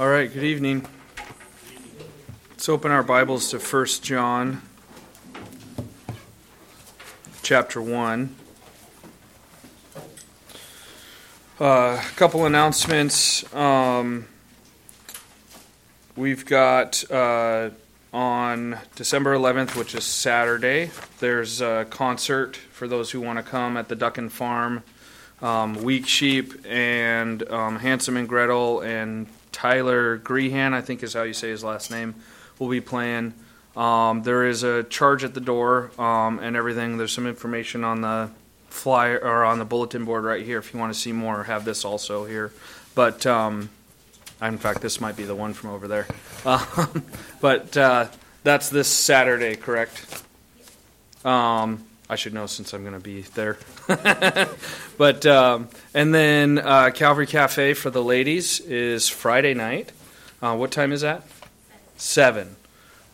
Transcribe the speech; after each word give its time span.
All 0.00 0.08
right, 0.08 0.32
good 0.32 0.44
evening. 0.44 0.86
Let's 2.50 2.68
open 2.68 2.92
our 2.92 3.02
Bibles 3.02 3.50
to 3.50 3.58
1 3.58 3.86
John 4.00 4.62
chapter 7.42 7.82
1. 7.82 8.32
Uh, 11.60 11.64
a 11.64 12.00
couple 12.14 12.46
announcements. 12.46 13.52
Um, 13.52 14.28
we've 16.14 16.46
got 16.46 17.02
uh, 17.10 17.70
on 18.12 18.78
December 18.94 19.34
11th, 19.34 19.74
which 19.74 19.96
is 19.96 20.04
Saturday, 20.04 20.92
there's 21.18 21.60
a 21.60 21.88
concert 21.90 22.56
for 22.56 22.86
those 22.86 23.10
who 23.10 23.20
want 23.20 23.40
to 23.40 23.42
come 23.42 23.76
at 23.76 23.88
the 23.88 23.96
Duck 23.96 24.16
and 24.16 24.30
Farm. 24.30 24.84
Um, 25.42 25.82
Weak 25.82 26.06
Sheep 26.06 26.54
and 26.64 27.42
um, 27.50 27.80
Handsome 27.80 28.16
and 28.16 28.28
Gretel 28.28 28.80
and 28.80 29.26
Tyler 29.58 30.18
Grehan, 30.18 30.72
I 30.72 30.80
think 30.80 31.02
is 31.02 31.14
how 31.14 31.24
you 31.24 31.32
say 31.32 31.50
his 31.50 31.64
last 31.64 31.90
name, 31.90 32.14
will 32.60 32.68
be 32.68 32.80
playing. 32.80 33.34
Um, 33.76 34.22
there 34.22 34.46
is 34.46 34.62
a 34.62 34.84
charge 34.84 35.24
at 35.24 35.34
the 35.34 35.40
door 35.40 35.90
um, 36.00 36.38
and 36.38 36.54
everything. 36.54 36.96
There's 36.96 37.12
some 37.12 37.26
information 37.26 37.82
on 37.82 38.00
the 38.00 38.30
flyer 38.68 39.18
or 39.18 39.44
on 39.44 39.58
the 39.58 39.64
bulletin 39.64 40.04
board 40.04 40.22
right 40.22 40.44
here 40.44 40.58
if 40.58 40.72
you 40.72 40.78
want 40.78 40.94
to 40.94 40.98
see 40.98 41.10
more. 41.10 41.42
Have 41.42 41.64
this 41.64 41.84
also 41.84 42.24
here, 42.24 42.52
but 42.94 43.26
um, 43.26 43.68
in 44.40 44.58
fact, 44.58 44.80
this 44.80 45.00
might 45.00 45.16
be 45.16 45.24
the 45.24 45.34
one 45.34 45.54
from 45.54 45.70
over 45.70 45.88
there. 45.88 46.06
Um, 46.46 47.04
but 47.40 47.76
uh, 47.76 48.06
that's 48.44 48.68
this 48.68 48.86
Saturday, 48.86 49.56
correct? 49.56 50.22
Um, 51.24 51.84
I 52.10 52.16
should 52.16 52.32
know 52.32 52.46
since 52.46 52.72
I'm 52.72 52.82
going 52.82 52.94
to 52.94 53.00
be 53.00 53.22
there. 53.22 53.58
but 54.98 55.26
um, 55.26 55.68
and 55.92 56.14
then 56.14 56.58
uh, 56.58 56.90
Calvary 56.90 57.26
Cafe 57.26 57.74
for 57.74 57.90
the 57.90 58.02
ladies 58.02 58.60
is 58.60 59.08
Friday 59.08 59.54
night. 59.54 59.92
Uh, 60.40 60.56
what 60.56 60.70
time 60.70 60.92
is 60.92 61.02
that? 61.02 61.24
Seven. 61.96 62.56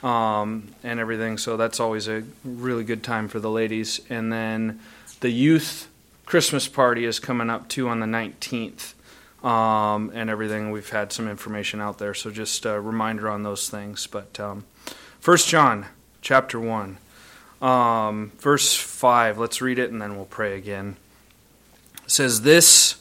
Um, 0.03 0.69
and 0.83 1.01
everything. 1.01 1.39
So 1.39 1.57
that's 1.57 1.81
always 1.81 2.09
a 2.09 2.23
really 2.45 2.85
good 2.85 3.03
time 3.03 3.29
for 3.29 3.41
the 3.41 3.51
ladies. 3.51 4.01
And 4.11 4.33
then 4.33 4.81
the 5.21 5.31
youth 5.31 5.89
Christmas 6.27 6.69
party 6.69 7.05
is 7.05 7.19
coming 7.19 7.51
up 7.51 7.69
too 7.69 7.89
on 7.89 8.01
the 8.01 8.07
19th. 8.07 8.93
Um, 9.43 10.11
and 10.15 10.31
everything. 10.31 10.71
We've 10.71 10.89
had 10.89 11.13
some 11.13 11.29
information 11.29 11.79
out 11.79 11.99
there, 11.99 12.15
so 12.15 12.31
just 12.31 12.65
a 12.65 12.81
reminder 12.81 13.29
on 13.29 13.43
those 13.43 13.69
things. 13.69 14.07
But 14.07 14.41
um, 14.41 14.65
First 15.21 15.49
John 15.49 15.87
chapter 16.23 16.59
one. 16.59 16.97
Um, 17.65 18.33
verse 18.41 18.77
5, 18.77 19.39
let's 19.39 19.63
read 19.63 19.79
it 19.79 19.91
and 19.91 20.03
then 20.03 20.17
we'll 20.17 20.27
pray 20.27 20.59
again. 20.59 20.97
It 22.05 22.11
says, 22.11 22.43
This 22.43 22.97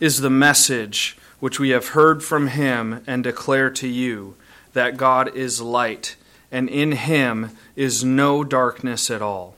is 0.00 0.20
the 0.20 0.28
message 0.28 1.16
which 1.40 1.58
we 1.58 1.70
have 1.70 1.88
heard 1.88 2.22
from 2.22 2.48
him 2.48 3.02
and 3.06 3.24
declare 3.24 3.70
to 3.70 3.88
you 3.88 4.34
that 4.74 4.98
God 4.98 5.34
is 5.34 5.62
light, 5.62 6.16
and 6.50 6.68
in 6.68 6.92
him 6.92 7.52
is 7.74 8.04
no 8.04 8.44
darkness 8.44 9.10
at 9.10 9.22
all. 9.22 9.56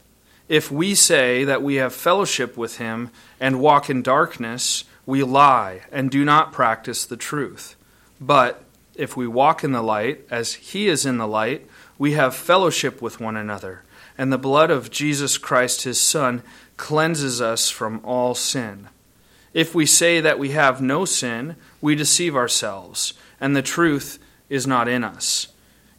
If 0.49 0.71
we 0.71 0.95
say 0.95 1.43
that 1.43 1.63
we 1.63 1.75
have 1.77 1.93
fellowship 1.93 2.57
with 2.57 2.79
him 2.79 3.11
and 3.41 3.61
walk 3.61 3.91
in 3.91 4.03
darkness, 4.03 4.85
we 5.05 5.25
lie 5.25 5.81
and 5.91 6.13
do 6.13 6.25
not 6.25 6.53
practice 6.53 7.05
the 7.05 7.17
truth. 7.17 7.75
But 8.21 8.63
if 8.95 9.17
we 9.17 9.27
walk 9.27 9.65
in 9.65 9.73
the 9.73 9.83
light, 9.83 10.25
as 10.31 10.55
he 10.55 10.87
is 10.87 11.05
in 11.05 11.19
the 11.19 11.27
light, 11.27 11.67
we 11.99 12.13
have 12.13 12.37
fellowship 12.37 13.03
with 13.03 13.19
one 13.19 13.37
another 13.37 13.83
and 14.17 14.33
the 14.33 14.39
blood 14.39 14.71
of 14.71 14.91
Jesus 14.91 15.39
Christ, 15.39 15.83
his 15.83 16.01
Son, 16.01 16.43
cleanses 16.77 17.41
us 17.41 17.71
from 17.71 18.01
all 18.05 18.35
sin. 18.35 18.89
If 19.53 19.75
we 19.75 19.87
say 19.87 20.21
that 20.21 20.39
we 20.39 20.51
have 20.51 20.81
no 20.81 21.05
sin, 21.05 21.57
we 21.81 21.95
deceive 21.95 22.35
ourselves, 22.35 23.15
and 23.41 23.55
the 23.55 23.63
truth 23.63 24.19
is 24.49 24.67
not 24.67 24.89
in 24.89 25.05
us. 25.05 25.49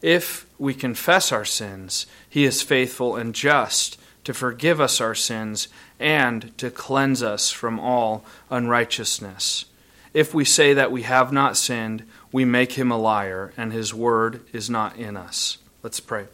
If 0.01 0.45
we 0.59 0.73
confess 0.73 1.31
our 1.31 1.45
sins, 1.45 2.05
he 2.29 2.45
is 2.45 2.61
faithful 2.61 3.15
and 3.15 3.33
just 3.33 3.97
to 4.25 4.33
forgive 4.33 4.81
us 4.81 4.99
our 4.99 5.15
sins 5.15 5.67
and 5.99 6.55
to 6.57 6.69
cleanse 6.69 7.23
us 7.23 7.51
from 7.51 7.79
all 7.79 8.25
unrighteousness. 8.49 9.65
If 10.13 10.33
we 10.33 10.45
say 10.45 10.73
that 10.73 10.91
we 10.91 11.03
have 11.03 11.31
not 11.31 11.57
sinned, 11.57 12.03
we 12.31 12.45
make 12.45 12.73
him 12.73 12.91
a 12.91 12.97
liar, 12.97 13.53
and 13.57 13.71
his 13.71 13.93
word 13.93 14.41
is 14.51 14.69
not 14.69 14.97
in 14.97 15.15
us. 15.15 15.57
Let's 15.83 15.99
pray. 15.99 16.25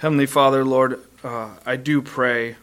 Heavenly 0.00 0.24
Father, 0.24 0.64
Lord, 0.64 0.98
uh, 1.22 1.50
I 1.66 1.76
do 1.76 2.00
pray, 2.00 2.56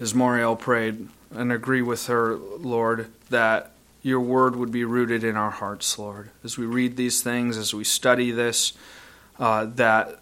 as 0.00 0.14
Moriel 0.14 0.58
prayed, 0.58 1.06
and 1.30 1.52
agree 1.52 1.82
with 1.82 2.06
her, 2.06 2.34
Lord, 2.34 3.10
that 3.28 3.72
your 4.00 4.18
word 4.18 4.56
would 4.56 4.72
be 4.72 4.86
rooted 4.86 5.22
in 5.22 5.36
our 5.36 5.50
hearts, 5.50 5.98
Lord. 5.98 6.30
As 6.42 6.56
we 6.56 6.64
read 6.64 6.96
these 6.96 7.20
things, 7.20 7.58
as 7.58 7.74
we 7.74 7.84
study 7.84 8.30
this, 8.30 8.72
uh, 9.38 9.66
that 9.74 10.20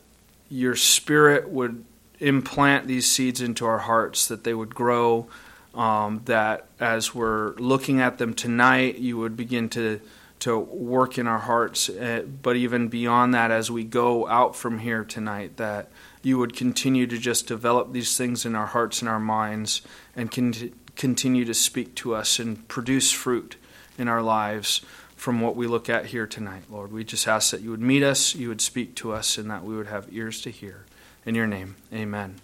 your 0.50 0.74
spirit 0.74 1.50
would 1.50 1.84
implant 2.18 2.88
these 2.88 3.08
seeds 3.08 3.40
into 3.40 3.64
our 3.64 3.78
hearts, 3.78 4.26
that 4.26 4.42
they 4.42 4.54
would 4.54 4.74
grow, 4.74 5.28
um, 5.72 6.20
that 6.24 6.66
as 6.80 7.14
we're 7.14 7.54
looking 7.58 8.00
at 8.00 8.18
them 8.18 8.34
tonight, 8.34 8.98
you 8.98 9.18
would 9.18 9.36
begin 9.36 9.68
to 9.68 10.00
to 10.46 10.56
work 10.56 11.18
in 11.18 11.26
our 11.26 11.40
hearts, 11.40 11.88
uh, 11.88 12.22
but 12.40 12.54
even 12.54 12.86
beyond 12.86 13.34
that, 13.34 13.50
as 13.50 13.68
we 13.68 13.82
go 13.82 14.28
out 14.28 14.54
from 14.54 14.78
here 14.78 15.02
tonight, 15.04 15.56
that 15.56 15.90
you 16.22 16.38
would 16.38 16.54
continue 16.54 17.04
to 17.04 17.18
just 17.18 17.48
develop 17.48 17.92
these 17.92 18.16
things 18.16 18.46
in 18.46 18.54
our 18.54 18.66
hearts 18.66 19.02
and 19.02 19.08
our 19.08 19.18
minds 19.18 19.82
and 20.14 20.30
con- 20.30 20.72
continue 20.94 21.44
to 21.44 21.52
speak 21.52 21.96
to 21.96 22.14
us 22.14 22.38
and 22.38 22.68
produce 22.68 23.10
fruit 23.10 23.56
in 23.98 24.06
our 24.06 24.22
lives 24.22 24.82
from 25.16 25.40
what 25.40 25.56
we 25.56 25.66
look 25.66 25.90
at 25.90 26.06
here 26.06 26.28
tonight, 26.28 26.62
Lord. 26.70 26.92
We 26.92 27.02
just 27.02 27.26
ask 27.26 27.50
that 27.50 27.60
you 27.60 27.72
would 27.72 27.80
meet 27.80 28.04
us, 28.04 28.36
you 28.36 28.46
would 28.46 28.60
speak 28.60 28.94
to 28.96 29.10
us, 29.10 29.38
and 29.38 29.50
that 29.50 29.64
we 29.64 29.76
would 29.76 29.88
have 29.88 30.06
ears 30.12 30.40
to 30.42 30.50
hear. 30.50 30.84
In 31.24 31.34
your 31.34 31.48
name, 31.48 31.74
amen. 31.92 32.36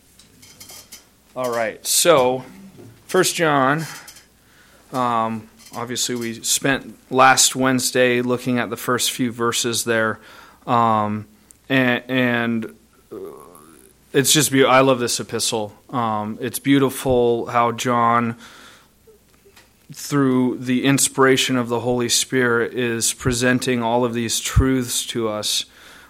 All 1.36 1.52
right, 1.52 1.86
so 1.86 2.42
First 3.06 3.36
John. 3.36 3.84
Um, 4.92 5.48
obviously 5.74 6.14
we 6.14 6.42
spent 6.42 6.94
last 7.10 7.56
Wednesday 7.56 8.22
looking 8.22 8.58
at 8.58 8.70
the 8.70 8.76
first 8.76 9.10
few 9.10 9.32
verses 9.32 9.84
there, 9.84 10.20
um, 10.66 11.26
and, 11.68 12.02
and, 12.08 12.76
it's 14.12 14.32
just 14.32 14.50
beautiful. 14.52 14.70
I 14.74 14.80
love 14.80 14.98
this 14.98 15.18
epistle. 15.20 15.72
Um, 15.88 16.36
it's 16.40 16.58
beautiful 16.58 17.46
how 17.46 17.72
John, 17.72 18.36
through 19.90 20.58
the 20.58 20.84
inspiration 20.84 21.56
of 21.56 21.68
the 21.68 21.80
Holy 21.80 22.10
Spirit, 22.10 22.74
is 22.74 23.14
presenting 23.14 23.82
all 23.82 24.04
of 24.04 24.12
these 24.12 24.38
truths 24.38 25.06
to 25.06 25.30
us. 25.30 25.64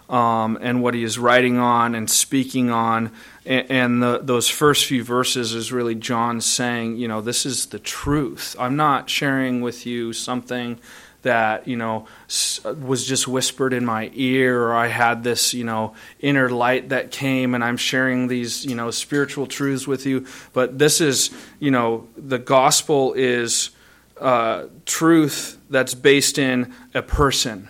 Um, 0.09 0.59
and 0.61 0.83
what 0.83 0.93
he 0.93 1.03
is 1.03 1.17
writing 1.17 1.57
on 1.57 1.95
and 1.95 2.09
speaking 2.09 2.69
on. 2.69 3.11
And 3.45 4.03
the, 4.03 4.19
those 4.21 4.47
first 4.47 4.85
few 4.85 5.03
verses 5.03 5.53
is 5.53 5.71
really 5.71 5.95
John 5.95 6.41
saying, 6.41 6.97
you 6.97 7.07
know, 7.07 7.21
this 7.21 7.45
is 7.45 7.67
the 7.67 7.79
truth. 7.79 8.55
I'm 8.59 8.75
not 8.75 9.09
sharing 9.09 9.61
with 9.61 9.85
you 9.85 10.13
something 10.13 10.77
that 11.23 11.67
you 11.67 11.75
know 11.75 12.05
was 12.81 13.05
just 13.05 13.27
whispered 13.27 13.73
in 13.73 13.83
my 13.85 14.11
ear 14.13 14.61
or 14.61 14.75
i 14.75 14.87
had 14.87 15.23
this 15.23 15.53
you 15.53 15.63
know 15.63 15.93
inner 16.19 16.49
light 16.49 16.89
that 16.89 17.11
came 17.11 17.55
and 17.55 17.63
i'm 17.63 17.77
sharing 17.77 18.27
these 18.27 18.65
you 18.65 18.75
know 18.75 18.91
spiritual 18.91 19.47
truths 19.47 19.87
with 19.87 20.05
you. 20.05 20.25
But 20.53 20.77
this 20.77 21.01
is 21.01 21.31
you 21.59 21.71
know 21.71 22.07
the 22.15 22.37
gospel 22.39 23.13
is 23.13 23.71
uh, 24.19 24.65
truth 24.85 25.57
that's 25.69 25.93
based 25.95 26.37
in 26.37 26.73
a 26.93 27.01
person 27.01 27.69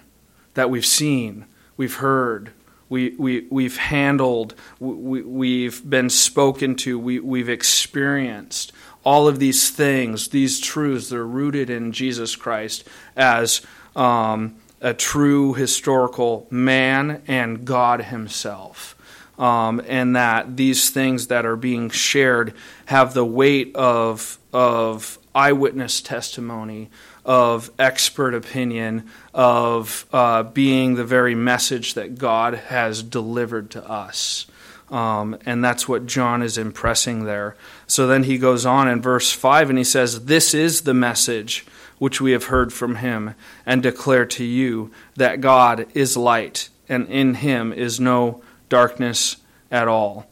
that 0.54 0.70
we've 0.70 0.86
seen 0.86 1.46
we've 1.84 1.96
heard 1.96 2.54
we, 2.88 3.10
we, 3.18 3.46
we've 3.50 3.76
handled, 3.76 4.56
we, 4.80 5.22
we've 5.22 5.90
been 5.90 6.10
spoken 6.10 6.76
to, 6.76 6.98
we, 6.98 7.20
we've 7.20 7.50
experienced. 7.50 8.72
All 9.04 9.28
of 9.28 9.40
these 9.40 9.70
things, 9.70 10.30
these 10.30 10.62
truths, 10.62 11.10
they're 11.10 11.26
rooted 11.26 11.70
in 11.70 11.92
Jesus 11.92 12.38
Christ 12.38 12.88
as 13.18 13.62
um, 13.98 14.56
a 14.80 14.94
true 14.94 15.56
historical 15.56 16.48
man 16.50 17.22
and 17.28 17.66
God 17.66 18.04
Himself. 18.04 18.96
Um, 19.38 19.82
and 19.86 20.16
that 20.16 20.56
these 20.56 20.90
things 20.90 21.28
that 21.28 21.46
are 21.46 21.58
being 21.58 21.90
shared 21.90 22.54
have 22.86 23.14
the 23.14 23.26
weight 23.26 23.76
of, 23.76 24.38
of 24.54 25.20
eyewitness 25.36 26.00
testimony, 26.00 26.90
of 27.26 27.72
expert 27.80 28.34
opinion, 28.34 29.10
of 29.34 30.06
uh, 30.12 30.44
being 30.44 30.96
the 30.96 31.06
very 31.06 31.36
message 31.36 31.94
that 31.94 32.18
God 32.18 32.54
has 32.56 33.02
delivered 33.02 33.72
to 33.72 33.90
us. 33.90 34.46
Um, 34.90 35.38
and 35.46 35.64
that's 35.64 35.88
what 35.88 36.06
John 36.06 36.42
is 36.42 36.58
impressing 36.58 37.24
there. 37.24 37.56
So 37.88 38.06
then 38.06 38.24
he 38.24 38.38
goes 38.38 38.66
on 38.66 38.88
in 38.88 39.02
verse 39.02 39.32
5 39.32 39.70
and 39.70 39.78
he 39.78 39.84
says, 39.84 40.26
This 40.26 40.54
is 40.54 40.82
the 40.82 40.94
message 40.94 41.66
which 41.98 42.20
we 42.20 42.32
have 42.32 42.46
heard 42.46 42.74
from 42.74 42.98
him 42.98 43.34
and 43.66 43.82
declare 43.82 44.26
to 44.26 44.44
you 44.44 44.92
that 45.16 45.42
God 45.42 45.88
is 45.94 46.18
light, 46.18 46.70
and 46.90 47.08
in 47.08 47.36
him 47.36 47.72
is 47.72 48.00
no 48.00 48.44
darkness 48.68 49.38
at 49.72 49.88
all. 49.88 50.28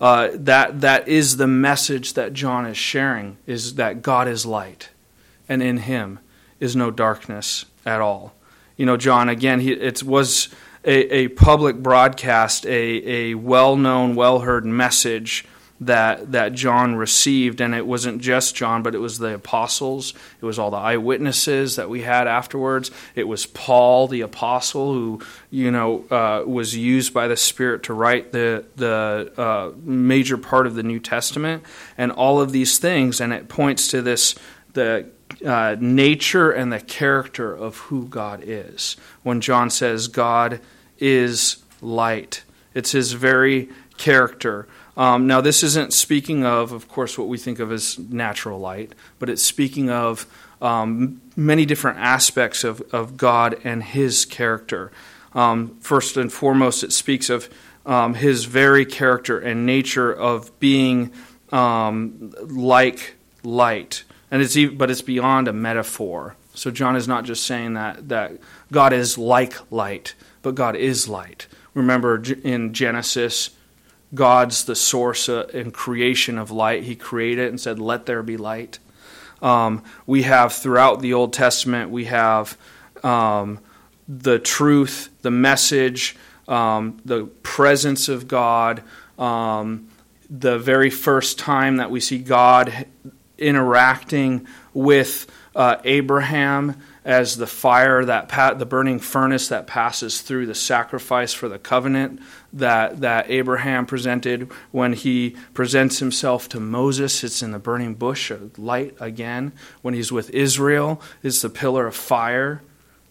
Uh, 0.00 0.28
that, 0.34 0.82
that 0.82 1.08
is 1.08 1.36
the 1.36 1.46
message 1.46 2.12
that 2.14 2.34
John 2.34 2.66
is 2.66 2.76
sharing, 2.76 3.38
is 3.46 3.76
that 3.76 4.02
God 4.02 4.28
is 4.28 4.44
light, 4.44 4.90
and 5.48 5.62
in 5.62 5.78
him 5.78 6.18
is 6.60 6.74
no 6.76 6.90
darkness 6.90 7.64
at 7.84 8.00
all. 8.00 8.34
you 8.76 8.86
know, 8.86 8.96
John, 8.96 9.28
again, 9.28 9.60
he, 9.60 9.72
it 9.72 10.02
was 10.02 10.48
a, 10.84 11.14
a 11.14 11.28
public 11.28 11.76
broadcast, 11.76 12.66
a, 12.66 13.30
a 13.30 13.34
well 13.34 13.76
known, 13.76 14.14
well 14.14 14.40
heard 14.40 14.64
message 14.64 15.44
that 15.80 16.32
that 16.32 16.52
John 16.52 16.94
received, 16.94 17.60
and 17.60 17.74
it 17.74 17.86
wasn't 17.86 18.22
just 18.22 18.54
John, 18.54 18.82
but 18.82 18.94
it 18.94 18.98
was 18.98 19.18
the 19.18 19.34
apostles. 19.34 20.14
It 20.40 20.44
was 20.44 20.58
all 20.58 20.70
the 20.70 20.76
eyewitnesses 20.76 21.76
that 21.76 21.90
we 21.90 22.02
had 22.02 22.26
afterwards. 22.26 22.90
It 23.14 23.24
was 23.24 23.46
Paul, 23.46 24.06
the 24.06 24.20
apostle, 24.20 24.92
who 24.92 25.20
you 25.50 25.70
know 25.70 26.04
uh, 26.10 26.44
was 26.46 26.76
used 26.76 27.12
by 27.12 27.28
the 27.28 27.36
Spirit 27.36 27.82
to 27.84 27.94
write 27.94 28.32
the 28.32 28.64
the 28.76 29.32
uh, 29.36 29.72
major 29.82 30.38
part 30.38 30.66
of 30.66 30.74
the 30.74 30.82
New 30.82 31.00
Testament, 31.00 31.64
and 31.98 32.12
all 32.12 32.40
of 32.40 32.52
these 32.52 32.78
things. 32.78 33.20
And 33.20 33.32
it 33.32 33.48
points 33.48 33.88
to 33.88 34.00
this 34.00 34.36
the 34.74 35.06
uh, 35.44 35.76
nature 35.78 36.50
and 36.50 36.72
the 36.72 36.80
character 36.80 37.54
of 37.54 37.76
who 37.76 38.06
God 38.08 38.42
is. 38.44 38.96
When 39.22 39.40
John 39.40 39.70
says 39.70 40.08
God 40.08 40.60
is 40.98 41.62
light, 41.80 42.44
it's 42.74 42.92
His 42.92 43.12
very 43.12 43.68
character. 43.96 44.66
Um, 44.96 45.26
now, 45.26 45.40
this 45.40 45.62
isn't 45.62 45.92
speaking 45.92 46.44
of, 46.44 46.72
of 46.72 46.88
course, 46.88 47.18
what 47.18 47.28
we 47.28 47.38
think 47.38 47.58
of 47.58 47.72
as 47.72 47.98
natural 47.98 48.58
light, 48.58 48.92
but 49.18 49.28
it's 49.28 49.42
speaking 49.42 49.90
of 49.90 50.26
um, 50.62 51.20
many 51.36 51.66
different 51.66 51.98
aspects 51.98 52.64
of, 52.64 52.80
of 52.92 53.16
God 53.16 53.58
and 53.64 53.82
His 53.82 54.24
character. 54.24 54.92
Um, 55.34 55.76
first 55.80 56.16
and 56.16 56.32
foremost, 56.32 56.84
it 56.84 56.92
speaks 56.92 57.28
of 57.28 57.48
um, 57.84 58.14
His 58.14 58.44
very 58.44 58.86
character 58.86 59.38
and 59.38 59.66
nature 59.66 60.12
of 60.12 60.58
being 60.60 61.12
um, 61.50 62.32
like 62.40 63.16
light, 63.42 64.04
and 64.34 64.42
it's 64.42 64.56
even, 64.56 64.76
but 64.76 64.90
it's 64.90 65.00
beyond 65.00 65.46
a 65.46 65.52
metaphor. 65.52 66.34
So 66.54 66.72
John 66.72 66.96
is 66.96 67.06
not 67.06 67.24
just 67.24 67.46
saying 67.46 67.74
that 67.74 68.08
that 68.08 68.32
God 68.72 68.92
is 68.92 69.16
like 69.16 69.54
light, 69.70 70.16
but 70.42 70.56
God 70.56 70.74
is 70.74 71.08
light. 71.08 71.46
Remember 71.72 72.20
in 72.42 72.74
Genesis 72.74 73.50
God's 74.12 74.64
the 74.64 74.74
source 74.74 75.28
uh, 75.28 75.48
and 75.54 75.72
creation 75.72 76.36
of 76.36 76.50
light. 76.50 76.82
He 76.82 76.96
created 76.96 77.48
and 77.48 77.60
said, 77.60 77.78
Let 77.78 78.06
there 78.06 78.24
be 78.24 78.36
light. 78.36 78.80
Um, 79.40 79.84
we 80.04 80.22
have 80.22 80.52
throughout 80.52 81.00
the 81.00 81.14
Old 81.14 81.32
Testament, 81.32 81.92
we 81.92 82.06
have 82.06 82.58
um, 83.04 83.60
the 84.08 84.40
truth, 84.40 85.10
the 85.22 85.30
message, 85.30 86.16
um, 86.48 87.00
the 87.04 87.26
presence 87.44 88.08
of 88.08 88.26
God. 88.26 88.82
Um, 89.16 89.90
the 90.28 90.58
very 90.58 90.90
first 90.90 91.38
time 91.38 91.76
that 91.76 91.92
we 91.92 92.00
see 92.00 92.18
God 92.18 92.86
interacting 93.44 94.46
with 94.72 95.26
uh, 95.54 95.76
Abraham 95.84 96.80
as 97.04 97.36
the 97.36 97.46
fire 97.46 98.04
that 98.04 98.28
pa- 98.28 98.54
the 98.54 98.64
burning 98.64 98.98
furnace 98.98 99.48
that 99.48 99.66
passes 99.66 100.22
through 100.22 100.46
the 100.46 100.54
sacrifice 100.54 101.32
for 101.32 101.48
the 101.48 101.58
covenant 101.58 102.20
that 102.52 103.02
that 103.02 103.30
Abraham 103.30 103.84
presented 103.84 104.50
when 104.72 104.94
he 104.94 105.36
presents 105.52 105.98
himself 105.98 106.48
to 106.48 106.60
Moses. 106.60 107.22
It's 107.22 107.42
in 107.42 107.52
the 107.52 107.58
burning 107.58 107.94
bush 107.94 108.30
of 108.30 108.58
light 108.58 108.96
again. 109.00 109.52
When 109.82 109.94
he's 109.94 110.10
with 110.10 110.30
Israel 110.30 111.00
it's 111.22 111.42
the 111.42 111.50
pillar 111.50 111.86
of 111.86 111.94
fire 111.94 112.62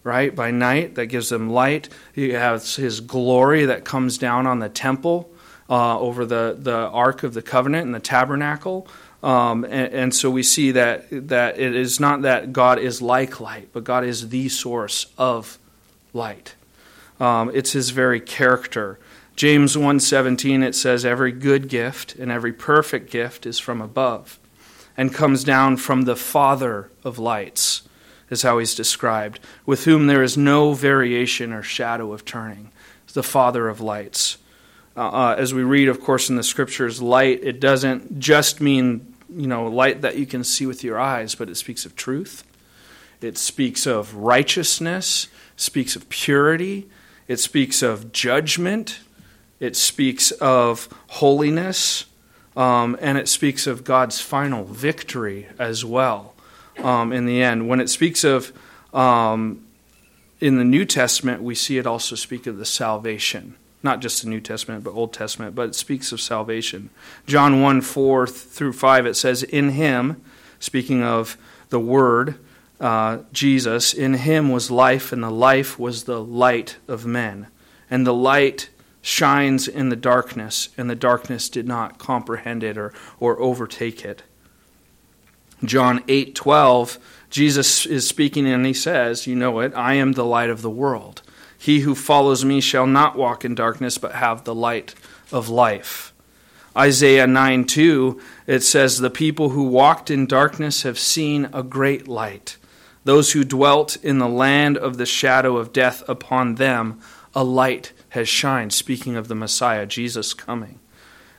right 0.02 0.34
by 0.34 0.50
night 0.50 0.96
that 0.96 1.06
gives 1.06 1.28
them 1.28 1.48
light. 1.48 1.88
He 2.12 2.30
has 2.30 2.76
his 2.76 3.00
glory 3.00 3.66
that 3.66 3.84
comes 3.84 4.18
down 4.18 4.46
on 4.46 4.58
the 4.58 4.68
temple 4.68 5.30
uh, 5.70 5.98
over 5.98 6.26
the 6.26 6.56
the 6.58 6.76
ark 6.76 7.22
of 7.22 7.32
the 7.32 7.42
covenant 7.42 7.86
and 7.86 7.94
the 7.94 8.00
tabernacle 8.00 8.88
um, 9.24 9.64
and, 9.64 9.94
and, 9.94 10.14
so 10.14 10.30
we 10.30 10.42
see 10.42 10.72
that 10.72 11.06
that 11.28 11.58
it 11.58 11.74
is 11.74 11.98
not 11.98 12.22
that 12.22 12.52
God 12.52 12.78
is 12.78 13.00
like 13.00 13.40
light, 13.40 13.70
but 13.72 13.82
God 13.82 14.04
is 14.04 14.28
the 14.28 14.50
source 14.50 15.06
of 15.16 15.58
light. 16.12 16.54
Um, 17.18 17.50
it's 17.54 17.72
His 17.72 17.90
very 17.90 18.20
character. 18.20 18.98
James 19.34 19.76
1:17 19.76 20.62
it 20.62 20.74
says 20.74 21.04
every 21.06 21.32
good 21.32 21.68
gift 21.68 22.14
and 22.16 22.30
every 22.30 22.52
perfect 22.52 23.10
gift 23.10 23.46
is 23.46 23.58
from 23.58 23.80
above 23.80 24.38
and 24.96 25.12
comes 25.12 25.42
down 25.42 25.78
from 25.78 26.02
the 26.02 26.16
Father 26.16 26.90
of 27.02 27.18
lights 27.18 27.82
is 28.30 28.42
how 28.42 28.58
he's 28.58 28.74
described 28.74 29.40
with 29.64 29.84
whom 29.84 30.06
there 30.06 30.22
is 30.22 30.36
no 30.36 30.74
variation 30.74 31.52
or 31.52 31.62
shadow 31.62 32.12
of 32.12 32.24
turning 32.24 32.70
the 33.14 33.22
Father 33.22 33.68
of 33.68 33.80
lights. 33.80 34.38
Uh, 34.96 35.08
uh, 35.08 35.34
as 35.38 35.54
we 35.54 35.62
read, 35.62 35.88
of 35.88 36.00
course, 36.00 36.28
in 36.28 36.36
the 36.36 36.42
scriptures, 36.42 37.00
light, 37.00 37.40
it 37.42 37.60
doesn't 37.60 38.18
just 38.18 38.60
mean 38.60 39.13
you 39.34 39.46
know, 39.46 39.66
light 39.66 40.02
that 40.02 40.16
you 40.16 40.26
can 40.26 40.44
see 40.44 40.66
with 40.66 40.84
your 40.84 40.98
eyes, 40.98 41.34
but 41.34 41.48
it 41.48 41.56
speaks 41.56 41.84
of 41.84 41.96
truth. 41.96 42.44
It 43.20 43.38
speaks 43.38 43.86
of 43.86 44.14
righteousness, 44.14 45.28
speaks 45.56 45.96
of 45.96 46.08
purity, 46.08 46.88
it 47.26 47.40
speaks 47.40 47.82
of 47.82 48.12
judgment, 48.12 49.00
it 49.60 49.76
speaks 49.76 50.30
of 50.32 50.88
holiness, 51.08 52.06
um, 52.56 52.96
and 53.00 53.18
it 53.18 53.28
speaks 53.28 53.66
of 53.66 53.84
God's 53.84 54.20
final 54.20 54.64
victory 54.64 55.48
as 55.58 55.84
well 55.84 56.34
um, 56.78 57.12
in 57.12 57.26
the 57.26 57.42
end. 57.42 57.68
When 57.68 57.80
it 57.80 57.88
speaks 57.88 58.24
of, 58.24 58.52
um, 58.92 59.64
in 60.40 60.58
the 60.58 60.64
New 60.64 60.84
Testament, 60.84 61.42
we 61.42 61.54
see 61.54 61.78
it 61.78 61.86
also 61.86 62.16
speak 62.16 62.46
of 62.46 62.58
the 62.58 62.66
salvation 62.66 63.56
not 63.84 64.00
just 64.00 64.22
the 64.22 64.28
New 64.28 64.40
Testament, 64.40 64.82
but 64.82 64.94
Old 64.94 65.12
Testament, 65.12 65.54
but 65.54 65.68
it 65.68 65.74
speaks 65.74 66.10
of 66.10 66.20
salvation. 66.20 66.90
John 67.26 67.60
1 67.60 67.82
4 67.82 68.26
through 68.26 68.72
5, 68.72 69.06
it 69.06 69.14
says, 69.14 69.42
In 69.42 69.70
him, 69.70 70.22
speaking 70.58 71.02
of 71.02 71.36
the 71.68 71.78
Word, 71.78 72.36
uh, 72.80 73.18
Jesus, 73.32 73.92
in 73.92 74.14
him 74.14 74.50
was 74.50 74.70
life, 74.70 75.12
and 75.12 75.22
the 75.22 75.30
life 75.30 75.78
was 75.78 76.04
the 76.04 76.20
light 76.20 76.76
of 76.88 77.06
men. 77.06 77.48
And 77.90 78.06
the 78.06 78.14
light 78.14 78.70
shines 79.02 79.68
in 79.68 79.90
the 79.90 79.96
darkness, 79.96 80.70
and 80.78 80.88
the 80.88 80.94
darkness 80.94 81.48
did 81.48 81.68
not 81.68 81.98
comprehend 81.98 82.64
it 82.64 82.78
or, 82.78 82.92
or 83.20 83.38
overtake 83.40 84.04
it. 84.04 84.22
John 85.62 86.02
8 86.08 86.34
12, 86.34 86.98
Jesus 87.30 87.86
is 87.86 88.08
speaking, 88.08 88.46
and 88.46 88.64
he 88.64 88.72
says, 88.72 89.26
You 89.26 89.36
know 89.36 89.60
it, 89.60 89.72
I 89.74 89.94
am 89.94 90.12
the 90.12 90.24
light 90.24 90.50
of 90.50 90.62
the 90.62 90.70
world. 90.70 91.22
He 91.58 91.80
who 91.80 91.94
follows 91.94 92.44
me 92.44 92.60
shall 92.60 92.86
not 92.86 93.16
walk 93.16 93.44
in 93.44 93.54
darkness, 93.54 93.98
but 93.98 94.12
have 94.12 94.44
the 94.44 94.54
light 94.54 94.94
of 95.32 95.48
life. 95.48 96.12
Isaiah 96.76 97.26
9 97.26 97.64
2, 97.64 98.20
it 98.46 98.60
says, 98.60 98.98
The 98.98 99.10
people 99.10 99.50
who 99.50 99.64
walked 99.64 100.10
in 100.10 100.26
darkness 100.26 100.82
have 100.82 100.98
seen 100.98 101.48
a 101.52 101.62
great 101.62 102.08
light. 102.08 102.56
Those 103.04 103.32
who 103.32 103.44
dwelt 103.44 103.96
in 103.96 104.18
the 104.18 104.28
land 104.28 104.76
of 104.76 104.96
the 104.96 105.06
shadow 105.06 105.56
of 105.56 105.72
death, 105.72 106.02
upon 106.08 106.56
them 106.56 107.00
a 107.34 107.44
light 107.44 107.92
has 108.10 108.28
shined. 108.28 108.72
Speaking 108.72 109.16
of 109.16 109.28
the 109.28 109.34
Messiah, 109.34 109.86
Jesus 109.86 110.34
coming. 110.34 110.80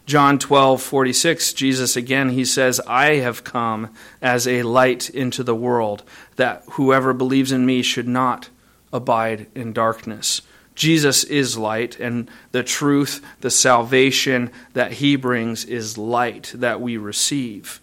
John 0.06 0.38
12, 0.38 0.84
46, 0.84 1.54
Jesus 1.54 1.96
again, 1.96 2.30
he 2.30 2.46
says, 2.46 2.80
I 2.86 3.16
have 3.16 3.44
come 3.44 3.92
as 4.22 4.48
a 4.48 4.62
light 4.62 5.10
into 5.10 5.44
the 5.44 5.56
world, 5.56 6.04
that 6.36 6.64
whoever 6.72 7.12
believes 7.12 7.52
in 7.52 7.66
me 7.66 7.82
should 7.82 8.08
not 8.08 8.50
abide 8.96 9.48
in 9.56 9.74
darkness. 9.74 10.42
Jesus 10.76 11.24
is 11.24 11.58
light, 11.58 12.00
and 12.00 12.30
the 12.52 12.64
truth, 12.64 13.26
the 13.42 13.50
salvation 13.50 14.52
that 14.74 14.94
he 14.94 15.16
brings 15.16 15.64
is 15.64 15.98
light 15.98 16.52
that 16.56 16.82
we 16.82 16.98
receive. 16.98 17.80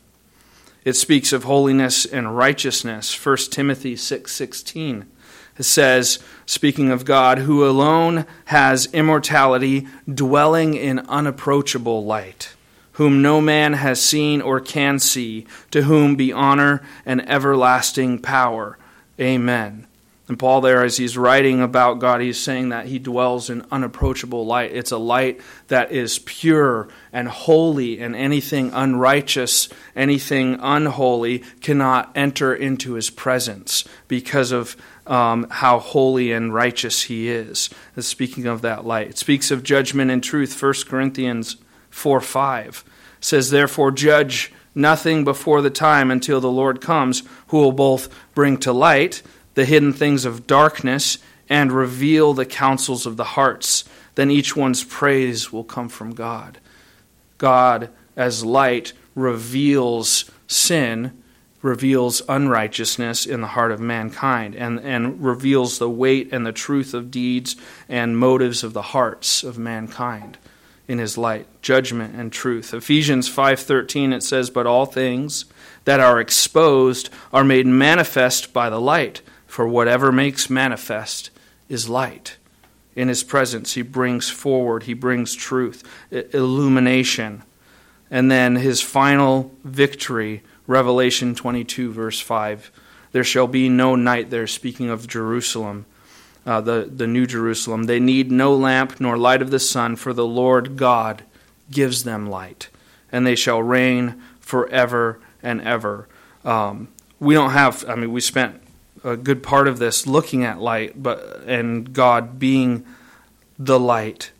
It 0.84 0.94
speaks 0.94 1.32
of 1.32 1.44
holiness 1.44 2.04
and 2.04 2.36
righteousness. 2.36 3.14
1 3.14 3.50
Timothy 3.50 3.94
6:16 3.94 5.06
it 5.58 5.64
says, 5.64 6.18
speaking 6.46 6.90
of 6.90 7.04
God, 7.04 7.38
who 7.38 7.66
alone 7.66 8.24
has 8.46 8.92
immortality, 8.92 9.86
dwelling 10.12 10.74
in 10.74 11.00
unapproachable 11.00 12.04
light, 12.04 12.54
whom 12.92 13.20
no 13.20 13.40
man 13.40 13.74
has 13.74 14.00
seen 14.00 14.40
or 14.40 14.60
can 14.60 14.98
see, 14.98 15.46
to 15.70 15.82
whom 15.82 16.16
be 16.16 16.32
honor 16.32 16.82
and 17.04 17.28
everlasting 17.28 18.18
power. 18.18 18.78
Amen. 19.20 19.86
And 20.32 20.38
Paul, 20.38 20.62
there, 20.62 20.82
as 20.82 20.96
he's 20.96 21.18
writing 21.18 21.60
about 21.60 21.98
God, 21.98 22.22
he's 22.22 22.40
saying 22.40 22.70
that 22.70 22.86
he 22.86 22.98
dwells 22.98 23.50
in 23.50 23.66
unapproachable 23.70 24.46
light. 24.46 24.72
It's 24.72 24.90
a 24.90 24.96
light 24.96 25.42
that 25.68 25.92
is 25.92 26.20
pure 26.20 26.88
and 27.12 27.28
holy, 27.28 28.00
and 28.00 28.16
anything 28.16 28.70
unrighteous, 28.72 29.68
anything 29.94 30.56
unholy 30.58 31.40
cannot 31.60 32.12
enter 32.14 32.54
into 32.54 32.94
his 32.94 33.10
presence 33.10 33.84
because 34.08 34.52
of 34.52 34.74
um, 35.06 35.48
how 35.50 35.78
holy 35.78 36.32
and 36.32 36.54
righteous 36.54 37.02
he 37.02 37.28
is. 37.28 37.68
speaking 37.98 38.46
of 38.46 38.62
that 38.62 38.86
light, 38.86 39.08
it 39.08 39.18
speaks 39.18 39.50
of 39.50 39.62
judgment 39.62 40.10
and 40.10 40.24
truth. 40.24 40.62
1 40.62 40.72
Corinthians 40.88 41.56
4 41.90 42.22
5 42.22 42.84
says, 43.20 43.50
Therefore, 43.50 43.90
judge 43.90 44.50
nothing 44.74 45.24
before 45.24 45.60
the 45.60 45.68
time 45.68 46.10
until 46.10 46.40
the 46.40 46.50
Lord 46.50 46.80
comes, 46.80 47.22
who 47.48 47.58
will 47.58 47.72
both 47.72 48.08
bring 48.34 48.56
to 48.60 48.72
light 48.72 49.20
the 49.54 49.64
hidden 49.64 49.92
things 49.92 50.24
of 50.24 50.46
darkness 50.46 51.18
and 51.48 51.72
reveal 51.72 52.34
the 52.34 52.46
counsels 52.46 53.06
of 53.06 53.16
the 53.16 53.24
hearts, 53.24 53.84
then 54.14 54.30
each 54.30 54.56
one's 54.56 54.84
praise 54.84 55.52
will 55.52 55.64
come 55.64 55.88
from 55.88 56.14
God. 56.14 56.58
God, 57.38 57.90
as 58.16 58.44
light, 58.44 58.92
reveals 59.14 60.30
sin 60.46 61.22
reveals 61.62 62.22
unrighteousness 62.28 63.24
in 63.24 63.40
the 63.40 63.46
heart 63.46 63.70
of 63.70 63.80
mankind 63.80 64.54
and, 64.56 64.80
and 64.80 65.22
reveals 65.22 65.78
the 65.78 65.88
weight 65.88 66.32
and 66.32 66.44
the 66.44 66.52
truth 66.52 66.92
of 66.92 67.10
deeds 67.10 67.56
and 67.88 68.18
motives 68.18 68.64
of 68.64 68.72
the 68.72 68.82
hearts 68.82 69.44
of 69.44 69.56
mankind 69.56 70.36
in 70.88 70.98
his 70.98 71.16
light 71.16 71.46
judgment 71.62 72.14
and 72.16 72.32
truth 72.32 72.74
ephesians 72.74 73.30
5.13 73.30 74.12
it 74.12 74.22
says 74.22 74.50
but 74.50 74.66
all 74.66 74.86
things 74.86 75.44
that 75.84 76.00
are 76.00 76.20
exposed 76.20 77.08
are 77.32 77.44
made 77.44 77.66
manifest 77.66 78.52
by 78.52 78.68
the 78.68 78.80
light 78.80 79.22
for 79.52 79.66
whatever 79.66 80.10
makes 80.10 80.48
manifest 80.48 81.30
is 81.68 81.88
light 81.88 82.36
in 82.94 83.08
his 83.08 83.22
presence 83.22 83.74
he 83.74 83.82
brings 83.82 84.30
forward 84.30 84.84
he 84.84 84.94
brings 84.94 85.34
truth 85.34 85.82
illumination 86.10 87.42
and 88.10 88.30
then 88.30 88.56
his 88.56 88.80
final 88.80 89.50
victory 89.64 90.42
Revelation 90.66 91.34
22, 91.34 91.92
verse 91.92 92.20
5. 92.20 92.70
There 93.12 93.24
shall 93.24 93.46
be 93.46 93.68
no 93.68 93.96
night 93.96 94.30
there, 94.30 94.46
speaking 94.46 94.88
of 94.90 95.08
Jerusalem, 95.08 95.86
uh, 96.46 96.60
the, 96.60 96.88
the 96.94 97.06
New 97.06 97.26
Jerusalem. 97.26 97.84
They 97.84 98.00
need 98.00 98.30
no 98.30 98.54
lamp 98.54 99.00
nor 99.00 99.16
light 99.16 99.42
of 99.42 99.50
the 99.50 99.58
sun, 99.58 99.96
for 99.96 100.12
the 100.12 100.26
Lord 100.26 100.76
God 100.76 101.24
gives 101.70 102.04
them 102.04 102.28
light, 102.28 102.68
and 103.10 103.26
they 103.26 103.34
shall 103.34 103.62
reign 103.62 104.22
forever 104.40 105.18
and 105.42 105.60
ever. 105.62 106.08
Um, 106.44 106.88
we 107.18 107.34
don't 107.34 107.50
have, 107.50 107.84
I 107.88 107.94
mean, 107.94 108.12
we 108.12 108.20
spent 108.20 108.60
a 109.04 109.16
good 109.16 109.42
part 109.42 109.68
of 109.68 109.78
this 109.78 110.06
looking 110.06 110.44
at 110.44 110.60
light, 110.60 111.02
but 111.02 111.42
and 111.46 111.92
God 111.92 112.38
being 112.38 112.84
the 113.58 113.78
light 113.78 114.32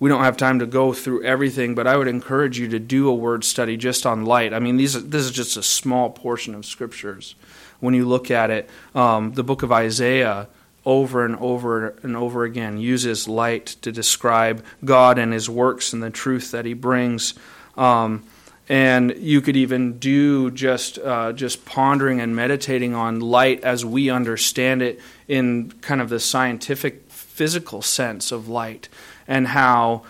we 0.00 0.08
don't 0.08 0.22
have 0.22 0.36
time 0.36 0.60
to 0.60 0.66
go 0.66 0.92
through 0.92 1.24
everything, 1.24 1.74
but 1.74 1.86
I 1.86 1.96
would 1.96 2.08
encourage 2.08 2.58
you 2.58 2.68
to 2.68 2.78
do 2.78 3.08
a 3.08 3.14
word 3.14 3.44
study 3.44 3.76
just 3.76 4.06
on 4.06 4.24
light. 4.24 4.54
I 4.54 4.60
mean, 4.60 4.76
these 4.76 4.92
this 5.08 5.24
is 5.24 5.32
just 5.32 5.56
a 5.56 5.62
small 5.62 6.10
portion 6.10 6.54
of 6.54 6.64
scriptures. 6.64 7.34
When 7.80 7.94
you 7.94 8.06
look 8.06 8.30
at 8.30 8.50
it, 8.50 8.70
um, 8.94 9.32
the 9.32 9.42
book 9.42 9.62
of 9.62 9.72
Isaiah 9.72 10.48
over 10.84 11.24
and 11.24 11.36
over 11.36 11.96
and 12.02 12.16
over 12.16 12.44
again 12.44 12.78
uses 12.78 13.26
light 13.26 13.66
to 13.82 13.90
describe 13.90 14.64
God 14.84 15.18
and 15.18 15.32
His 15.32 15.50
works 15.50 15.92
and 15.92 16.02
the 16.02 16.10
truth 16.10 16.52
that 16.52 16.64
He 16.64 16.74
brings. 16.74 17.34
Um, 17.76 18.24
and 18.68 19.16
you 19.16 19.40
could 19.40 19.56
even 19.56 19.98
do 19.98 20.50
just 20.50 20.98
uh, 20.98 21.32
just 21.32 21.64
pondering 21.64 22.20
and 22.20 22.36
meditating 22.36 22.94
on 22.94 23.20
light 23.20 23.62
as 23.64 23.84
we 23.84 24.10
understand 24.10 24.82
it 24.82 25.00
in 25.26 25.72
kind 25.80 26.00
of 26.00 26.08
the 26.08 26.20
scientific 26.20 27.10
physical 27.10 27.80
sense 27.80 28.30
of 28.30 28.48
light 28.48 28.88
and 29.26 29.48
how 29.48 30.02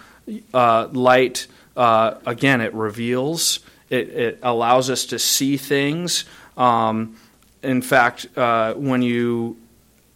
uh, 0.53 0.89
light, 0.93 1.47
uh, 1.77 2.15
again, 2.27 2.61
it 2.61 2.73
reveals, 2.75 3.61
it, 3.91 4.09
it, 4.09 4.39
allows 4.43 4.91
us 4.91 5.07
to 5.07 5.19
see 5.19 5.57
things. 5.57 6.25
Um, 6.57 7.17
in 7.63 7.83
fact, 7.83 8.27
uh, 8.37 8.75
when 8.75 9.03
you 9.03 9.57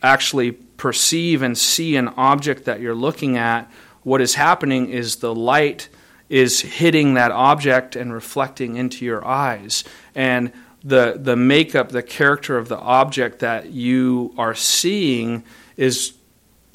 actually 0.02 0.52
perceive 0.52 1.42
and 1.42 1.56
see 1.56 1.96
an 1.96 2.08
object 2.08 2.64
that 2.64 2.80
you're 2.80 2.94
looking 2.94 3.36
at, 3.36 3.70
what 4.02 4.20
is 4.20 4.34
happening 4.34 4.88
is 4.88 5.16
the 5.16 5.34
light 5.34 5.88
is 6.32 6.62
hitting 6.62 7.12
that 7.12 7.30
object 7.30 7.94
and 7.94 8.10
reflecting 8.10 8.76
into 8.76 9.04
your 9.04 9.22
eyes. 9.22 9.84
And 10.14 10.50
the, 10.82 11.18
the 11.20 11.36
makeup, 11.36 11.90
the 11.90 12.02
character 12.02 12.56
of 12.56 12.68
the 12.68 12.78
object 12.78 13.40
that 13.40 13.66
you 13.66 14.32
are 14.38 14.54
seeing 14.54 15.44
is 15.76 16.14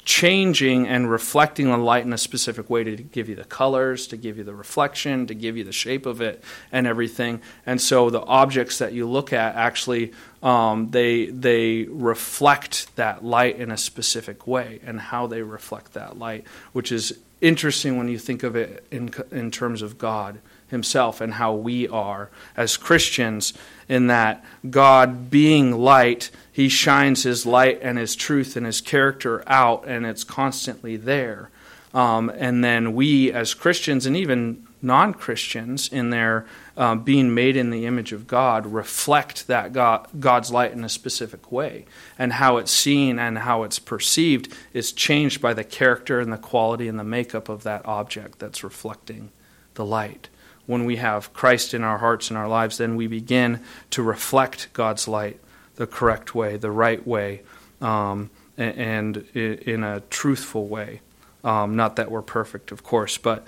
changing 0.08 0.88
and 0.88 1.10
reflecting 1.10 1.66
the 1.68 1.76
light 1.76 2.02
in 2.02 2.14
a 2.14 2.18
specific 2.18 2.70
way 2.70 2.82
to 2.82 2.96
give 2.96 3.28
you 3.28 3.34
the 3.34 3.44
colors, 3.44 4.06
to 4.06 4.16
give 4.16 4.38
you 4.38 4.42
the 4.42 4.54
reflection, 4.54 5.26
to 5.26 5.34
give 5.34 5.54
you 5.54 5.64
the 5.64 5.72
shape 5.72 6.06
of 6.06 6.22
it, 6.22 6.42
and 6.72 6.86
everything. 6.86 7.42
And 7.66 7.78
so 7.78 8.08
the 8.08 8.22
objects 8.22 8.78
that 8.78 8.94
you 8.94 9.06
look 9.06 9.34
at 9.34 9.54
actually 9.54 10.14
um, 10.42 10.92
they 10.92 11.26
they 11.26 11.82
reflect 11.90 12.96
that 12.96 13.22
light 13.22 13.58
in 13.58 13.70
a 13.70 13.76
specific 13.76 14.46
way, 14.46 14.80
and 14.82 14.98
how 14.98 15.26
they 15.26 15.42
reflect 15.42 15.92
that 15.92 16.18
light, 16.18 16.46
which 16.72 16.90
is 16.90 17.18
interesting 17.42 17.98
when 17.98 18.08
you 18.08 18.18
think 18.18 18.42
of 18.42 18.56
it 18.56 18.86
in 18.90 19.12
in 19.30 19.50
terms 19.50 19.82
of 19.82 19.98
God 19.98 20.38
Himself 20.68 21.20
and 21.20 21.34
how 21.34 21.52
we 21.52 21.86
are 21.86 22.30
as 22.56 22.78
Christians. 22.78 23.52
In 23.90 24.06
that 24.06 24.44
God 24.68 25.30
being 25.30 25.72
light 25.72 26.30
he 26.58 26.68
shines 26.68 27.22
his 27.22 27.46
light 27.46 27.78
and 27.82 27.96
his 27.96 28.16
truth 28.16 28.56
and 28.56 28.66
his 28.66 28.80
character 28.80 29.44
out, 29.46 29.86
and 29.86 30.04
it's 30.04 30.24
constantly 30.24 30.96
there. 30.96 31.50
Um, 31.94 32.32
and 32.34 32.64
then 32.64 32.94
we, 32.94 33.30
as 33.30 33.54
Christians 33.54 34.06
and 34.06 34.16
even 34.16 34.66
non 34.82 35.14
Christians, 35.14 35.86
in 35.86 36.10
their 36.10 36.46
uh, 36.76 36.96
being 36.96 37.32
made 37.32 37.56
in 37.56 37.70
the 37.70 37.86
image 37.86 38.10
of 38.10 38.26
God, 38.26 38.66
reflect 38.66 39.46
that 39.46 39.72
God, 39.72 40.08
God's 40.18 40.50
light 40.50 40.72
in 40.72 40.82
a 40.82 40.88
specific 40.88 41.52
way. 41.52 41.84
And 42.18 42.32
how 42.32 42.56
it's 42.56 42.72
seen 42.72 43.20
and 43.20 43.38
how 43.38 43.62
it's 43.62 43.78
perceived 43.78 44.52
is 44.72 44.90
changed 44.90 45.40
by 45.40 45.54
the 45.54 45.62
character 45.62 46.18
and 46.18 46.32
the 46.32 46.38
quality 46.38 46.88
and 46.88 46.98
the 46.98 47.04
makeup 47.04 47.48
of 47.48 47.62
that 47.62 47.86
object 47.86 48.40
that's 48.40 48.64
reflecting 48.64 49.30
the 49.74 49.84
light. 49.84 50.28
When 50.66 50.84
we 50.84 50.96
have 50.96 51.32
Christ 51.32 51.72
in 51.72 51.84
our 51.84 51.98
hearts 51.98 52.30
and 52.30 52.36
our 52.36 52.48
lives, 52.48 52.78
then 52.78 52.96
we 52.96 53.06
begin 53.06 53.60
to 53.90 54.02
reflect 54.02 54.72
God's 54.72 55.06
light 55.06 55.38
the 55.78 55.86
correct 55.86 56.34
way, 56.34 56.56
the 56.56 56.72
right 56.72 57.06
way, 57.06 57.40
um, 57.80 58.30
and, 58.56 59.16
in 59.34 59.84
a 59.84 60.00
truthful 60.10 60.66
way. 60.66 61.00
Um, 61.44 61.76
not 61.76 61.94
that 61.96 62.10
we're 62.10 62.20
perfect, 62.20 62.72
of 62.72 62.82
course, 62.82 63.16
but 63.16 63.46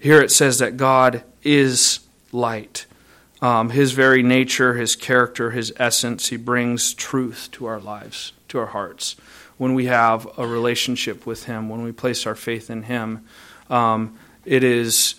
here 0.00 0.20
it 0.20 0.32
says 0.32 0.58
that 0.58 0.76
God 0.76 1.22
is 1.44 2.00
light. 2.32 2.86
Um, 3.40 3.70
his 3.70 3.92
very 3.92 4.24
nature, 4.24 4.74
his 4.74 4.96
character, 4.96 5.52
his 5.52 5.72
essence, 5.76 6.28
he 6.28 6.36
brings 6.36 6.92
truth 6.92 7.48
to 7.52 7.66
our 7.66 7.78
lives, 7.78 8.32
to 8.48 8.58
our 8.58 8.66
hearts. 8.66 9.14
When 9.56 9.72
we 9.74 9.86
have 9.86 10.26
a 10.36 10.46
relationship 10.48 11.26
with 11.26 11.44
him, 11.44 11.68
when 11.68 11.82
we 11.82 11.92
place 11.92 12.26
our 12.26 12.34
faith 12.34 12.70
in 12.70 12.82
him, 12.84 13.24
um, 13.70 14.18
it 14.44 14.64
is 14.64 15.14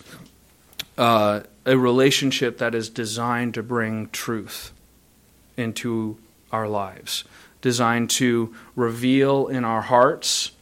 uh, 0.98 1.40
a 1.64 1.78
relationship 1.78 2.58
that 2.58 2.74
is 2.74 2.90
designed 2.90 3.54
to 3.54 3.62
bring 3.62 4.10
truth 4.10 4.72
into 5.58 6.16
our 6.52 6.68
lives, 6.68 7.24
designed 7.60 8.10
to 8.10 8.54
reveal 8.76 9.48
in 9.48 9.64
our 9.64 9.82
hearts, 9.82 10.52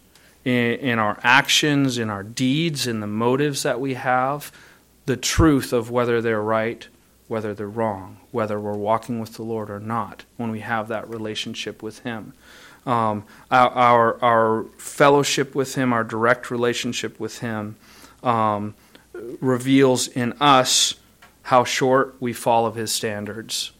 in, 0.44 0.74
in, 0.74 0.98
our 0.98 1.18
actions, 1.22 1.98
in 1.98 2.10
our 2.10 2.22
deeds, 2.22 2.86
in 2.86 3.00
the 3.00 3.06
motives 3.06 3.62
that 3.62 3.80
we 3.80 3.94
have, 3.94 4.50
the 5.06 5.16
truth 5.16 5.72
of 5.72 5.90
whether 5.90 6.20
they're 6.20 6.42
right, 6.42 6.88
whether 7.28 7.54
they're 7.54 7.68
wrong, 7.68 8.18
whether 8.32 8.58
we're 8.58 8.76
walking 8.76 9.20
with 9.20 9.34
the 9.34 9.42
Lord 9.42 9.70
or 9.70 9.80
not, 9.80 10.24
when 10.36 10.50
we 10.50 10.60
have 10.60 10.88
that 10.88 11.08
relationship 11.08 11.82
with 11.82 12.00
Him. 12.00 12.32
Um, 12.86 13.24
our, 13.50 13.70
our, 13.70 14.22
our, 14.22 14.64
fellowship 14.78 15.56
with 15.56 15.74
Him, 15.74 15.92
our 15.92 16.04
direct 16.04 16.52
relationship 16.52 17.18
with 17.18 17.40
Him, 17.40 17.76
um, 18.22 18.74
reveals 19.40 20.06
in 20.06 20.34
us 20.34 20.94
how 21.42 21.64
short 21.64 22.14
we 22.20 22.32
fall 22.32 22.64
of 22.66 22.76
His 22.76 22.92
standards 22.92 23.72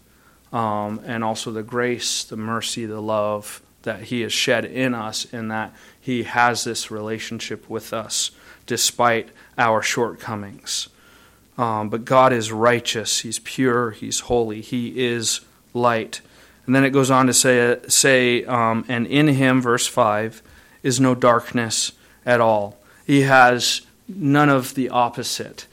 um, 0.57 1.03
and 1.05 1.23
also 1.23 1.51
the 1.51 1.63
grace, 1.63 2.25
the 2.25 2.37
mercy, 2.37 2.87
the 2.87 3.01
love 3.01 3.61
that 3.83 4.05
He 4.05 4.23
has 4.23 4.33
shed 4.33 4.65
in 4.65 4.95
us, 4.95 5.27
in 5.27 5.49
that 5.49 5.75
He 6.01 6.23
has 6.23 6.65
this 6.65 6.91
relationship 6.91 7.69
with 7.69 7.93
us 7.93 8.31
despite 8.65 9.29
our 9.59 9.83
shortcomings. 9.83 10.89
Um, 11.59 11.91
but 11.91 12.07
God 12.07 12.33
is 12.33 12.53
righteous, 12.53 13.21
He's 13.21 13.39
pure, 13.39 13.91
He's 13.91 14.21
holy, 14.21 14.63
He 14.63 15.05
is 15.05 15.43
light. 15.75 16.23
And 16.65 16.75
then 16.75 16.85
it 16.85 16.91
goes 16.91 17.11
on 17.11 17.27
to 17.27 17.35
say, 17.35 17.79
say 17.89 18.43
um, 18.45 18.87
and 18.89 19.07
in 19.07 19.29
Him, 19.29 19.61
verse 19.61 19.87
5, 19.87 20.43
is 20.83 20.99
no 20.99 21.15
darkness 21.15 21.93
at 22.25 22.41
all. 22.41 22.79
He 23.07 23.23
has 23.23 23.83
none 24.09 24.49
of 24.49 24.75
the 24.75 24.89
opposite 24.89 25.67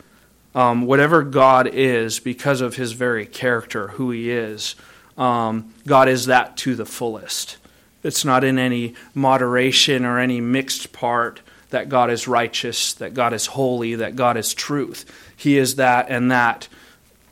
um, 0.55 0.85
whatever 0.85 1.23
God 1.23 1.67
is, 1.67 2.19
because 2.19 2.61
of 2.61 2.75
his 2.75 2.93
very 2.93 3.25
character, 3.25 3.89
who 3.89 4.11
he 4.11 4.29
is, 4.29 4.75
um, 5.17 5.73
God 5.85 6.07
is 6.07 6.27
that 6.27 6.57
to 6.57 6.75
the 6.75 6.85
fullest. 6.85 7.57
It's 8.03 8.25
not 8.25 8.43
in 8.43 8.59
any 8.59 8.95
moderation 9.15 10.05
or 10.05 10.19
any 10.19 10.41
mixed 10.41 10.91
part 10.91 11.41
that 11.69 11.89
God 11.89 12.11
is 12.11 12.27
righteous, 12.27 12.93
that 12.93 13.13
God 13.13 13.33
is 13.33 13.47
holy, 13.47 13.95
that 13.95 14.15
God 14.15 14.37
is 14.37 14.53
truth. 14.53 15.11
He 15.35 15.57
is 15.57 15.75
that 15.75 16.07
and 16.09 16.29
that 16.31 16.67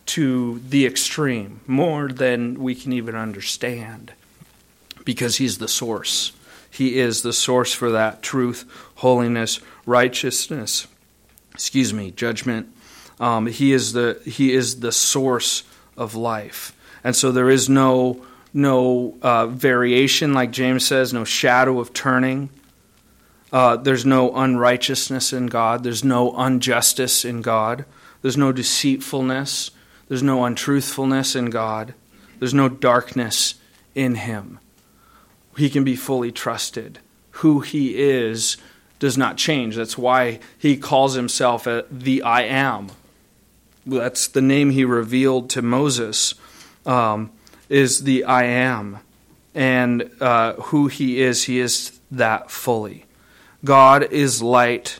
to 0.08 0.60
the 0.68 0.86
extreme, 0.86 1.62
more 1.68 2.08
than 2.08 2.56
we 2.56 2.74
can 2.74 2.92
even 2.92 3.16
understand, 3.16 4.14
because 5.06 5.38
He's 5.38 5.60
the 5.60 5.68
source. 5.68 6.32
He 6.70 6.98
is 7.00 7.22
the 7.22 7.34
source 7.34 7.74
for 7.74 7.92
that 7.92 8.22
truth, 8.22 8.66
holiness, 8.96 9.60
righteousness, 9.86 10.88
excuse 11.54 11.94
me, 11.94 12.12
judgment, 12.12 12.74
um, 13.22 13.46
he 13.46 13.72
is 13.72 13.94
the 13.94 14.20
he 14.26 14.52
is 14.54 14.82
the 14.82 14.92
source 14.92 15.64
of 15.96 16.16
life, 16.16 16.76
and 17.04 17.16
so 17.16 17.32
there 17.32 17.50
is 17.50 17.70
no 17.70 18.26
no 18.54 19.16
uh, 19.22 19.48
variation, 19.48 20.34
like 20.34 20.52
James 20.52 20.86
says, 20.86 21.14
no 21.14 21.24
shadow 21.24 21.80
of 21.80 21.94
turning. 21.94 22.50
Uh, 23.54 23.78
there's 23.78 24.06
no 24.06 24.36
unrighteousness 24.36 25.32
in 25.34 25.46
God. 25.48 25.84
There's 25.84 26.04
no 26.04 26.38
injustice 26.46 27.24
in 27.24 27.42
God. 27.42 27.86
There's 28.22 28.38
no 28.38 28.52
deceitfulness. 28.52 29.72
There's 30.08 30.24
no 30.24 30.44
untruthfulness 30.44 31.36
in 31.36 31.50
God. 31.50 31.94
There's 32.40 32.54
no 32.54 32.70
darkness 32.70 33.56
in 33.94 34.16
him. 34.16 34.60
He 35.58 35.70
can 35.70 35.84
be 35.84 35.96
fully 35.96 36.32
trusted. 36.32 37.00
Who 37.32 37.60
he 37.60 38.00
is 38.00 38.58
does 39.00 39.18
not 39.18 39.38
change. 39.38 39.76
That's 39.76 39.98
why 39.98 40.40
he 40.58 40.76
calls 40.76 41.14
himself 41.14 41.68
the 41.92 42.24
I 42.24 42.44
am. 42.44 42.90
That's 43.86 44.28
the 44.28 44.42
name 44.42 44.70
he 44.72 44.86
revealed 44.86 45.50
to 45.52 45.62
Moses, 45.62 46.36
um, 46.86 47.32
is 47.70 48.04
the 48.04 48.24
I 48.24 48.44
am. 48.44 49.00
And 49.54 50.10
uh, 50.22 50.54
who 50.54 50.88
he 50.88 51.22
is, 51.22 51.44
he 51.44 51.60
is 51.60 52.00
that 52.12 52.52
fully. 52.52 53.06
God 53.64 54.12
is 54.12 54.42
light 54.42 55.00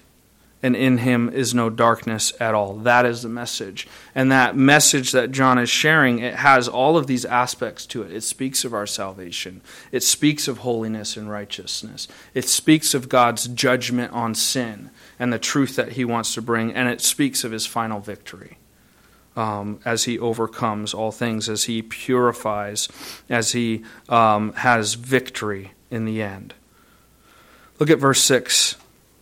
and 0.64 0.76
in 0.76 1.00
him 1.00 1.30
is 1.30 1.56
no 1.56 1.70
darkness 1.70 2.34
at 2.40 2.54
all. 2.54 2.76
That 2.76 3.06
is 3.06 3.24
the 3.24 3.30
message. 3.30 3.88
And 4.14 4.32
that 4.32 4.56
message 4.56 5.12
that 5.12 5.32
John 5.32 5.58
is 5.58 5.70
sharing, 5.70 6.20
it 6.20 6.36
has 6.36 6.68
all 6.68 6.98
of 6.98 7.08
these 7.08 7.26
aspects 7.26 7.86
to 7.88 8.04
it. 8.04 8.12
It 8.12 8.22
speaks 8.22 8.64
of 8.64 8.74
our 8.74 8.86
salvation. 8.86 9.62
It 9.92 10.04
speaks 10.04 10.48
of 10.48 10.60
holiness 10.60 11.18
and 11.18 11.32
righteousness. 11.32 12.08
It 12.36 12.48
speaks 12.48 12.94
of 12.94 13.10
God's 13.10 13.48
judgment 13.48 14.14
on 14.14 14.36
sin 14.36 14.92
and 15.18 15.34
the 15.34 15.40
truth 15.40 15.76
that 15.78 15.94
he 15.94 16.06
wants 16.06 16.36
to 16.36 16.42
bring. 16.42 16.74
And 16.74 16.88
it 16.88 17.02
speaks 17.02 17.44
of 17.44 17.52
his 17.52 17.66
final 17.66 18.00
victory. 18.00 18.58
Um, 19.34 19.80
as 19.86 20.04
he 20.04 20.20
overcomes 20.20 20.94
all 20.94 21.12
things, 21.14 21.48
as 21.48 21.64
he 21.64 21.82
purifies, 21.82 22.90
as 23.30 23.54
he 23.54 23.86
um, 24.10 24.52
has 24.56 24.96
victory 24.96 25.72
in 25.90 26.04
the 26.04 26.22
end. 26.22 26.54
Look 27.80 27.90
at 27.90 27.98
verse 27.98 28.22
6. 28.24 28.76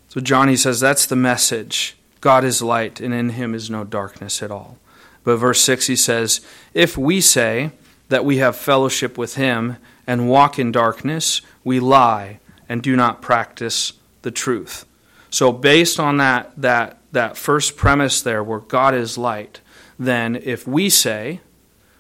So 0.08 0.20
Johnny 0.20 0.56
says 0.56 0.80
that's 0.80 1.06
the 1.06 1.16
message. 1.16 1.96
God 2.22 2.44
is 2.44 2.62
light, 2.62 3.00
and 3.00 3.14
in 3.14 3.30
him 3.30 3.54
is 3.54 3.70
no 3.70 3.84
darkness 3.84 4.42
at 4.44 4.52
all. 4.52 4.78
But 5.24 5.38
verse 5.38 5.62
6, 5.62 5.88
he 5.88 5.96
says, 5.96 6.42
If 6.74 6.98
we 6.98 7.22
say 7.22 7.72
that 8.10 8.26
we 8.26 8.38
have 8.38 8.56
fellowship 8.56 9.18
with 9.18 9.36
him 9.36 9.78
and 10.06 10.30
walk 10.30 10.60
in 10.60 10.72
darkness, 10.72 11.42
we 11.64 11.80
lie 11.80 12.40
and 12.68 12.82
do 12.82 12.96
not 12.96 13.22
practice 13.22 13.94
the 14.22 14.32
truth. 14.32 14.86
So, 15.30 15.52
based 15.52 16.00
on 16.00 16.18
that, 16.18 16.52
that, 16.58 16.98
that 17.12 17.38
first 17.38 17.78
premise 17.78 18.22
there, 18.22 18.44
where 18.44 18.60
God 18.60 18.96
is 18.96 19.18
light, 19.18 19.62
then 20.00 20.38
if 20.38 20.66
we 20.66 20.90
say 20.90 21.42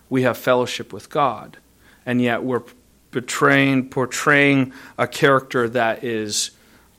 we 0.09 0.23
have 0.23 0.37
fellowship 0.37 0.91
with 0.93 1.09
God, 1.09 1.57
and 2.05 2.21
yet 2.21 2.43
we're 2.43 2.63
betraying, 3.11 3.89
portraying 3.89 4.73
a 4.97 5.07
character 5.07 5.67
that 5.69 6.03
is 6.03 6.51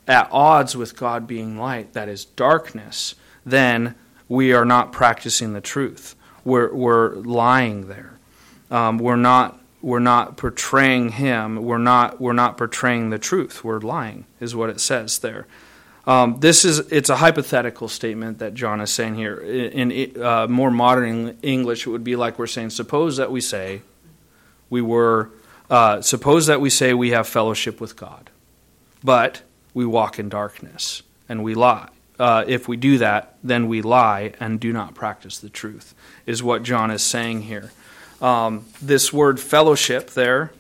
at 0.07 0.29
odds 0.31 0.77
with 0.77 0.97
God 0.97 1.27
being 1.27 1.59
light, 1.59 1.95
that 1.95 2.09
is 2.09 2.25
darkness, 2.25 3.15
then 3.45 3.95
we 4.29 4.53
are 4.53 4.65
not 4.65 4.93
practicing 4.93 5.55
the 5.55 5.61
truth. 5.61 6.15
We're, 6.45 6.73
we're 6.73 7.15
lying 7.15 7.89
there. 7.89 8.19
Um, 8.71 8.99
we're 8.99 9.17
not 9.17 9.57
we're 9.83 9.99
not 9.99 10.37
portraying 10.37 11.13
him. 11.13 11.57
We're 11.57 11.79
not 11.79 12.21
we're 12.21 12.35
not 12.35 12.59
portraying 12.59 13.11
the 13.11 13.19
truth. 13.19 13.65
We're 13.65 13.81
lying, 13.81 14.27
is 14.39 14.55
what 14.55 14.69
it 14.71 14.81
says 14.81 15.21
there. 15.21 15.47
Um, 16.11 16.41
this 16.41 16.65
is 16.65 16.81
it's 16.91 17.09
a 17.09 17.15
hypothetical 17.15 17.87
statement 17.87 18.41
that 18.41 18.53
John 18.55 18.81
is 18.81 18.91
saying 18.91 19.15
here. 19.15 19.37
In, 19.37 19.93
in 19.93 20.21
uh, 20.21 20.49
more 20.49 20.73
modern 20.73 21.39
English, 21.41 21.87
it 21.87 21.91
would 21.91 22.03
be 22.03 22.17
like 22.17 22.37
we're 22.37 22.49
saying, 22.49 22.71
suppose 22.71 23.19
that 23.19 23.31
we 23.31 23.41
say 23.41 23.83
we 24.71 24.83
were, 24.83 25.31
uh, 25.71 26.01
suppose 26.03 26.49
that 26.49 26.61
we 26.61 26.69
say 26.69 26.95
we 26.95 27.11
have 27.11 27.29
fellowship 27.29 27.81
with 27.81 27.95
God, 27.95 28.29
but 29.05 29.43
we 29.73 29.87
walk 29.87 30.19
in 30.19 30.29
darkness 30.29 31.05
and 31.29 31.45
we 31.45 31.55
lie. 31.55 31.91
Uh, 32.19 32.43
if 32.45 32.67
we 32.67 32.77
do 32.77 32.99
that, 32.99 33.37
then 33.45 33.69
we 33.69 33.81
lie 33.81 34.33
and 34.41 34.59
do 34.59 34.73
not 34.73 34.97
practice 34.97 35.39
the 35.39 35.49
truth, 35.49 35.95
is 36.27 36.43
what 36.43 36.65
John 36.65 36.91
is 36.91 37.05
saying 37.05 37.43
here. 37.43 37.71
Um, 38.21 38.65
this 38.83 39.13
word 39.13 39.39
fellowship 39.39 40.11
there, 40.11 40.51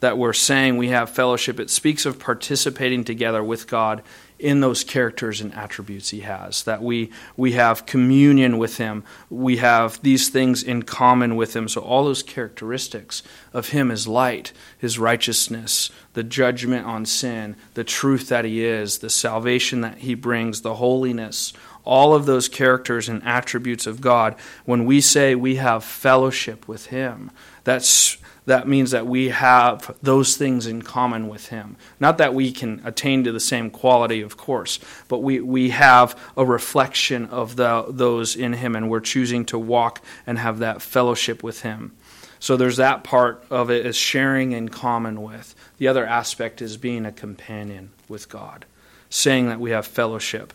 that 0.00 0.18
we're 0.18 0.32
saying 0.32 0.76
we 0.76 0.88
have 0.88 1.10
fellowship, 1.10 1.60
it 1.60 1.70
speaks 1.70 2.06
of 2.06 2.18
participating 2.18 3.04
together 3.04 3.44
with 3.44 3.66
God 3.66 4.02
in 4.40 4.60
those 4.60 4.82
characters 4.82 5.40
and 5.40 5.54
attributes 5.54 6.10
he 6.10 6.20
has. 6.20 6.62
That 6.64 6.82
we, 6.82 7.10
we 7.36 7.52
have 7.52 7.86
communion 7.86 8.58
with 8.58 8.78
him. 8.78 9.04
We 9.28 9.58
have 9.58 10.02
these 10.02 10.30
things 10.30 10.62
in 10.62 10.82
common 10.82 11.36
with 11.36 11.54
him. 11.54 11.68
So, 11.68 11.82
all 11.82 12.04
those 12.04 12.22
characteristics 12.22 13.22
of 13.52 13.68
him 13.68 13.90
is 13.90 14.08
light, 14.08 14.52
his 14.78 14.98
righteousness, 14.98 15.90
the 16.14 16.24
judgment 16.24 16.86
on 16.86 17.04
sin, 17.06 17.56
the 17.74 17.84
truth 17.84 18.28
that 18.28 18.44
he 18.44 18.64
is, 18.64 18.98
the 18.98 19.10
salvation 19.10 19.82
that 19.82 19.98
he 19.98 20.14
brings, 20.14 20.62
the 20.62 20.76
holiness. 20.76 21.52
All 21.84 22.14
of 22.14 22.26
those 22.26 22.48
characters 22.48 23.08
and 23.08 23.22
attributes 23.24 23.86
of 23.86 24.00
God, 24.00 24.36
when 24.64 24.84
we 24.84 25.00
say 25.00 25.34
we 25.34 25.56
have 25.56 25.82
fellowship 25.82 26.68
with 26.68 26.86
him, 26.86 27.30
that's 27.64 28.18
that 28.46 28.66
means 28.66 28.90
that 28.90 29.06
we 29.06 29.28
have 29.28 29.96
those 30.02 30.36
things 30.36 30.66
in 30.66 30.82
common 30.82 31.28
with 31.28 31.48
Him. 31.48 31.76
Not 32.00 32.18
that 32.18 32.34
we 32.34 32.50
can 32.50 32.80
attain 32.84 33.22
to 33.24 33.32
the 33.32 33.38
same 33.38 33.70
quality, 33.70 34.22
of 34.22 34.36
course, 34.36 34.80
but 35.08 35.18
we, 35.18 35.40
we 35.40 35.70
have 35.70 36.18
a 36.36 36.44
reflection 36.44 37.26
of 37.26 37.56
the, 37.56 37.84
those 37.88 38.34
in 38.34 38.54
Him, 38.54 38.74
and 38.74 38.90
we're 38.90 39.00
choosing 39.00 39.44
to 39.46 39.58
walk 39.58 40.02
and 40.26 40.38
have 40.38 40.58
that 40.58 40.82
fellowship 40.82 41.42
with 41.42 41.62
Him. 41.62 41.92
So 42.40 42.56
there's 42.56 42.78
that 42.78 43.04
part 43.04 43.44
of 43.50 43.70
it 43.70 43.84
as 43.84 43.96
sharing 43.96 44.52
in 44.52 44.70
common 44.70 45.22
with. 45.22 45.54
The 45.76 45.88
other 45.88 46.06
aspect 46.06 46.62
is 46.62 46.76
being 46.76 47.04
a 47.04 47.12
companion 47.12 47.90
with 48.08 48.28
God, 48.28 48.64
saying 49.10 49.48
that 49.48 49.60
we 49.60 49.70
have 49.70 49.86
fellowship. 49.86 50.54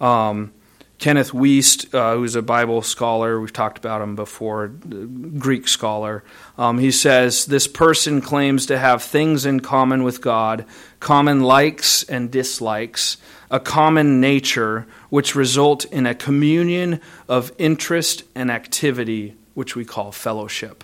Um, 0.00 0.52
Kenneth 0.98 1.32
Wuest, 1.32 1.94
uh, 1.94 2.16
who's 2.16 2.36
a 2.36 2.42
Bible 2.42 2.80
scholar, 2.80 3.38
we've 3.38 3.52
talked 3.52 3.76
about 3.76 4.00
him 4.00 4.16
before, 4.16 4.68
Greek 4.68 5.68
scholar, 5.68 6.24
um, 6.56 6.78
he 6.78 6.90
says 6.90 7.46
this 7.46 7.66
person 7.66 8.22
claims 8.22 8.64
to 8.66 8.78
have 8.78 9.02
things 9.02 9.44
in 9.44 9.60
common 9.60 10.04
with 10.04 10.22
God, 10.22 10.64
common 10.98 11.42
likes 11.42 12.02
and 12.04 12.30
dislikes, 12.30 13.18
a 13.50 13.60
common 13.60 14.20
nature, 14.20 14.86
which 15.10 15.34
result 15.34 15.84
in 15.86 16.06
a 16.06 16.14
communion 16.14 17.00
of 17.28 17.52
interest 17.58 18.22
and 18.34 18.50
activity, 18.50 19.36
which 19.52 19.76
we 19.76 19.84
call 19.84 20.12
fellowship. 20.12 20.82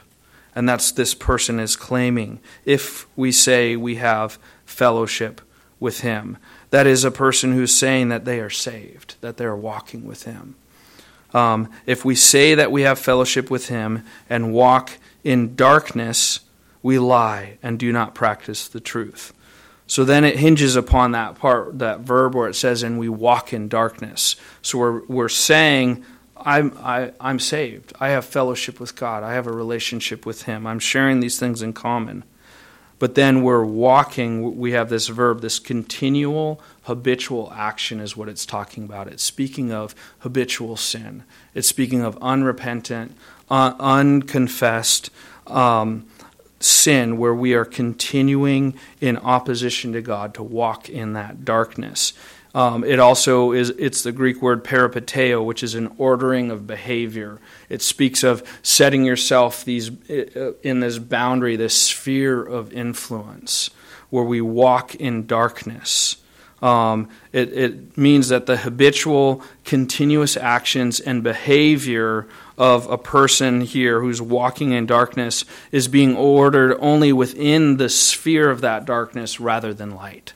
And 0.54 0.68
that's 0.68 0.92
this 0.92 1.14
person 1.14 1.58
is 1.58 1.74
claiming 1.74 2.38
if 2.66 3.06
we 3.16 3.32
say 3.32 3.76
we 3.76 3.94
have 3.94 4.38
fellowship 4.66 5.40
with 5.80 6.00
him. 6.00 6.36
That 6.72 6.86
is 6.86 7.04
a 7.04 7.10
person 7.10 7.52
who's 7.52 7.76
saying 7.76 8.08
that 8.08 8.24
they 8.24 8.40
are 8.40 8.48
saved, 8.48 9.16
that 9.20 9.36
they 9.36 9.44
are 9.44 9.54
walking 9.54 10.06
with 10.06 10.22
Him. 10.22 10.54
Um, 11.34 11.70
if 11.84 12.02
we 12.02 12.14
say 12.14 12.54
that 12.54 12.72
we 12.72 12.80
have 12.80 12.98
fellowship 12.98 13.50
with 13.50 13.68
Him 13.68 14.06
and 14.30 14.54
walk 14.54 14.92
in 15.22 15.54
darkness, 15.54 16.40
we 16.82 16.98
lie 16.98 17.58
and 17.62 17.78
do 17.78 17.92
not 17.92 18.14
practice 18.14 18.68
the 18.68 18.80
truth. 18.80 19.34
So 19.86 20.02
then 20.06 20.24
it 20.24 20.38
hinges 20.38 20.74
upon 20.74 21.12
that 21.12 21.34
part, 21.34 21.78
that 21.80 22.00
verb 22.00 22.34
where 22.34 22.48
it 22.48 22.54
says, 22.54 22.82
and 22.82 22.98
we 22.98 23.10
walk 23.10 23.52
in 23.52 23.68
darkness. 23.68 24.36
So 24.62 24.78
we're, 24.78 25.04
we're 25.04 25.28
saying, 25.28 26.02
I'm, 26.38 26.74
I, 26.80 27.12
I'm 27.20 27.38
saved. 27.38 27.92
I 28.00 28.08
have 28.08 28.24
fellowship 28.24 28.80
with 28.80 28.96
God. 28.96 29.24
I 29.24 29.34
have 29.34 29.46
a 29.46 29.52
relationship 29.52 30.24
with 30.24 30.44
Him. 30.44 30.66
I'm 30.66 30.78
sharing 30.78 31.20
these 31.20 31.38
things 31.38 31.60
in 31.60 31.74
common. 31.74 32.24
But 33.02 33.16
then 33.16 33.42
we're 33.42 33.64
walking, 33.64 34.56
we 34.56 34.70
have 34.70 34.88
this 34.88 35.08
verb, 35.08 35.40
this 35.40 35.58
continual, 35.58 36.60
habitual 36.82 37.52
action 37.52 37.98
is 37.98 38.16
what 38.16 38.28
it's 38.28 38.46
talking 38.46 38.84
about. 38.84 39.08
It's 39.08 39.24
speaking 39.24 39.72
of 39.72 39.96
habitual 40.20 40.76
sin, 40.76 41.24
it's 41.52 41.66
speaking 41.66 42.02
of 42.04 42.16
unrepentant, 42.22 43.16
uh, 43.50 43.74
unconfessed 43.80 45.10
um, 45.48 46.06
sin 46.60 47.18
where 47.18 47.34
we 47.34 47.54
are 47.54 47.64
continuing 47.64 48.78
in 49.00 49.16
opposition 49.16 49.92
to 49.94 50.00
God 50.00 50.32
to 50.34 50.44
walk 50.44 50.88
in 50.88 51.12
that 51.14 51.44
darkness. 51.44 52.12
Um, 52.54 52.84
it 52.84 52.98
also 52.98 53.52
is 53.52 53.70
it's 53.70 54.02
the 54.02 54.12
Greek 54.12 54.42
word 54.42 54.62
peripateo, 54.62 55.44
which 55.44 55.62
is 55.62 55.74
an 55.74 55.94
ordering 55.96 56.50
of 56.50 56.66
behavior. 56.66 57.38
It 57.68 57.80
speaks 57.80 58.22
of 58.22 58.42
setting 58.62 59.04
yourself 59.04 59.64
these 59.64 59.90
uh, 60.10 60.52
in 60.62 60.80
this 60.80 60.98
boundary, 60.98 61.56
this 61.56 61.74
sphere 61.74 62.42
of 62.42 62.72
influence, 62.72 63.70
where 64.10 64.24
we 64.24 64.40
walk 64.40 64.94
in 64.94 65.26
darkness. 65.26 66.16
Um, 66.60 67.08
it, 67.32 67.52
it 67.52 67.98
means 67.98 68.28
that 68.28 68.46
the 68.46 68.58
habitual, 68.58 69.42
continuous 69.64 70.36
actions 70.36 71.00
and 71.00 71.22
behavior 71.24 72.28
of 72.56 72.88
a 72.88 72.98
person 72.98 73.62
here 73.62 74.00
who's 74.00 74.22
walking 74.22 74.70
in 74.70 74.86
darkness 74.86 75.44
is 75.72 75.88
being 75.88 76.16
ordered 76.16 76.78
only 76.78 77.12
within 77.12 77.78
the 77.78 77.88
sphere 77.88 78.48
of 78.48 78.60
that 78.60 78.84
darkness 78.84 79.40
rather 79.40 79.74
than 79.74 79.96
light. 79.96 80.34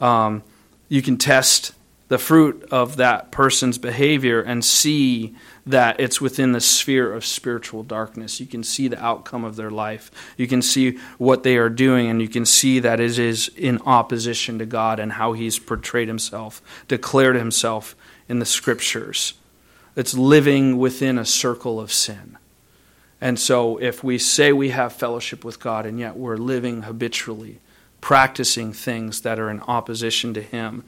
Um, 0.00 0.44
you 0.92 1.00
can 1.00 1.16
test 1.16 1.72
the 2.08 2.18
fruit 2.18 2.68
of 2.70 2.96
that 2.96 3.32
person's 3.32 3.78
behavior 3.78 4.42
and 4.42 4.62
see 4.62 5.34
that 5.64 5.98
it's 5.98 6.20
within 6.20 6.52
the 6.52 6.60
sphere 6.60 7.14
of 7.14 7.24
spiritual 7.24 7.82
darkness. 7.82 8.40
You 8.40 8.46
can 8.46 8.62
see 8.62 8.88
the 8.88 9.02
outcome 9.02 9.42
of 9.42 9.56
their 9.56 9.70
life. 9.70 10.10
You 10.36 10.46
can 10.46 10.60
see 10.60 10.98
what 11.16 11.44
they 11.44 11.56
are 11.56 11.70
doing, 11.70 12.10
and 12.10 12.20
you 12.20 12.28
can 12.28 12.44
see 12.44 12.78
that 12.80 13.00
it 13.00 13.18
is 13.18 13.48
in 13.56 13.80
opposition 13.86 14.58
to 14.58 14.66
God 14.66 15.00
and 15.00 15.12
how 15.12 15.32
He's 15.32 15.58
portrayed 15.58 16.08
Himself, 16.08 16.60
declared 16.88 17.36
Himself 17.36 17.96
in 18.28 18.38
the 18.38 18.44
Scriptures. 18.44 19.32
It's 19.96 20.12
living 20.12 20.76
within 20.76 21.16
a 21.16 21.24
circle 21.24 21.80
of 21.80 21.90
sin. 21.90 22.36
And 23.18 23.40
so, 23.40 23.78
if 23.78 24.04
we 24.04 24.18
say 24.18 24.52
we 24.52 24.68
have 24.68 24.92
fellowship 24.92 25.42
with 25.42 25.58
God 25.58 25.86
and 25.86 25.98
yet 25.98 26.18
we're 26.18 26.36
living 26.36 26.82
habitually, 26.82 27.60
practicing 28.02 28.74
things 28.74 29.22
that 29.22 29.38
are 29.38 29.48
in 29.48 29.60
opposition 29.62 30.34
to 30.34 30.42
Him, 30.42 30.84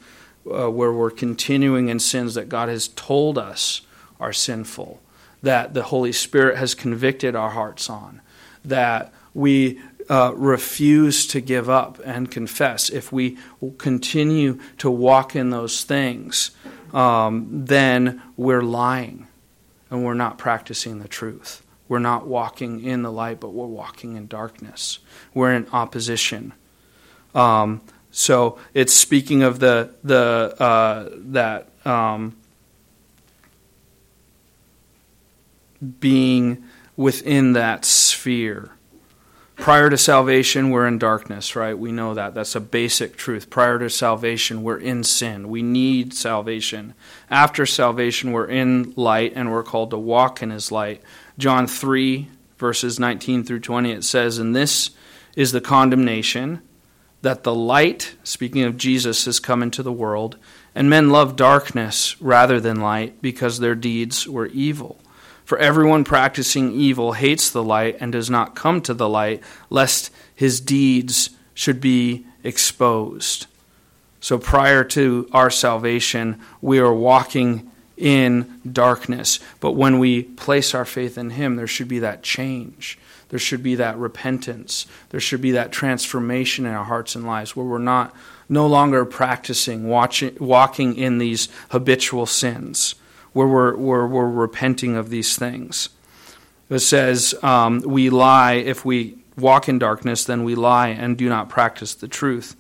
uh, 0.53 0.71
where 0.71 0.93
we're 0.93 1.11
continuing 1.11 1.89
in 1.89 1.99
sins 1.99 2.35
that 2.35 2.51
God 2.51 2.69
has 2.69 2.89
told 2.89 3.39
us 3.39 3.81
are 4.21 4.35
sinful, 4.35 5.01
that 5.43 5.73
the 5.73 5.85
Holy 5.85 6.13
Spirit 6.13 6.59
has 6.59 6.75
convicted 6.75 7.35
our 7.35 7.51
hearts 7.51 7.89
on, 7.89 8.21
that 8.63 9.15
we 9.33 9.81
uh, 10.11 10.33
refuse 10.35 11.27
to 11.29 11.41
give 11.41 11.71
up 11.71 11.99
and 12.05 12.31
confess, 12.31 12.91
if 12.91 13.11
we 13.11 13.39
continue 13.79 14.59
to 14.77 14.91
walk 14.91 15.35
in 15.35 15.49
those 15.49 15.85
things, 15.85 16.51
um, 16.93 17.47
then 17.65 18.21
we're 18.37 18.63
lying 18.63 19.27
and 19.91 20.05
we're 20.05 20.15
not 20.15 20.37
practicing 20.37 20.99
the 20.99 21.09
truth. 21.09 21.63
We're 21.89 21.99
not 22.01 22.27
walking 22.27 22.83
in 22.83 23.03
the 23.03 23.13
light, 23.13 23.41
but 23.41 23.51
we're 23.51 23.67
walking 23.67 24.17
in 24.17 24.27
darkness. 24.27 24.99
We're 25.33 25.53
in 25.53 25.67
opposition. 25.73 26.55
Um, 27.35 27.81
so 28.11 28.59
it's 28.75 28.95
speaking 28.95 29.43
of 29.43 29.59
the 29.59 29.91
the 30.05 30.55
uh, 30.59 31.09
that 31.13 31.69
um, 31.85 32.37
being 35.99 36.65
within 36.97 37.55
that 37.55 37.85
sphere. 37.85 38.71
Prior 39.57 39.89
to 39.89 39.97
salvation, 39.97 40.71
we're 40.71 40.87
in 40.87 40.99
darkness, 40.99 41.55
right? 41.55 41.79
We 41.79 41.93
know 41.93 42.15
that. 42.15 42.35
That's 42.35 42.57
a 42.57 42.61
basic 42.61 43.17
truth. 43.17 43.51
Prior 43.51 43.79
to 43.79 43.89
salvation, 43.89 44.65
we're 44.65 44.79
in 44.79 45.05
sin. 45.05 45.49
We 45.49 45.63
need 45.63 46.13
salvation. 46.13 46.95
After 47.31 47.65
salvation, 47.65 48.33
we're 48.33 48.49
in 48.49 48.93
light 48.97 49.33
and 49.37 49.53
we're 49.53 49.63
called 49.63 49.91
to 49.91 49.99
walk 49.99 50.43
in 50.43 50.51
his 50.51 50.73
light. 50.73 51.03
John 51.39 51.69
3, 51.69 52.29
verses 52.59 52.99
19 52.99 53.45
through 53.45 53.61
20, 53.61 53.93
it 53.93 54.03
says, 54.03 54.39
And 54.39 54.57
this 54.57 54.91
is 55.37 55.53
the 55.53 55.61
condemnation 55.61 56.61
that 57.25 57.43
the 57.43 57.55
light, 57.55 58.15
speaking 58.23 58.63
of 58.63 58.77
Jesus, 58.77 59.25
has 59.25 59.41
come 59.41 59.63
into 59.63 59.83
the 59.83 59.93
world, 59.93 60.37
and 60.75 60.89
men 60.89 61.11
love 61.11 61.37
darkness 61.37 62.21
rather 62.21 62.61
than 62.61 62.81
light 62.81 63.21
because 63.21 63.59
their 63.59 63.75
deeds 63.75 64.29
were 64.29 64.47
evil. 64.47 65.01
For 65.45 65.59
everyone 65.59 66.05
practicing 66.05 66.73
evil 66.73 67.13
hates 67.13 67.51
the 67.51 67.63
light 67.63 67.97
and 68.01 68.13
does 68.13 68.31
not 68.31 68.55
come 68.55 68.81
to 68.83 68.95
the 68.95 69.09
light, 69.09 69.43
lest 69.71 70.11
his 70.35 70.61
deeds 70.61 71.31
should 71.55 71.81
be 71.81 72.27
exposed. 72.43 73.47
So 74.21 74.39
prior 74.39 74.85
to 74.85 75.29
our 75.33 75.51
salvation, 75.51 76.41
we 76.61 76.79
are 76.79 76.93
walking 76.93 77.71
in 77.97 78.61
darkness. 78.71 79.39
But 79.61 79.73
when 79.73 79.99
we 79.99 80.23
place 80.23 80.75
our 80.75 80.85
faith 80.85 81.19
in 81.19 81.31
Him, 81.31 81.57
there 81.57 81.67
should 81.67 81.89
be 81.89 82.01
that 82.01 82.23
change. 82.23 82.99
There 83.29 83.39
should 83.39 83.63
be 83.63 83.75
that 83.77 83.97
repentance. 83.97 84.87
There 85.11 85.21
should 85.21 85.41
be 85.41 85.53
that 85.53 85.73
transformation 85.73 86.67
in 86.67 86.75
our 86.75 86.85
hearts 86.85 87.15
and 87.15 87.27
lives 87.27 87.57
where 87.57 87.67
we're 87.67 87.79
not 87.79 88.15
no 88.49 88.67
longer 88.67 89.05
practicing 89.05 89.89
watching, 89.89 90.37
walking 90.39 90.97
in 90.97 91.19
these 91.19 91.49
habitual 91.71 92.27
sins 92.27 92.95
where 93.33 93.47
we're, 93.47 93.77
where 93.77 94.07
we're 94.07 94.31
repenting 94.31 94.97
of 94.97 95.11
these 95.11 95.37
things. 95.37 95.91
It 96.71 96.79
says, 96.79 97.35
um, 97.43 97.81
We 97.81 98.09
lie 98.09 98.55
if 98.55 98.85
we 98.85 99.19
walk 99.37 99.69
in 99.69 99.79
darkness, 99.79 100.25
then 100.25 100.45
we 100.45 100.55
lie 100.55 100.89
and 100.89 101.19
do 101.19 101.29
not 101.29 101.49
practice 101.49 101.95
the 101.95 102.09
truth. 102.09 102.57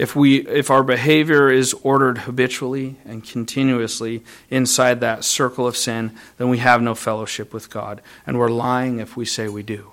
If, 0.00 0.16
we, 0.16 0.48
if 0.48 0.70
our 0.70 0.82
behavior 0.82 1.50
is 1.50 1.74
ordered 1.82 2.16
habitually 2.16 2.96
and 3.04 3.22
continuously 3.22 4.24
inside 4.48 5.00
that 5.00 5.24
circle 5.24 5.66
of 5.66 5.76
sin, 5.76 6.16
then 6.38 6.48
we 6.48 6.56
have 6.56 6.80
no 6.80 6.94
fellowship 6.94 7.52
with 7.52 7.68
God. 7.68 8.00
And 8.26 8.38
we're 8.38 8.48
lying 8.48 8.98
if 8.98 9.14
we 9.14 9.26
say 9.26 9.50
we 9.50 9.62
do. 9.62 9.92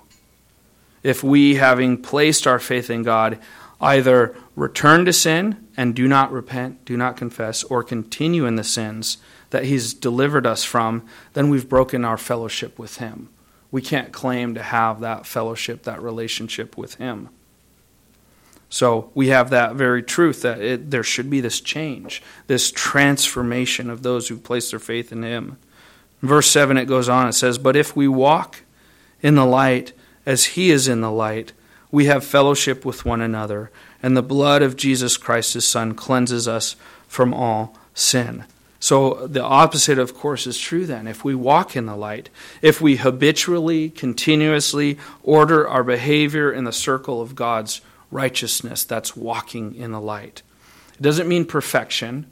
If 1.02 1.22
we, 1.22 1.56
having 1.56 2.00
placed 2.00 2.46
our 2.46 2.58
faith 2.58 2.88
in 2.88 3.02
God, 3.02 3.38
either 3.82 4.34
return 4.56 5.04
to 5.04 5.12
sin 5.12 5.68
and 5.76 5.94
do 5.94 6.08
not 6.08 6.32
repent, 6.32 6.86
do 6.86 6.96
not 6.96 7.18
confess, 7.18 7.62
or 7.64 7.84
continue 7.84 8.46
in 8.46 8.56
the 8.56 8.64
sins, 8.64 9.18
that 9.50 9.64
He's 9.64 9.92
delivered 9.92 10.46
us 10.46 10.64
from, 10.64 11.06
then 11.34 11.50
we've 11.50 11.68
broken 11.68 12.06
our 12.06 12.16
fellowship 12.16 12.78
with 12.78 12.96
Him. 12.96 13.28
We 13.70 13.82
can't 13.82 14.10
claim 14.10 14.54
to 14.54 14.62
have 14.62 15.00
that 15.00 15.26
fellowship, 15.26 15.82
that 15.82 16.00
relationship 16.00 16.78
with 16.78 16.94
Him. 16.94 17.28
So 18.70 19.10
we 19.14 19.28
have 19.28 19.50
that 19.50 19.74
very 19.74 20.02
truth 20.02 20.42
that 20.42 20.60
it, 20.60 20.90
there 20.90 21.02
should 21.02 21.30
be 21.30 21.40
this 21.40 21.60
change, 21.60 22.22
this 22.46 22.70
transformation 22.70 23.88
of 23.88 24.02
those 24.02 24.28
who 24.28 24.36
place 24.36 24.70
their 24.70 24.80
faith 24.80 25.10
in 25.10 25.22
Him. 25.22 25.58
Verse 26.20 26.50
7, 26.50 26.76
it 26.76 26.84
goes 26.86 27.08
on, 27.08 27.28
it 27.28 27.32
says, 27.32 27.58
But 27.58 27.76
if 27.76 27.96
we 27.96 28.08
walk 28.08 28.62
in 29.22 29.36
the 29.36 29.46
light 29.46 29.92
as 30.26 30.46
He 30.46 30.70
is 30.70 30.88
in 30.88 31.00
the 31.00 31.10
light, 31.10 31.52
we 31.90 32.04
have 32.06 32.24
fellowship 32.24 32.84
with 32.84 33.06
one 33.06 33.22
another, 33.22 33.70
and 34.02 34.16
the 34.16 34.22
blood 34.22 34.60
of 34.60 34.76
Jesus 34.76 35.16
Christ, 35.16 35.54
His 35.54 35.66
Son, 35.66 35.94
cleanses 35.94 36.46
us 36.46 36.76
from 37.06 37.32
all 37.32 37.74
sin. 37.94 38.44
So 38.80 39.26
the 39.26 39.42
opposite, 39.42 39.98
of 39.98 40.14
course, 40.14 40.46
is 40.46 40.58
true 40.58 40.86
then. 40.86 41.08
If 41.08 41.24
we 41.24 41.34
walk 41.34 41.74
in 41.74 41.86
the 41.86 41.96
light, 41.96 42.30
if 42.62 42.80
we 42.80 42.96
habitually, 42.96 43.90
continuously 43.90 44.98
order 45.22 45.66
our 45.66 45.82
behavior 45.82 46.52
in 46.52 46.64
the 46.64 46.72
circle 46.72 47.20
of 47.20 47.34
God's 47.34 47.80
righteousness, 48.10 48.84
that's 48.84 49.16
walking 49.16 49.74
in 49.74 49.92
the 49.92 50.00
light. 50.00 50.42
It 50.94 51.02
doesn't 51.02 51.28
mean 51.28 51.44
perfection, 51.44 52.30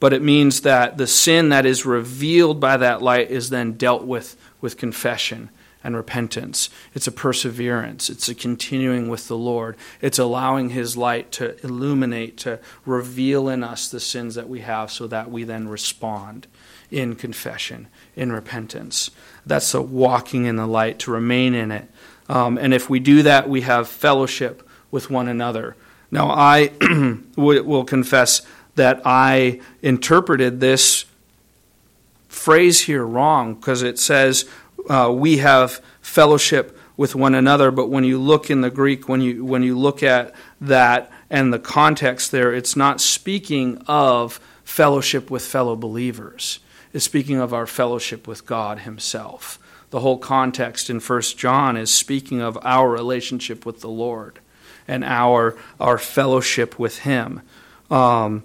but 0.00 0.12
it 0.12 0.22
means 0.22 0.62
that 0.62 0.98
the 0.98 1.06
sin 1.06 1.48
that 1.48 1.64
is 1.64 1.86
revealed 1.86 2.60
by 2.60 2.76
that 2.76 3.02
light 3.02 3.30
is 3.30 3.50
then 3.50 3.72
dealt 3.72 4.04
with 4.04 4.36
with 4.60 4.76
confession 4.76 5.50
and 5.84 5.94
repentance. 5.94 6.70
It's 6.94 7.06
a 7.06 7.12
perseverance. 7.12 8.08
It's 8.08 8.28
a 8.30 8.34
continuing 8.34 9.08
with 9.08 9.28
the 9.28 9.36
Lord. 9.36 9.76
It's 10.00 10.18
allowing 10.18 10.70
His 10.70 10.96
light 10.96 11.30
to 11.32 11.62
illuminate, 11.62 12.38
to 12.38 12.58
reveal 12.86 13.50
in 13.50 13.62
us 13.62 13.88
the 13.88 14.00
sins 14.00 14.34
that 14.34 14.48
we 14.48 14.60
have 14.60 14.90
so 14.90 15.06
that 15.06 15.30
we 15.30 15.44
then 15.44 15.68
respond 15.68 16.46
in 16.90 17.14
confession, 17.14 17.88
in 18.16 18.32
repentance. 18.32 19.10
That's 19.44 19.70
the 19.72 19.82
walking 19.82 20.46
in 20.46 20.56
the 20.56 20.66
light, 20.66 20.98
to 21.00 21.10
remain 21.10 21.52
in 21.52 21.70
it. 21.70 21.90
Um, 22.30 22.56
and 22.56 22.72
if 22.72 22.88
we 22.88 22.98
do 22.98 23.22
that, 23.22 23.48
we 23.48 23.60
have 23.60 23.86
fellowship 23.86 24.66
with 24.94 25.10
one 25.10 25.26
another. 25.26 25.74
Now, 26.12 26.30
I 26.30 26.70
will 27.36 27.84
confess 27.84 28.42
that 28.76 29.02
I 29.04 29.60
interpreted 29.82 30.60
this 30.60 31.04
phrase 32.28 32.82
here 32.82 33.04
wrong 33.04 33.54
because 33.54 33.82
it 33.82 33.98
says 33.98 34.48
uh, 34.88 35.12
we 35.12 35.38
have 35.38 35.82
fellowship 36.00 36.78
with 36.96 37.16
one 37.16 37.34
another. 37.34 37.72
But 37.72 37.90
when 37.90 38.04
you 38.04 38.18
look 38.18 38.50
in 38.50 38.60
the 38.60 38.70
Greek, 38.70 39.08
when 39.08 39.20
you 39.20 39.44
when 39.44 39.64
you 39.64 39.76
look 39.76 40.04
at 40.04 40.32
that 40.60 41.10
and 41.28 41.52
the 41.52 41.58
context 41.58 42.30
there, 42.30 42.54
it's 42.54 42.76
not 42.76 43.00
speaking 43.00 43.82
of 43.88 44.38
fellowship 44.62 45.28
with 45.28 45.44
fellow 45.44 45.74
believers. 45.74 46.60
It's 46.92 47.04
speaking 47.04 47.40
of 47.40 47.52
our 47.52 47.66
fellowship 47.66 48.28
with 48.28 48.46
God 48.46 48.80
Himself. 48.80 49.58
The 49.90 50.00
whole 50.00 50.18
context 50.18 50.88
in 50.88 51.00
First 51.00 51.36
John 51.36 51.76
is 51.76 51.92
speaking 51.92 52.40
of 52.40 52.56
our 52.62 52.88
relationship 52.88 53.66
with 53.66 53.80
the 53.80 53.88
Lord 53.88 54.38
and 54.86 55.04
our 55.04 55.56
our 55.78 55.98
fellowship 55.98 56.78
with 56.78 56.98
Him. 56.98 57.42
Um, 57.90 58.44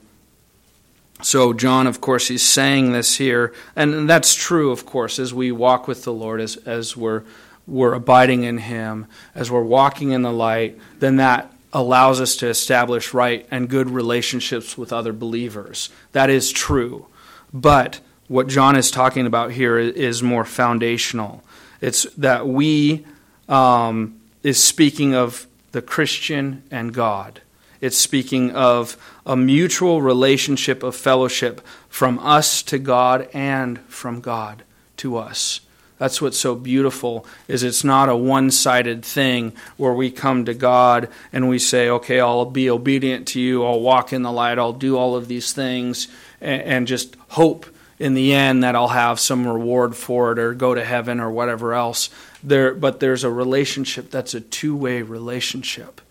so, 1.22 1.52
John, 1.52 1.86
of 1.86 2.00
course, 2.00 2.30
he's 2.30 2.44
saying 2.44 2.94
this 2.94 3.18
here, 3.18 3.54
and 3.76 4.10
that's 4.10 4.36
true, 4.36 4.72
of 4.72 4.86
course, 4.86 5.20
as 5.20 5.34
we 5.34 5.52
walk 5.52 5.88
with 5.88 6.04
the 6.04 6.14
Lord, 6.14 6.40
as, 6.40 6.56
as 6.58 6.96
we're, 6.96 7.24
we're 7.68 7.94
abiding 7.94 8.44
in 8.44 8.58
Him, 8.58 9.06
as 9.36 9.52
we're 9.52 9.62
walking 9.62 10.12
in 10.12 10.22
the 10.22 10.32
light, 10.32 10.80
then 11.00 11.18
that 11.18 11.52
allows 11.74 12.22
us 12.22 12.38
to 12.38 12.48
establish 12.48 13.14
right 13.14 13.46
and 13.52 13.70
good 13.70 13.90
relationships 13.90 14.78
with 14.78 14.94
other 14.94 15.12
believers. 15.12 15.90
That 16.14 16.30
is 16.30 16.52
true. 16.52 17.08
But 17.54 18.00
what 18.30 18.48
John 18.48 18.78
is 18.78 18.90
talking 18.90 19.26
about 19.26 19.52
here 19.52 19.78
is 19.78 20.24
more 20.24 20.46
foundational. 20.46 21.44
It's 21.82 22.04
that 22.16 22.48
we 22.48 23.06
um, 23.50 24.20
is 24.42 24.64
speaking 24.64 25.16
of 25.16 25.48
the 25.72 25.82
Christian 25.82 26.64
and 26.72 26.94
God. 26.94 27.42
It's 27.82 27.98
speaking 27.98 28.52
of 28.52 28.98
a 29.26 29.38
mutual 29.38 30.02
relationship 30.02 30.84
of 30.84 30.96
fellowship 30.96 31.62
from 31.88 32.20
us 32.20 32.62
to 32.64 32.78
God 32.78 33.30
and 33.34 33.80
from 33.82 34.20
God 34.20 34.64
to 34.98 35.18
us. 35.18 35.62
That's 35.98 36.22
what's 36.22 36.40
so 36.40 36.56
beautiful 36.56 37.26
is 37.48 37.62
it's 37.62 37.84
not 37.84 38.08
a 38.08 38.16
one-sided 38.16 39.04
thing 39.04 39.54
where 39.76 39.94
we 39.94 40.12
come 40.12 40.46
to 40.46 40.54
God 40.54 41.10
and 41.34 41.50
we 41.50 41.60
say, 41.60 41.90
"Okay, 41.90 42.22
I'll 42.22 42.46
be 42.46 42.70
obedient 42.70 43.28
to 43.30 43.40
you. 43.40 43.66
I'll 43.66 43.82
walk 43.82 44.14
in 44.14 44.24
the 44.24 44.32
light. 44.32 44.58
I'll 44.58 44.72
do 44.72 44.98
all 44.98 45.16
of 45.16 45.28
these 45.28 45.52
things 45.52 46.08
and, 46.40 46.88
just 46.88 47.18
hope 47.30 47.66
in 47.98 48.14
the 48.14 48.34
end 48.34 48.64
that 48.64 48.78
I'll 48.78 48.88
have 48.88 49.20
some 49.20 49.46
reward 49.46 49.94
for 49.94 50.32
it 50.32 50.40
or 50.40 50.54
go 50.54 50.74
to 50.74 50.86
heaven 50.86 51.20
or 51.20 51.30
whatever 51.30 51.74
else." 51.74 52.10
There 52.44 52.74
but 52.74 53.00
there's 53.00 53.24
a 53.24 53.32
relationship 53.32 54.12
that's 54.12 54.34
a 54.34 54.42
two-way 54.42 55.02
relationship. 55.02 56.02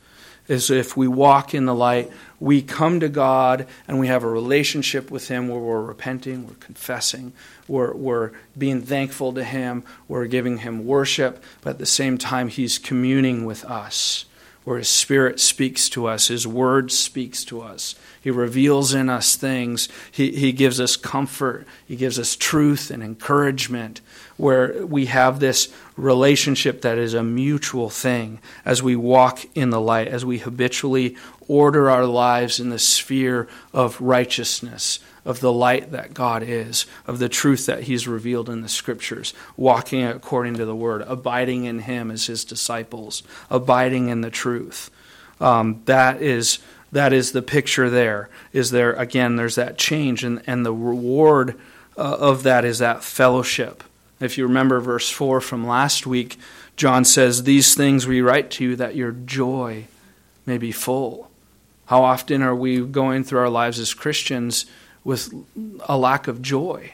Is 0.46 0.70
if 0.70 0.96
we 0.96 1.06
walk 1.08 1.52
in 1.52 1.66
the 1.66 1.74
light, 1.74 2.10
we 2.40 2.62
come 2.62 3.00
to 3.00 3.10
God 3.10 3.66
and 3.86 4.00
we 4.00 4.06
have 4.06 4.24
a 4.24 4.28
relationship 4.28 5.10
with 5.10 5.28
Him 5.28 5.48
where 5.48 5.60
we're 5.60 5.82
repenting, 5.82 6.46
we're 6.46 6.54
confessing, 6.54 7.34
we're, 7.66 7.92
we're 7.92 8.30
being 8.56 8.80
thankful 8.80 9.34
to 9.34 9.44
Him, 9.44 9.84
we're 10.08 10.26
giving 10.26 10.58
Him 10.58 10.86
worship, 10.86 11.44
but 11.60 11.70
at 11.70 11.78
the 11.78 11.84
same 11.84 12.16
time, 12.16 12.48
He's 12.48 12.78
communing 12.78 13.44
with 13.44 13.62
us, 13.66 14.24
where 14.68 14.76
His 14.76 14.90
Spirit 14.90 15.40
speaks 15.40 15.88
to 15.88 16.06
us, 16.06 16.28
His 16.28 16.46
Word 16.46 16.92
speaks 16.92 17.42
to 17.46 17.62
us. 17.62 17.94
He 18.20 18.30
reveals 18.30 18.92
in 18.92 19.08
us 19.08 19.34
things. 19.34 19.88
He, 20.12 20.32
he 20.32 20.52
gives 20.52 20.78
us 20.78 20.94
comfort. 20.94 21.66
He 21.86 21.96
gives 21.96 22.18
us 22.18 22.36
truth 22.36 22.90
and 22.90 23.02
encouragement, 23.02 24.02
where 24.36 24.84
we 24.84 25.06
have 25.06 25.40
this 25.40 25.72
relationship 25.96 26.82
that 26.82 26.98
is 26.98 27.14
a 27.14 27.22
mutual 27.22 27.88
thing 27.88 28.40
as 28.66 28.82
we 28.82 28.94
walk 28.94 29.46
in 29.54 29.70
the 29.70 29.80
light, 29.80 30.08
as 30.08 30.26
we 30.26 30.36
habitually 30.36 31.16
order 31.48 31.88
our 31.88 32.04
lives 32.04 32.60
in 32.60 32.68
the 32.68 32.78
sphere 32.78 33.48
of 33.72 33.98
righteousness, 34.02 34.98
of 35.28 35.40
the 35.40 35.52
light 35.52 35.92
that 35.92 36.14
God 36.14 36.42
is, 36.42 36.86
of 37.06 37.18
the 37.18 37.28
truth 37.28 37.66
that 37.66 37.82
He's 37.82 38.08
revealed 38.08 38.48
in 38.48 38.62
the 38.62 38.68
Scriptures, 38.68 39.34
walking 39.58 40.02
according 40.02 40.54
to 40.54 40.64
the 40.64 40.74
Word, 40.74 41.02
abiding 41.02 41.66
in 41.66 41.80
Him 41.80 42.10
as 42.10 42.26
His 42.26 42.46
disciples, 42.46 43.22
abiding 43.50 44.08
in 44.08 44.22
the 44.22 44.30
truth. 44.30 44.90
Um, 45.38 45.82
that 45.84 46.22
is 46.22 46.60
that 46.92 47.12
is 47.12 47.32
the 47.32 47.42
picture 47.42 47.90
there. 47.90 48.30
Is 48.54 48.70
there 48.70 48.94
again? 48.94 49.36
There's 49.36 49.56
that 49.56 49.76
change, 49.76 50.24
and 50.24 50.42
and 50.46 50.64
the 50.64 50.72
reward 50.72 51.60
uh, 51.98 52.16
of 52.18 52.42
that 52.44 52.64
is 52.64 52.78
that 52.78 53.04
fellowship. 53.04 53.84
If 54.20 54.38
you 54.38 54.46
remember 54.46 54.80
verse 54.80 55.10
four 55.10 55.42
from 55.42 55.66
last 55.66 56.06
week, 56.06 56.38
John 56.74 57.04
says, 57.04 57.42
"These 57.42 57.74
things 57.74 58.06
we 58.06 58.22
write 58.22 58.50
to 58.52 58.64
you 58.64 58.76
that 58.76 58.96
your 58.96 59.12
joy 59.12 59.88
may 60.46 60.56
be 60.56 60.72
full." 60.72 61.30
How 61.84 62.02
often 62.02 62.42
are 62.42 62.54
we 62.54 62.80
going 62.80 63.24
through 63.24 63.40
our 63.40 63.50
lives 63.50 63.78
as 63.78 63.92
Christians 63.92 64.64
with 65.04 65.32
a 65.88 65.96
lack 65.96 66.28
of 66.28 66.42
joy? 66.42 66.92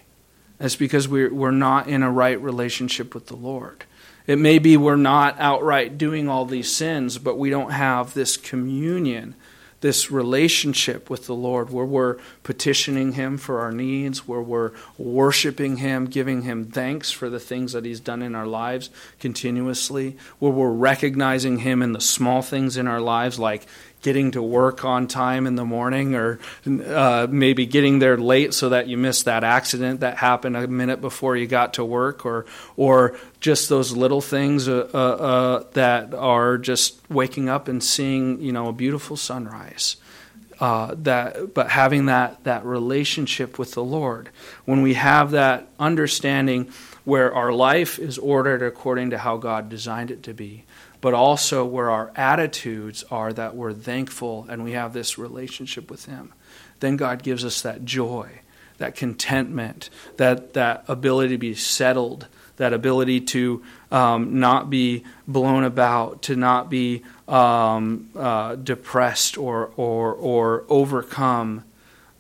That's 0.59 0.77
because 0.77 1.09
we're, 1.09 1.33
we're 1.33 1.51
not 1.51 1.89
in 1.89 2.03
a 2.03 2.11
right 2.11 2.41
relationship 2.41 3.15
with 3.15 3.27
the 3.27 3.37
Lord. 3.37 3.85
It 4.27 4.39
may 4.39 4.59
be 4.59 4.77
we're 4.77 4.97
not 4.97 5.39
outright 5.39 5.99
doing 5.99 6.29
all 6.29 6.47
these 6.47 6.75
sins, 6.75 7.19
but 7.19 7.37
we 7.37 7.51
don't 7.51 7.73
have 7.73 8.15
this 8.15 8.37
communion, 8.37 9.35
this 9.81 10.11
relationship 10.11 11.11
with 11.11 11.27
the 11.27 11.35
Lord 11.35 11.71
where 11.71 11.85
we're 11.85 12.19
petitioning 12.45 13.13
Him 13.13 13.37
for 13.37 13.61
our 13.61 13.73
needs, 13.73 14.29
where 14.29 14.41
we're 14.41 14.71
worshiping 14.97 15.79
Him, 15.79 16.05
giving 16.05 16.43
Him 16.43 16.67
thanks 16.67 17.11
for 17.11 17.29
the 17.29 17.41
things 17.41 17.73
that 17.73 17.85
He's 17.85 17.99
done 17.99 18.23
in 18.23 18.37
our 18.37 18.47
lives 18.47 18.91
continuously, 19.19 20.17
where 20.39 20.53
we're 20.53 20.71
recognizing 20.71 21.59
Him 21.59 21.83
in 21.83 21.93
the 21.93 22.01
small 22.01 22.43
things 22.43 22.77
in 22.77 22.87
our 22.87 23.01
lives, 23.01 23.39
like 23.39 23.67
getting 24.05 24.33
to 24.33 24.43
work 24.43 24.85
on 24.85 25.09
time 25.09 25.47
in 25.47 25.57
the 25.57 25.65
morning 25.65 26.15
or 26.15 26.39
uh, 26.67 27.27
maybe 27.31 27.65
getting 27.65 28.01
there 28.01 28.19
late 28.19 28.53
so 28.53 28.69
that 28.69 28.87
you 28.87 28.99
missed 28.99 29.25
that 29.25 29.43
accident 29.43 30.01
that 30.01 30.19
happened 30.19 30.55
a 30.55 30.69
minute 30.69 31.01
before 31.01 31.35
you 31.35 31.47
got 31.47 31.73
to 31.73 31.85
work 31.85 32.27
or 32.27 32.45
or 32.77 33.17
just 33.41 33.71
those 33.71 33.97
little 33.97 34.21
things 34.21 34.69
uh, 34.69 34.87
uh, 34.93 34.99
uh 34.99 35.65
that 35.73 36.13
are 36.13 36.59
just 36.59 37.01
waking 37.09 37.49
up 37.49 37.67
and 37.67 37.83
seeing 37.83 38.39
you 38.43 38.53
know 38.53 38.69
a 38.69 38.75
beautiful 38.75 39.17
sunrise 39.17 39.97
uh, 40.61 40.95
that 40.99 41.55
but 41.55 41.71
having 41.71 42.07
that 42.07 42.43
that 42.45 42.65
relationship 42.65 43.59
with 43.59 43.73
the 43.73 43.85
Lord 43.85 44.31
when 44.65 44.83
we 44.83 44.95
have 44.95 45.33
that 45.33 45.69
understanding 45.79 46.71
where 47.05 47.35
our 47.35 47.53
life 47.53 47.99
is 47.99 48.19
ordered 48.19 48.63
according 48.63 49.11
to 49.11 49.19
how 49.19 49.37
God 49.37 49.69
designed 49.69 50.11
it 50.11 50.23
to 50.25 50.35
be 50.35 50.65
but 51.05 51.13
also 51.13 51.67
where 51.67 51.91
our 51.91 52.11
attitudes 52.17 53.05
are 53.11 53.31
that 53.31 53.55
we're 53.55 53.75
thankful 53.75 54.47
and 54.49 54.65
we 54.65 54.73
have 54.73 54.95
this 54.95 55.19
relationship 55.19 55.91
with 55.91 56.07
Him. 56.07 56.33
Then 56.81 56.97
God 56.97 57.23
gives 57.23 57.45
us 57.45 57.61
that 57.61 57.85
joy, 57.85 58.41
that 58.79 58.97
contentment, 58.97 59.91
that, 60.17 60.55
that 60.55 60.83
ability 60.89 61.35
to 61.35 61.39
be 61.39 61.55
settled, 61.55 62.27
that 62.57 62.73
ability 62.73 63.21
to 63.21 63.63
um, 63.95 64.41
not 64.41 64.69
be 64.71 65.05
blown 65.29 65.63
about, 65.63 66.21
to 66.23 66.35
not 66.35 66.69
be 66.69 67.05
um, 67.29 68.11
uh, 68.17 68.57
depressed 68.57 69.39
or, 69.39 69.71
or, 69.77 70.13
or 70.13 70.65
overcome, 70.69 71.63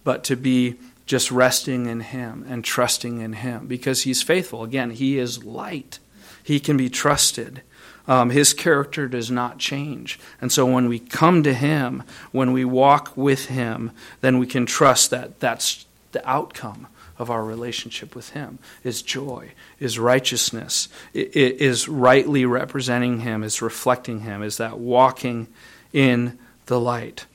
but 0.05 0.23
to 0.23 0.37
be 0.37 0.77
just 1.05 1.33
resting 1.33 1.87
in 1.87 1.99
Him 1.99 2.47
and 2.49 2.65
trusting 2.65 3.21
in 3.21 3.33
Him 3.33 3.67
because 3.67 4.03
He's 4.03 4.23
faithful. 4.23 4.63
Again, 4.63 4.91
He 4.91 5.19
is 5.19 5.43
light, 5.43 5.99
He 6.45 6.61
can 6.61 6.77
be 6.77 6.89
trusted. 6.89 7.63
Um, 8.07 8.29
his 8.29 8.53
character 8.53 9.09
does 9.09 9.31
not 9.31 9.57
change. 9.57 10.21
And 10.39 10.53
so 10.53 10.67
when 10.67 10.91
we 10.91 10.99
come 10.99 11.43
to 11.43 11.55
Him, 11.55 12.03
when 12.33 12.53
we 12.53 12.63
walk 12.63 13.17
with 13.17 13.47
Him, 13.47 13.93
then 14.21 14.39
we 14.39 14.47
can 14.47 14.67
trust 14.67 15.11
that 15.11 15.41
that's 15.41 15.87
the 16.13 16.29
outcome 16.29 16.87
of 17.19 17.31
our 17.31 17.45
relationship 17.45 18.15
with 18.15 18.31
Him 18.31 18.59
is 18.83 19.03
joy, 19.03 19.53
is 19.79 19.99
righteousness, 19.99 20.89
is 21.13 21.89
rightly 21.89 22.45
representing 22.45 23.21
Him, 23.21 23.43
is 23.43 23.63
reflecting 23.63 24.21
Him, 24.21 24.43
is 24.43 24.57
that 24.57 24.79
walking 24.79 25.49
in 25.93 26.39
the 26.67 26.81
light. 26.81 27.27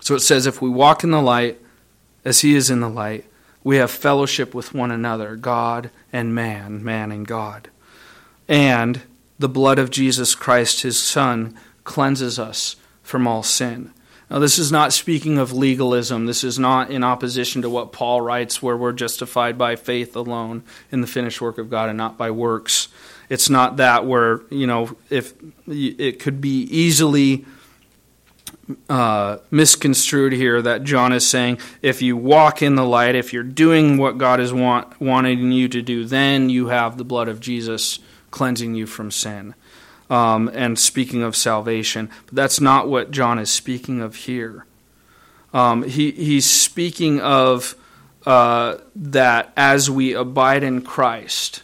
So 0.00 0.14
it 0.14 0.20
says, 0.20 0.46
if 0.46 0.62
we 0.62 0.68
walk 0.68 1.04
in 1.04 1.10
the 1.10 1.20
light 1.20 1.60
as 2.24 2.40
He 2.40 2.54
is 2.54 2.70
in 2.70 2.80
the 2.80 2.88
light, 2.88 3.24
we 3.62 3.76
have 3.78 3.90
fellowship 3.90 4.54
with 4.54 4.72
one 4.74 4.92
another, 4.92 5.34
God 5.34 5.90
and 6.12 6.34
man, 6.34 6.84
man 6.84 7.10
and 7.10 7.26
God. 7.26 7.68
And 8.48 9.02
the 9.38 9.48
blood 9.48 9.78
of 9.78 9.90
Jesus 9.90 10.34
Christ, 10.34 10.82
his 10.82 10.98
Son, 10.98 11.58
cleanses 11.84 12.38
us 12.38 12.76
from 13.02 13.26
all 13.26 13.42
sin. 13.42 13.92
Now, 14.28 14.40
this 14.40 14.58
is 14.58 14.72
not 14.72 14.92
speaking 14.92 15.38
of 15.38 15.52
legalism. 15.52 16.26
This 16.26 16.42
is 16.42 16.58
not 16.58 16.90
in 16.90 17.04
opposition 17.04 17.62
to 17.62 17.70
what 17.70 17.92
Paul 17.92 18.20
writes, 18.20 18.60
where 18.60 18.76
we're 18.76 18.92
justified 18.92 19.56
by 19.56 19.76
faith 19.76 20.16
alone 20.16 20.64
in 20.90 21.00
the 21.00 21.06
finished 21.06 21.40
work 21.40 21.58
of 21.58 21.70
God 21.70 21.88
and 21.88 21.96
not 21.96 22.18
by 22.18 22.32
works. 22.32 22.88
It's 23.28 23.48
not 23.48 23.76
that 23.76 24.04
where, 24.04 24.40
you 24.50 24.66
know, 24.66 24.96
if 25.10 25.32
it 25.68 26.18
could 26.18 26.40
be 26.40 26.62
easily 26.62 27.44
uh, 28.88 29.38
misconstrued 29.50 30.32
here 30.32 30.60
that 30.60 30.82
John 30.82 31.12
is 31.12 31.26
saying 31.26 31.58
if 31.82 32.02
you 32.02 32.16
walk 32.16 32.62
in 32.62 32.74
the 32.74 32.84
light, 32.84 33.14
if 33.14 33.32
you're 33.32 33.44
doing 33.44 33.96
what 33.96 34.18
God 34.18 34.40
is 34.40 34.52
want, 34.52 35.00
wanting 35.00 35.52
you 35.52 35.68
to 35.68 35.82
do, 35.82 36.04
then 36.04 36.48
you 36.50 36.68
have 36.68 36.98
the 36.98 37.04
blood 37.04 37.28
of 37.28 37.38
Jesus 37.40 38.00
cleansing 38.30 38.74
you 38.74 38.86
from 38.86 39.10
sin. 39.10 39.54
Um, 40.08 40.48
and 40.54 40.78
speaking 40.78 41.24
of 41.24 41.34
salvation. 41.34 42.10
But 42.26 42.34
that's 42.34 42.60
not 42.60 42.88
what 42.88 43.10
John 43.10 43.40
is 43.40 43.50
speaking 43.50 44.00
of 44.00 44.14
here. 44.14 44.64
Um, 45.52 45.82
he, 45.82 46.12
he's 46.12 46.48
speaking 46.48 47.20
of 47.20 47.74
uh, 48.24 48.78
that 48.94 49.52
as 49.56 49.90
we 49.90 50.12
abide 50.12 50.62
in 50.62 50.82
Christ, 50.82 51.62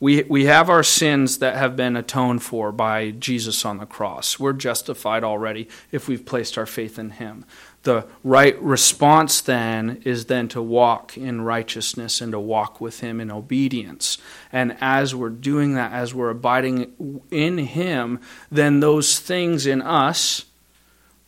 we, 0.00 0.22
we 0.24 0.46
have 0.46 0.70
our 0.70 0.82
sins 0.82 1.38
that 1.38 1.56
have 1.56 1.76
been 1.76 1.94
atoned 1.94 2.42
for 2.42 2.72
by 2.72 3.10
Jesus 3.10 3.64
on 3.66 3.78
the 3.78 3.86
cross. 3.86 4.38
We're 4.38 4.54
justified 4.54 5.22
already 5.22 5.68
if 5.92 6.08
we've 6.08 6.24
placed 6.24 6.56
our 6.56 6.66
faith 6.66 6.98
in 6.98 7.10
Him. 7.10 7.44
The 7.82 8.06
right 8.22 8.60
response 8.60 9.40
then 9.40 10.02
is 10.04 10.26
then 10.26 10.48
to 10.48 10.60
walk 10.60 11.16
in 11.16 11.40
righteousness 11.40 12.20
and 12.20 12.32
to 12.32 12.40
walk 12.40 12.80
with 12.80 13.00
Him 13.00 13.20
in 13.20 13.30
obedience. 13.30 14.18
And 14.52 14.76
as 14.80 15.14
we're 15.14 15.30
doing 15.30 15.74
that, 15.74 15.92
as 15.92 16.12
we're 16.12 16.30
abiding 16.30 17.22
in 17.30 17.56
Him, 17.58 18.20
then 18.50 18.80
those 18.80 19.18
things 19.18 19.66
in 19.66 19.80
us 19.80 20.44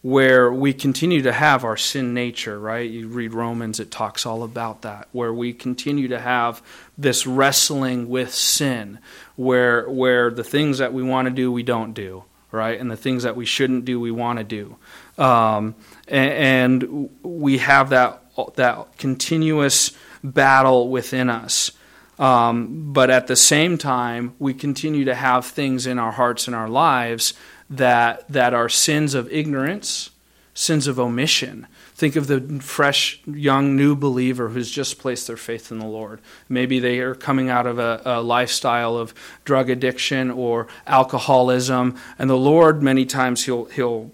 where 0.03 0.53
we 0.53 0.73
continue 0.73 1.23
to 1.23 1.33
have 1.33 1.65
our 1.65 1.77
sin 1.77 2.12
nature, 2.12 2.59
right? 2.59 2.91
You 2.91 3.07
read 3.07 3.33
Romans, 3.33 3.79
it 3.79 3.93
talks 3.93 4.27
all 4.27 4.43
about 4.43 4.83
that, 4.83 5.09
where 5.12 5.33
we 5.33 5.53
continue 5.53 6.09
to 6.09 6.19
have 6.19 6.61
this 6.99 7.25
wrestling 7.25 8.09
with 8.09 8.35
sin, 8.35 8.99
where, 9.37 9.88
where 9.88 10.31
the 10.31 10.43
things 10.43 10.79
that 10.79 10.93
we 10.93 11.05
want 11.05 11.27
to 11.27 11.31
do, 11.31 11.53
we 11.53 11.62
don't 11.62 11.93
do, 11.93 12.25
right? 12.51 12.79
And 12.79 12.91
the 12.91 12.97
things 12.97 13.23
that 13.23 13.37
we 13.37 13.47
shouldn't 13.47 13.85
do, 13.85 14.01
we 14.01 14.11
want 14.11 14.41
to 14.41 14.45
do. 14.45 14.77
Um, 15.23 15.77
and 16.09 17.11
we 17.23 17.59
have 17.59 17.91
that, 17.91 18.23
that 18.57 18.97
continuous 18.99 19.93
battle 20.23 20.88
within 20.88 21.31
us. 21.31 21.73
Um, 22.19 22.93
but 22.93 23.11
at 23.11 23.27
the 23.27 23.37
same 23.37 23.79
time, 23.79 24.35
we 24.38 24.55
continue 24.55 25.05
to 25.07 25.15
have 25.15 25.47
things 25.47 25.87
in 25.87 25.99
our 25.99 26.12
hearts 26.12 26.47
and 26.47 26.55
our 26.55 26.69
lives 26.69 27.35
that, 27.71 28.29
that 28.29 28.55
are 28.55 28.69
sins 28.69 29.15
of 29.15 29.33
ignorance, 29.33 30.11
sins 30.55 30.87
of 30.87 31.01
omission. 31.01 31.67
Think 31.95 32.17
of 32.17 32.27
the 32.27 32.61
fresh, 32.61 33.21
young, 33.27 33.77
new 33.77 33.97
believer 33.97 34.51
who's 34.51 34.71
just 34.71 34.99
placed 34.99 35.27
their 35.27 35.37
faith 35.37 35.73
in 35.73 35.79
the 35.79 35.87
Lord. 35.87 36.21
Maybe 36.49 36.79
they 36.79 36.99
are 37.01 37.15
coming 37.15 37.49
out 37.49 37.67
of 37.67 37.79
a, 37.79 38.03
a, 38.05 38.21
lifestyle 38.21 38.97
of 38.97 39.15
drug 39.45 39.71
addiction 39.71 40.31
or 40.31 40.67
alcoholism, 40.87 41.97
and 42.19 42.29
the 42.29 42.37
Lord, 42.37 42.83
many 42.83 43.07
times, 43.07 43.45
He'll, 43.45 43.67
he'll 43.67 44.12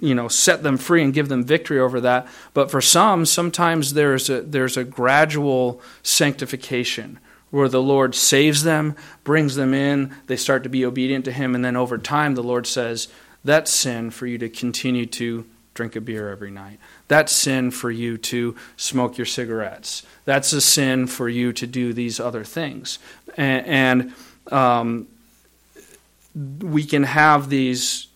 you 0.00 0.14
know 0.14 0.28
set 0.28 0.62
them 0.62 0.76
free 0.76 1.02
and 1.02 1.14
give 1.14 1.28
them 1.28 1.44
victory 1.44 1.78
over 1.78 2.00
that 2.00 2.26
but 2.54 2.70
for 2.70 2.80
some 2.80 3.26
sometimes 3.26 3.94
there's 3.94 4.30
a 4.30 4.40
there's 4.42 4.76
a 4.76 4.84
gradual 4.84 5.80
sanctification 6.02 7.18
where 7.50 7.68
the 7.68 7.82
Lord 7.82 8.14
saves 8.14 8.62
them 8.62 8.96
brings 9.24 9.56
them 9.56 9.74
in 9.74 10.14
they 10.26 10.36
start 10.36 10.62
to 10.62 10.68
be 10.68 10.84
obedient 10.84 11.24
to 11.26 11.32
him 11.32 11.54
and 11.54 11.64
then 11.64 11.76
over 11.76 11.98
time 11.98 12.34
the 12.34 12.42
Lord 12.42 12.66
says 12.66 13.08
That's 13.44 13.70
sin 13.70 14.10
for 14.10 14.26
you 14.26 14.38
to 14.38 14.48
continue 14.48 15.06
to 15.06 15.44
drink 15.80 15.96
a 15.96 16.00
beer 16.00 16.28
every 16.28 16.50
night. 16.50 16.78
That's 17.08 17.32
sin 17.32 17.70
for 17.70 17.90
you 17.90 18.18
to 18.18 18.54
smoke 18.76 19.16
your 19.16 19.24
cigarettes. 19.24 20.04
That's 20.26 20.52
a 20.52 20.60
sin 20.60 21.06
for 21.06 21.28
you 21.28 21.54
to 21.54 21.66
do 21.66 21.94
these 21.94 22.20
other 22.20 22.44
things. 22.44 22.98
And, 23.36 23.66
and 23.66 24.14
um, 24.52 25.06
we 26.34 26.84
can 26.84 27.04
have 27.04 27.48
these 27.48 28.08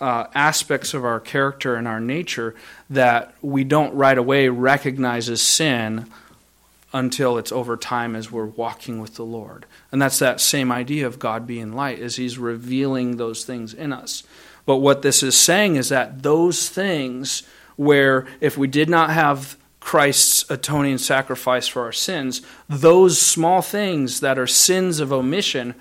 uh, 0.00 0.26
aspects 0.34 0.94
of 0.94 1.04
our 1.04 1.20
character 1.20 1.76
and 1.76 1.86
our 1.86 2.00
nature 2.00 2.54
that 2.90 3.34
we 3.42 3.64
don't 3.64 3.94
right 3.94 4.18
away 4.18 4.48
recognize 4.48 5.28
as 5.28 5.40
sin 5.40 6.06
until 6.92 7.38
it's 7.38 7.52
over 7.52 7.76
time 7.76 8.14
as 8.14 8.30
we're 8.30 8.46
walking 8.46 9.00
with 9.00 9.16
the 9.16 9.24
Lord. 9.24 9.66
And 9.90 10.00
that's 10.00 10.20
that 10.20 10.40
same 10.40 10.70
idea 10.70 11.06
of 11.06 11.18
God 11.18 11.46
being 11.46 11.72
light, 11.72 11.98
as 11.98 12.16
He's 12.16 12.38
revealing 12.38 13.16
those 13.16 13.44
things 13.44 13.74
in 13.74 13.92
us. 13.92 14.22
But 14.66 14.76
what 14.76 15.02
this 15.02 15.22
is 15.22 15.36
saying 15.36 15.76
is 15.76 15.88
that 15.88 16.22
those 16.22 16.68
things 16.68 17.42
where 17.76 18.26
if 18.40 18.56
we 18.56 18.68
did 18.68 18.88
not 18.88 19.10
have 19.10 19.56
Christ's 19.80 20.48
atoning 20.50 20.98
sacrifice 20.98 21.66
for 21.66 21.82
our 21.82 21.92
sins, 21.92 22.40
those 22.68 23.20
small 23.20 23.60
things 23.60 24.20
that 24.20 24.38
are 24.38 24.46
sins 24.46 25.00
of 25.00 25.12
omission 25.12 25.74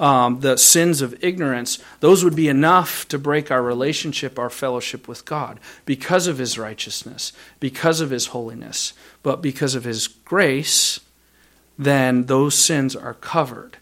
um, 0.00 0.40
the 0.40 0.56
sins 0.56 1.02
of 1.02 1.22
ignorance, 1.22 1.78
those 2.00 2.24
would 2.24 2.34
be 2.34 2.48
enough 2.48 3.06
to 3.08 3.18
break 3.18 3.50
our 3.50 3.62
relationship, 3.62 4.38
our 4.38 4.48
fellowship 4.48 5.06
with 5.06 5.26
God 5.26 5.60
because 5.84 6.26
of 6.26 6.38
His 6.38 6.58
righteousness, 6.58 7.34
because 7.60 8.00
of 8.00 8.08
His 8.08 8.28
holiness. 8.28 8.94
But 9.22 9.42
because 9.42 9.74
of 9.74 9.84
His 9.84 10.08
grace, 10.08 11.00
then 11.78 12.24
those 12.24 12.54
sins 12.54 12.96
are 12.96 13.14
covered 13.14 13.76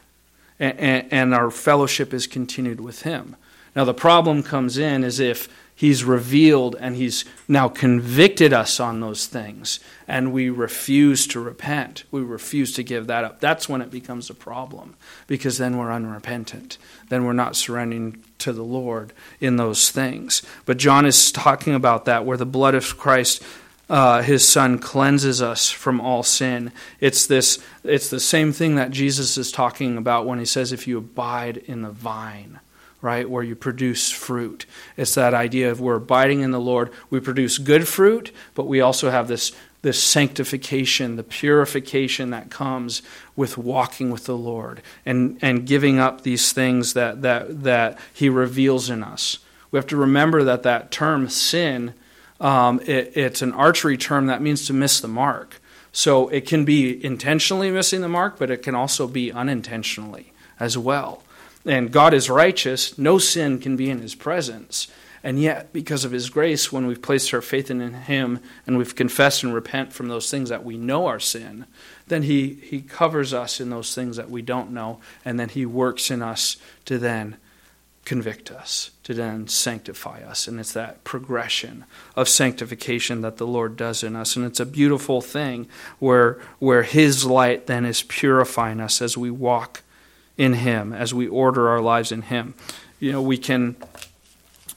and, 0.58 0.78
and, 0.78 1.12
and 1.12 1.34
our 1.34 1.52
fellowship 1.52 2.12
is 2.12 2.26
continued 2.26 2.80
with 2.80 3.02
Him. 3.02 3.36
Now, 3.76 3.84
the 3.84 3.94
problem 3.94 4.42
comes 4.42 4.76
in 4.76 5.04
is 5.04 5.20
if 5.20 5.48
He's 5.78 6.02
revealed 6.02 6.74
and 6.80 6.96
He's 6.96 7.24
now 7.46 7.68
convicted 7.68 8.52
us 8.52 8.80
on 8.80 8.98
those 8.98 9.26
things, 9.26 9.78
and 10.08 10.32
we 10.32 10.50
refuse 10.50 11.24
to 11.28 11.38
repent. 11.38 12.02
We 12.10 12.20
refuse 12.20 12.72
to 12.72 12.82
give 12.82 13.06
that 13.06 13.22
up. 13.22 13.38
That's 13.38 13.68
when 13.68 13.80
it 13.80 13.88
becomes 13.88 14.28
a 14.28 14.34
problem 14.34 14.96
because 15.28 15.56
then 15.56 15.76
we're 15.76 15.92
unrepentant. 15.92 16.78
Then 17.10 17.24
we're 17.24 17.32
not 17.32 17.54
surrendering 17.54 18.24
to 18.38 18.52
the 18.52 18.64
Lord 18.64 19.12
in 19.38 19.54
those 19.54 19.92
things. 19.92 20.42
But 20.66 20.78
John 20.78 21.06
is 21.06 21.30
talking 21.30 21.74
about 21.76 22.06
that 22.06 22.26
where 22.26 22.36
the 22.36 22.44
blood 22.44 22.74
of 22.74 22.98
Christ. 22.98 23.40
Uh, 23.88 24.20
his 24.20 24.46
son 24.46 24.80
cleanses 24.80 25.40
us 25.40 25.70
from 25.70 26.00
all 26.00 26.24
sin. 26.24 26.72
It's 26.98 27.24
this. 27.28 27.60
It's 27.84 28.10
the 28.10 28.18
same 28.18 28.52
thing 28.52 28.74
that 28.74 28.90
Jesus 28.90 29.38
is 29.38 29.52
talking 29.52 29.96
about 29.96 30.26
when 30.26 30.40
he 30.40 30.44
says, 30.44 30.72
"If 30.72 30.88
you 30.88 30.98
abide 30.98 31.56
in 31.56 31.82
the 31.82 31.92
vine." 31.92 32.58
Right? 33.00 33.28
Where 33.28 33.42
you 33.42 33.54
produce 33.54 34.10
fruit. 34.10 34.66
It's 34.96 35.14
that 35.14 35.34
idea 35.34 35.70
of 35.70 35.80
we're 35.80 35.96
abiding 35.96 36.40
in 36.40 36.50
the 36.50 36.60
Lord. 36.60 36.90
We 37.10 37.20
produce 37.20 37.58
good 37.58 37.86
fruit, 37.86 38.32
but 38.54 38.66
we 38.66 38.80
also 38.80 39.10
have 39.10 39.28
this, 39.28 39.52
this 39.82 40.02
sanctification, 40.02 41.16
the 41.16 41.22
purification 41.22 42.30
that 42.30 42.50
comes 42.50 43.02
with 43.36 43.56
walking 43.56 44.10
with 44.10 44.24
the 44.24 44.36
Lord 44.36 44.82
and, 45.06 45.38
and 45.40 45.66
giving 45.66 46.00
up 46.00 46.22
these 46.22 46.52
things 46.52 46.94
that, 46.94 47.22
that, 47.22 47.62
that 47.62 47.98
He 48.12 48.28
reveals 48.28 48.90
in 48.90 49.04
us. 49.04 49.38
We 49.70 49.78
have 49.78 49.86
to 49.88 49.96
remember 49.96 50.42
that 50.44 50.64
that 50.64 50.90
term, 50.90 51.28
sin, 51.28 51.94
um, 52.40 52.80
it, 52.80 53.16
it's 53.16 53.42
an 53.42 53.52
archery 53.52 53.96
term 53.96 54.26
that 54.26 54.42
means 54.42 54.66
to 54.66 54.72
miss 54.72 54.98
the 54.98 55.08
mark. 55.08 55.60
So 55.92 56.28
it 56.28 56.46
can 56.46 56.64
be 56.64 57.04
intentionally 57.04 57.70
missing 57.70 58.00
the 58.00 58.08
mark, 58.08 58.38
but 58.38 58.50
it 58.50 58.62
can 58.62 58.74
also 58.74 59.06
be 59.06 59.30
unintentionally 59.30 60.32
as 60.58 60.76
well 60.76 61.22
and 61.64 61.92
God 61.92 62.14
is 62.14 62.30
righteous, 62.30 62.96
no 62.98 63.18
sin 63.18 63.58
can 63.58 63.76
be 63.76 63.90
in 63.90 64.00
his 64.00 64.14
presence. 64.14 64.88
And 65.22 65.40
yet, 65.40 65.72
because 65.72 66.04
of 66.04 66.12
his 66.12 66.30
grace, 66.30 66.72
when 66.72 66.86
we've 66.86 67.02
placed 67.02 67.34
our 67.34 67.42
faith 67.42 67.70
in 67.70 67.80
him 67.92 68.38
and 68.66 68.78
we've 68.78 68.94
confessed 68.94 69.42
and 69.42 69.52
repent 69.52 69.92
from 69.92 70.08
those 70.08 70.30
things 70.30 70.48
that 70.48 70.64
we 70.64 70.76
know 70.76 71.06
are 71.06 71.18
sin, 71.18 71.66
then 72.06 72.22
he, 72.22 72.54
he 72.54 72.80
covers 72.80 73.34
us 73.34 73.60
in 73.60 73.70
those 73.70 73.94
things 73.94 74.16
that 74.16 74.30
we 74.30 74.42
don't 74.42 74.70
know, 74.70 75.00
and 75.24 75.38
then 75.38 75.48
he 75.48 75.66
works 75.66 76.10
in 76.10 76.22
us 76.22 76.56
to 76.84 76.98
then 76.98 77.36
convict 78.04 78.50
us, 78.50 78.92
to 79.02 79.12
then 79.12 79.46
sanctify 79.48 80.22
us. 80.22 80.48
And 80.48 80.58
it's 80.58 80.72
that 80.72 81.04
progression 81.04 81.84
of 82.16 82.26
sanctification 82.26 83.20
that 83.20 83.36
the 83.36 83.46
Lord 83.46 83.76
does 83.76 84.02
in 84.02 84.16
us. 84.16 84.34
And 84.34 84.46
it's 84.46 84.60
a 84.60 84.64
beautiful 84.64 85.20
thing 85.20 85.68
where, 85.98 86.40
where 86.58 86.84
his 86.84 87.26
light 87.26 87.66
then 87.66 87.84
is 87.84 88.02
purifying 88.04 88.80
us 88.80 89.02
as 89.02 89.18
we 89.18 89.30
walk 89.30 89.82
in 90.38 90.54
Him, 90.54 90.94
as 90.94 91.12
we 91.12 91.28
order 91.28 91.68
our 91.68 91.80
lives 91.82 92.10
in 92.12 92.22
Him. 92.22 92.54
You 93.00 93.12
know, 93.12 93.20
we 93.20 93.36
can 93.36 93.76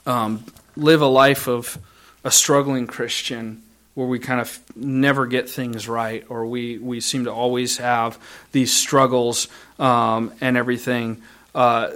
um, 0.04 0.44
live 0.76 1.00
a 1.00 1.06
life 1.06 1.48
of 1.48 1.78
a 2.24 2.30
struggling 2.30 2.86
Christian 2.86 3.62
where 3.94 4.06
we 4.06 4.18
kind 4.18 4.40
of 4.40 4.60
never 4.74 5.26
get 5.26 5.48
things 5.48 5.86
right, 5.86 6.24
or 6.28 6.46
we, 6.46 6.78
we 6.78 7.00
seem 7.00 7.24
to 7.24 7.32
always 7.32 7.76
have 7.76 8.18
these 8.52 8.72
struggles 8.72 9.48
um, 9.78 10.32
and 10.40 10.56
everything. 10.56 11.22
Uh, 11.54 11.90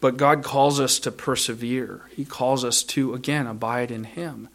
but 0.00 0.16
God 0.16 0.42
calls 0.42 0.80
us 0.80 0.98
to 1.00 1.10
persevere. 1.10 2.02
He 2.14 2.24
calls 2.24 2.64
us 2.64 2.82
to, 2.84 3.14
again, 3.14 3.46
abide 3.46 3.90
in 3.90 4.04
Him. 4.04 4.48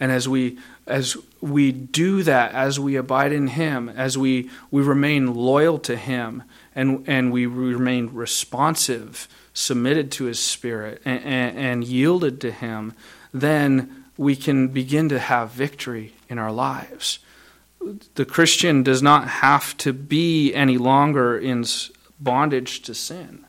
And 0.00 0.10
as 0.10 0.28
we 0.28 0.58
as 0.86 1.16
we 1.40 1.70
do 1.70 2.22
that, 2.24 2.52
as 2.52 2.80
we 2.80 2.96
abide 2.96 3.32
in 3.32 3.46
Him, 3.46 3.88
as 3.88 4.18
we, 4.18 4.50
we 4.70 4.82
remain 4.82 5.34
loyal 5.34 5.78
to 5.80 5.96
Him, 5.96 6.42
and, 6.74 7.04
and 7.08 7.32
we 7.32 7.46
remained 7.46 8.12
responsive, 8.14 9.28
submitted 9.54 10.10
to 10.12 10.24
His 10.24 10.38
Spirit, 10.38 11.02
and, 11.04 11.22
and, 11.24 11.58
and 11.58 11.84
yielded 11.84 12.40
to 12.40 12.50
Him, 12.50 12.94
then 13.32 14.04
we 14.16 14.36
can 14.36 14.68
begin 14.68 15.08
to 15.08 15.18
have 15.18 15.50
victory 15.52 16.14
in 16.28 16.38
our 16.38 16.52
lives. 16.52 17.18
The 18.14 18.24
Christian 18.24 18.82
does 18.82 19.02
not 19.02 19.28
have 19.28 19.76
to 19.78 19.92
be 19.92 20.54
any 20.54 20.78
longer 20.78 21.38
in 21.38 21.64
bondage 22.20 22.82
to 22.82 22.94
sin, 22.94 23.44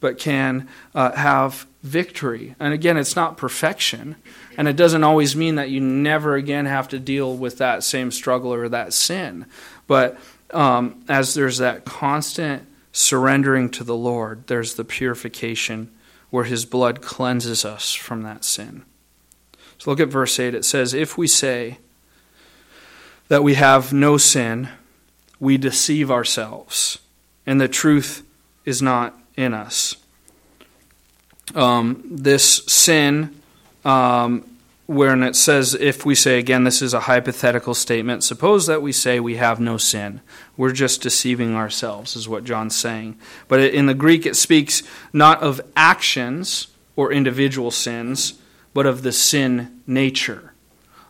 but 0.00 0.18
can 0.18 0.68
uh, 0.94 1.12
have 1.12 1.66
victory. 1.82 2.54
And 2.58 2.72
again, 2.72 2.96
it's 2.96 3.14
not 3.14 3.36
perfection, 3.36 4.16
and 4.56 4.66
it 4.66 4.76
doesn't 4.76 5.04
always 5.04 5.36
mean 5.36 5.56
that 5.56 5.68
you 5.68 5.80
never 5.80 6.34
again 6.34 6.64
have 6.64 6.88
to 6.88 6.98
deal 6.98 7.36
with 7.36 7.58
that 7.58 7.84
same 7.84 8.10
struggle 8.10 8.54
or 8.54 8.68
that 8.70 8.94
sin. 8.94 9.44
But 9.86 10.18
um, 10.54 11.04
as 11.08 11.34
there's 11.34 11.58
that 11.58 11.84
constant 11.84 12.66
surrendering 12.92 13.68
to 13.70 13.84
the 13.84 13.96
Lord, 13.96 14.46
there's 14.46 14.74
the 14.74 14.84
purification 14.84 15.90
where 16.30 16.44
His 16.44 16.64
blood 16.64 17.02
cleanses 17.02 17.64
us 17.64 17.92
from 17.92 18.22
that 18.22 18.44
sin. 18.44 18.84
So 19.78 19.90
look 19.90 20.00
at 20.00 20.08
verse 20.08 20.38
8. 20.38 20.54
It 20.54 20.64
says, 20.64 20.94
If 20.94 21.18
we 21.18 21.26
say 21.26 21.78
that 23.28 23.42
we 23.42 23.54
have 23.54 23.92
no 23.92 24.16
sin, 24.16 24.68
we 25.40 25.58
deceive 25.58 26.10
ourselves, 26.10 26.98
and 27.46 27.60
the 27.60 27.68
truth 27.68 28.22
is 28.64 28.80
not 28.80 29.18
in 29.36 29.52
us. 29.52 29.96
Um, 31.54 32.02
this 32.10 32.64
sin 32.66 33.40
um, 33.84 34.53
when 34.86 35.22
it 35.22 35.34
says, 35.34 35.74
if 35.74 36.04
we 36.04 36.14
say, 36.14 36.38
again, 36.38 36.64
this 36.64 36.82
is 36.82 36.92
a 36.92 37.00
hypothetical 37.00 37.74
statement, 37.74 38.22
suppose 38.22 38.66
that 38.66 38.82
we 38.82 38.92
say 38.92 39.18
we 39.18 39.36
have 39.36 39.58
no 39.58 39.78
sin. 39.78 40.20
We're 40.56 40.72
just 40.72 41.00
deceiving 41.00 41.54
ourselves, 41.54 42.16
is 42.16 42.28
what 42.28 42.44
John's 42.44 42.76
saying. 42.76 43.16
But 43.48 43.60
in 43.60 43.86
the 43.86 43.94
Greek, 43.94 44.26
it 44.26 44.36
speaks 44.36 44.82
not 45.12 45.42
of 45.42 45.60
actions 45.74 46.68
or 46.96 47.12
individual 47.12 47.70
sins, 47.70 48.34
but 48.74 48.84
of 48.84 49.02
the 49.02 49.12
sin 49.12 49.80
nature, 49.86 50.52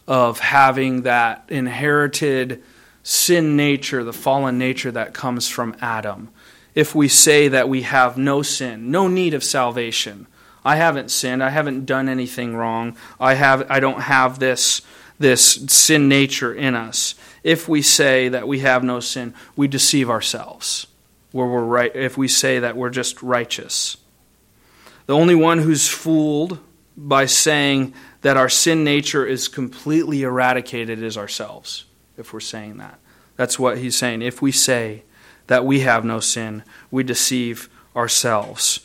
of 0.07 0.39
having 0.39 1.03
that 1.03 1.45
inherited 1.49 2.63
sin 3.03 3.57
nature, 3.57 4.05
the 4.05 4.13
fallen 4.13 4.57
nature 4.57 4.93
that 4.93 5.15
comes 5.15 5.49
from 5.49 5.77
Adam. 5.81 6.29
If 6.77 6.95
we 6.95 7.09
say 7.09 7.49
that 7.49 7.69
we 7.69 7.83
have 7.83 8.17
no 8.17 8.43
sin, 8.43 8.91
no 8.91 9.09
need 9.09 9.35
of 9.35 9.43
salvation, 9.43 10.27
I 10.65 10.77
haven't 10.77 11.11
sinned. 11.11 11.43
I 11.43 11.51
haven't 11.51 11.85
done 11.85 12.09
anything 12.09 12.57
wrong. 12.57 12.97
I 13.21 13.35
have 13.35 13.71
I 13.71 13.81
don't 13.81 14.01
have 14.01 14.39
this 14.39 14.83
this 15.19 15.55
sin 15.69 16.09
nature 16.09 16.55
in 16.55 16.75
us. 16.75 17.15
If 17.43 17.69
we 17.69 17.83
say 17.83 18.29
that 18.31 18.49
we 18.49 18.61
have 18.61 18.83
no 18.83 19.01
sin, 19.01 19.35
we 19.55 19.69
deceive 19.69 20.09
ourselves. 20.09 20.87
Where 21.33 21.47
we're 21.47 21.65
right 21.65 21.95
if 21.95 22.17
we 22.17 22.29
say 22.29 22.61
that 22.61 22.77
we're 22.77 22.91
just 22.91 23.23
righteous. 23.23 23.97
The 25.07 25.15
only 25.15 25.35
one 25.35 25.59
who's 25.59 25.89
fooled 25.89 26.59
by 26.97 27.27
saying 27.27 27.93
that 28.23 28.37
our 28.37 28.49
sin 28.49 28.85
nature 28.85 29.27
is 29.27 29.49
completely 29.49 30.23
eradicated 30.23 31.03
is 31.03 31.19
ourselves, 31.19 31.85
if 32.17 32.33
we're 32.33 32.41
saying 32.41 32.79
that. 32.79 32.99
That's 33.37 33.59
what 33.59 33.79
he's 33.79 33.97
saying. 33.97 34.23
If 34.23 34.41
we 34.41 34.53
say 34.53 35.03
that 35.49 35.67
we 35.67 35.81
have 35.81 36.05
no 36.05 36.21
sin, 36.21 36.63
we 36.91 37.03
deceive 37.03 37.69
ourselves 37.95 38.84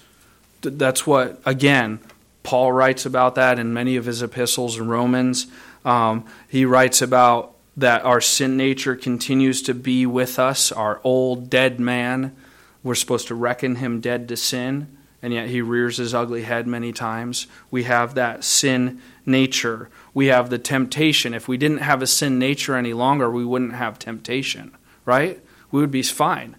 that's 0.61 1.05
what, 1.07 1.41
again, 1.45 1.99
Paul 2.43 2.71
writes 2.71 3.05
about 3.05 3.35
that 3.35 3.59
in 3.59 3.73
many 3.73 3.95
of 3.95 4.05
his 4.05 4.21
epistles 4.21 4.77
in 4.77 4.87
Romans. 4.87 5.47
Um, 5.85 6.25
he 6.47 6.65
writes 6.65 7.01
about 7.01 7.55
that 7.77 8.03
our 8.03 8.21
sin 8.21 8.57
nature 8.57 8.95
continues 8.95 9.61
to 9.63 9.73
be 9.73 10.05
with 10.05 10.39
us, 10.39 10.71
our 10.71 10.99
old 11.03 11.49
dead 11.49 11.79
man. 11.79 12.35
We're 12.83 12.95
supposed 12.95 13.27
to 13.27 13.35
reckon 13.35 13.75
him 13.75 14.01
dead 14.01 14.27
to 14.29 14.37
sin 14.37 14.97
and 15.21 15.33
yet 15.33 15.49
he 15.49 15.61
rears 15.61 15.97
his 15.97 16.13
ugly 16.13 16.43
head 16.43 16.67
many 16.67 16.91
times. 16.91 17.47
We 17.69 17.83
have 17.83 18.15
that 18.15 18.43
sin 18.43 19.01
nature. 19.25 19.89
We 20.13 20.27
have 20.27 20.49
the 20.49 20.57
temptation. 20.57 21.33
If 21.33 21.47
we 21.47 21.57
didn't 21.57 21.79
have 21.79 22.01
a 22.01 22.07
sin 22.07 22.39
nature 22.39 22.75
any 22.75 22.93
longer, 22.93 23.29
we 23.29 23.45
wouldn't 23.45 23.73
have 23.73 23.99
temptation, 23.99 24.75
right? 25.05 25.39
We 25.71 25.81
would 25.81 25.91
be 25.91 26.03
fine. 26.03 26.55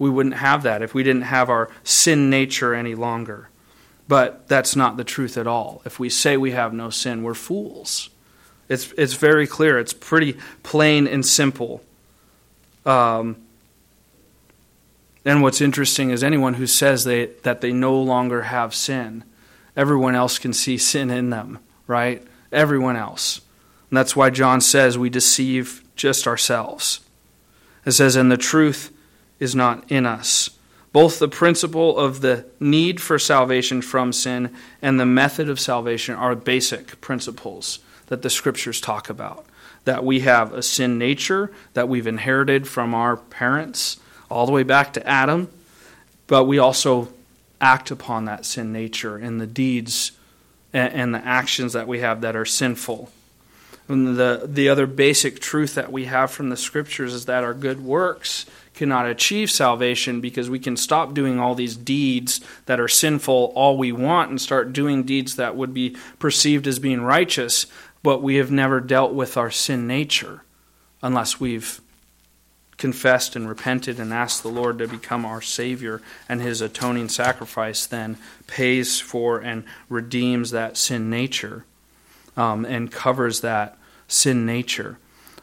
We 0.00 0.08
wouldn't 0.08 0.36
have 0.36 0.62
that 0.62 0.80
if 0.80 0.94
we 0.94 1.02
didn't 1.02 1.22
have 1.22 1.50
our 1.50 1.70
sin 1.84 2.30
nature 2.30 2.74
any 2.74 2.94
longer. 2.94 3.50
But 4.08 4.48
that's 4.48 4.74
not 4.74 4.96
the 4.96 5.04
truth 5.04 5.36
at 5.36 5.46
all. 5.46 5.82
If 5.84 6.00
we 6.00 6.08
say 6.08 6.38
we 6.38 6.52
have 6.52 6.72
no 6.72 6.88
sin, 6.88 7.22
we're 7.22 7.34
fools. 7.34 8.08
It's, 8.68 8.92
it's 8.96 9.12
very 9.12 9.46
clear. 9.46 9.78
It's 9.78 9.92
pretty 9.92 10.38
plain 10.62 11.06
and 11.06 11.24
simple. 11.24 11.82
Um, 12.86 13.36
and 15.26 15.42
what's 15.42 15.60
interesting 15.60 16.08
is 16.08 16.24
anyone 16.24 16.54
who 16.54 16.66
says 16.66 17.04
they, 17.04 17.26
that 17.42 17.60
they 17.60 17.72
no 17.72 18.00
longer 18.00 18.42
have 18.42 18.74
sin, 18.74 19.22
everyone 19.76 20.14
else 20.14 20.38
can 20.38 20.54
see 20.54 20.78
sin 20.78 21.10
in 21.10 21.28
them, 21.28 21.58
right? 21.86 22.26
Everyone 22.50 22.96
else. 22.96 23.42
And 23.90 23.98
that's 23.98 24.16
why 24.16 24.30
John 24.30 24.62
says 24.62 24.96
we 24.96 25.10
deceive 25.10 25.84
just 25.94 26.26
ourselves. 26.26 27.00
It 27.84 27.92
says, 27.92 28.16
and 28.16 28.32
the 28.32 28.38
truth 28.38 28.90
is 29.40 29.54
not 29.54 29.90
in 29.90 30.06
us. 30.06 30.50
Both 30.92 31.18
the 31.18 31.28
principle 31.28 31.98
of 31.98 32.20
the 32.20 32.46
need 32.58 33.00
for 33.00 33.18
salvation 33.18 33.80
from 33.80 34.12
sin 34.12 34.54
and 34.82 34.98
the 34.98 35.06
method 35.06 35.48
of 35.48 35.60
salvation 35.60 36.14
are 36.14 36.34
basic 36.34 37.00
principles 37.00 37.78
that 38.06 38.22
the 38.22 38.30
scriptures 38.30 38.80
talk 38.80 39.08
about. 39.08 39.46
That 39.84 40.04
we 40.04 40.20
have 40.20 40.52
a 40.52 40.62
sin 40.62 40.98
nature 40.98 41.52
that 41.74 41.88
we've 41.88 42.06
inherited 42.06 42.68
from 42.68 42.94
our 42.94 43.16
parents 43.16 43.98
all 44.28 44.46
the 44.46 44.52
way 44.52 44.62
back 44.62 44.92
to 44.92 45.06
Adam, 45.06 45.48
but 46.26 46.44
we 46.44 46.58
also 46.58 47.08
act 47.60 47.90
upon 47.90 48.24
that 48.24 48.44
sin 48.44 48.72
nature 48.72 49.18
in 49.18 49.38
the 49.38 49.46
deeds 49.46 50.12
and, 50.72 51.14
the 51.14 51.24
actions 51.24 51.72
that 51.72 51.88
we 51.88 52.00
have 52.00 52.20
that 52.20 52.36
are 52.36 52.44
sinful. 52.44 53.10
And 53.88 54.16
the, 54.16 54.42
the 54.44 54.68
other 54.68 54.86
basic 54.86 55.40
truth 55.40 55.74
that 55.74 55.90
we 55.90 56.04
have 56.04 56.30
from 56.30 56.48
the 56.48 56.56
scriptures 56.56 57.12
is 57.12 57.26
that 57.26 57.42
our 57.42 57.54
good 57.54 57.84
works 57.84 58.46
cannot 58.80 59.04
achieve 59.04 59.50
salvation 59.50 60.22
because 60.22 60.48
we 60.48 60.58
can 60.58 60.74
stop 60.74 61.12
doing 61.12 61.38
all 61.38 61.54
these 61.54 61.76
deeds 61.76 62.40
that 62.64 62.80
are 62.80 62.88
sinful 62.88 63.52
all 63.54 63.76
we 63.76 63.92
want 63.92 64.30
and 64.30 64.40
start 64.40 64.72
doing 64.72 65.02
deeds 65.02 65.36
that 65.36 65.54
would 65.54 65.74
be 65.74 65.94
perceived 66.18 66.66
as 66.66 66.78
being 66.78 67.02
righteous, 67.02 67.66
but 68.02 68.22
we 68.22 68.36
have 68.36 68.50
never 68.50 68.80
dealt 68.80 69.12
with 69.12 69.36
our 69.36 69.50
sin 69.50 69.86
nature 69.86 70.42
unless 71.02 71.38
we've 71.38 71.82
confessed 72.78 73.36
and 73.36 73.46
repented 73.46 74.00
and 74.00 74.14
asked 74.14 74.42
the 74.42 74.48
Lord 74.48 74.78
to 74.78 74.88
become 74.88 75.26
our 75.26 75.42
Savior, 75.42 76.00
and 76.26 76.40
His 76.40 76.62
atoning 76.62 77.10
sacrifice 77.10 77.84
then 77.84 78.16
pays 78.46 78.98
for 78.98 79.40
and 79.40 79.64
redeems 79.90 80.52
that 80.52 80.78
sin 80.78 81.10
nature 81.10 81.66
um, 82.34 82.64
and 82.64 82.90
covers 82.90 83.42
that 83.42 83.76
sin 84.08 84.46
nature. 84.46 84.96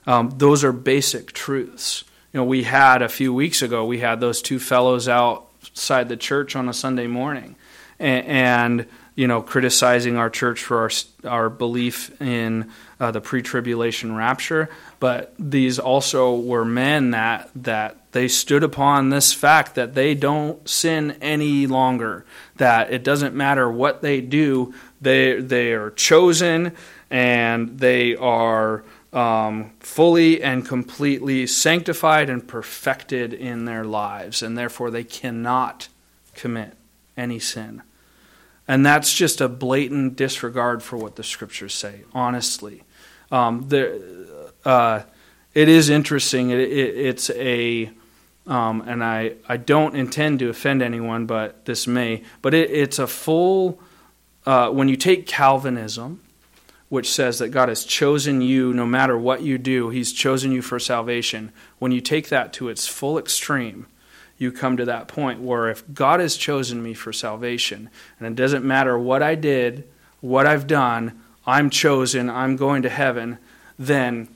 Um, 0.07 0.33
those 0.37 0.63
are 0.63 0.71
basic 0.71 1.33
truths. 1.33 2.03
Know, 2.37 2.43
we 2.43 2.61
had 2.61 3.01
a 3.01 3.09
few 3.09 3.33
weeks 3.33 3.63
ago, 3.63 3.83
we 3.83 3.97
had 3.97 4.19
those 4.19 4.43
two 4.43 4.59
fellows 4.59 5.07
outside 5.07 6.07
the 6.07 6.15
church 6.15 6.55
on 6.55 6.69
a 6.69 6.73
Sunday 6.73 7.07
morning, 7.07 7.55
and, 7.97 8.27
and 8.27 8.85
you 9.15 9.25
know, 9.25 9.41
criticizing 9.41 10.17
our 10.17 10.29
church 10.29 10.61
for 10.63 10.81
our 10.81 10.91
our 11.25 11.49
belief 11.49 12.21
in 12.21 12.69
uh, 12.99 13.09
the 13.09 13.21
pre-tribulation 13.21 14.15
rapture, 14.15 14.69
but 14.99 15.33
these 15.39 15.79
also 15.79 16.35
were 16.39 16.63
men 16.63 17.09
that 17.09 17.49
that 17.55 18.11
they 18.11 18.27
stood 18.27 18.61
upon 18.61 19.09
this 19.09 19.33
fact 19.33 19.73
that 19.73 19.95
they 19.95 20.13
don't 20.13 20.69
sin 20.69 21.17
any 21.19 21.65
longer. 21.65 22.23
That 22.57 22.93
it 22.93 23.03
doesn't 23.03 23.33
matter 23.33 23.67
what 23.67 24.03
they 24.03 24.21
do, 24.21 24.75
they 25.01 25.41
they 25.41 25.71
are 25.71 25.89
chosen 25.89 26.73
and 27.09 27.79
they 27.79 28.15
are 28.15 28.83
um, 29.13 29.71
fully 29.79 30.41
and 30.41 30.65
completely 30.65 31.47
sanctified 31.47 32.29
and 32.29 32.47
perfected 32.47 33.33
in 33.33 33.65
their 33.65 33.83
lives, 33.83 34.43
and 34.43 34.57
therefore 34.57 34.91
they 34.91 35.03
cannot 35.03 35.87
commit 36.35 36.75
any 37.15 37.39
sin. 37.39 37.81
And 38.67 38.85
that's 38.85 39.13
just 39.13 39.39
a 39.39 39.47
blatant 39.47 40.17
disregard 40.17 40.83
for 40.83 40.97
what 40.97 41.15
the 41.15 41.23
scriptures 41.23 41.73
say, 41.73 42.01
honestly. 42.13 42.83
Um, 43.31 43.69
there, 43.69 43.97
uh, 44.65 45.01
it 45.53 45.69
is 45.69 45.89
interesting. 45.89 46.49
It, 46.49 46.59
it, 46.59 46.97
it's 46.97 47.29
a, 47.29 47.89
um, 48.45 48.81
and 48.81 49.03
I, 49.03 49.35
I 49.47 49.57
don't 49.57 49.95
intend 49.95 50.39
to 50.39 50.49
offend 50.49 50.81
anyone, 50.81 51.25
but 51.25 51.65
this 51.65 51.87
may, 51.87 52.23
but 52.41 52.53
it, 52.53 52.69
it's 52.71 52.99
a 52.99 53.07
full, 53.07 53.79
uh, 54.45 54.69
when 54.69 54.89
you 54.89 54.97
take 54.97 55.25
Calvinism, 55.27 56.21
which 56.89 57.11
says 57.11 57.39
that 57.39 57.49
God 57.49 57.69
has 57.69 57.83
chosen 57.83 58.41
you 58.41 58.73
no 58.73 58.85
matter 58.85 59.17
what 59.17 59.41
you 59.41 59.57
do, 59.57 59.89
He's 59.89 60.13
chosen 60.13 60.51
you 60.51 60.61
for 60.61 60.79
salvation. 60.79 61.51
When 61.79 61.91
you 61.91 62.01
take 62.01 62.29
that 62.29 62.53
to 62.53 62.69
its 62.69 62.87
full 62.87 63.17
extreme, 63.17 63.87
you 64.37 64.51
come 64.51 64.77
to 64.77 64.85
that 64.85 65.07
point 65.07 65.41
where 65.41 65.69
if 65.69 65.83
God 65.93 66.19
has 66.19 66.37
chosen 66.37 66.81
me 66.83 66.93
for 66.93 67.11
salvation, 67.11 67.89
and 68.19 68.27
it 68.27 68.35
doesn't 68.35 68.63
matter 68.63 68.97
what 68.97 69.23
I 69.23 69.35
did, 69.35 69.87
what 70.21 70.45
I've 70.45 70.67
done, 70.67 71.19
I'm 71.45 71.69
chosen, 71.69 72.29
I'm 72.29 72.55
going 72.55 72.83
to 72.83 72.89
heaven, 72.89 73.37
then 73.79 74.27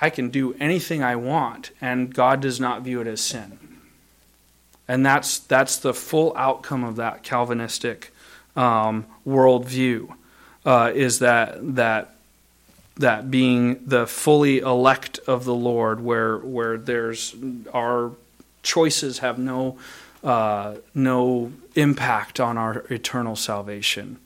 I 0.00 0.10
can 0.10 0.30
do 0.30 0.54
anything 0.54 1.02
I 1.02 1.16
want, 1.16 1.70
and 1.80 2.14
God 2.14 2.40
does 2.40 2.58
not 2.58 2.82
view 2.82 3.00
it 3.00 3.06
as 3.06 3.20
sin. 3.20 3.58
And 4.88 5.04
that's, 5.04 5.38
that's 5.38 5.76
the 5.76 5.94
full 5.94 6.32
outcome 6.36 6.82
of 6.82 6.96
that 6.96 7.22
Calvinistic 7.22 8.12
um, 8.56 9.06
worldview, 9.26 10.14
uh, 10.64 10.92
is 10.94 11.20
that, 11.20 11.76
that, 11.76 12.14
that 12.96 13.30
being 13.30 13.80
the 13.86 14.06
fully 14.06 14.58
elect 14.58 15.18
of 15.26 15.44
the 15.44 15.54
Lord, 15.54 16.00
where, 16.00 16.38
where 16.38 16.76
there's 16.76 17.34
our 17.72 18.12
choices 18.62 19.18
have 19.18 19.38
no, 19.38 19.78
uh, 20.22 20.74
no 20.94 21.52
impact 21.74 22.40
on 22.40 22.58
our 22.58 22.84
eternal 22.90 23.36
salvation. 23.36 24.18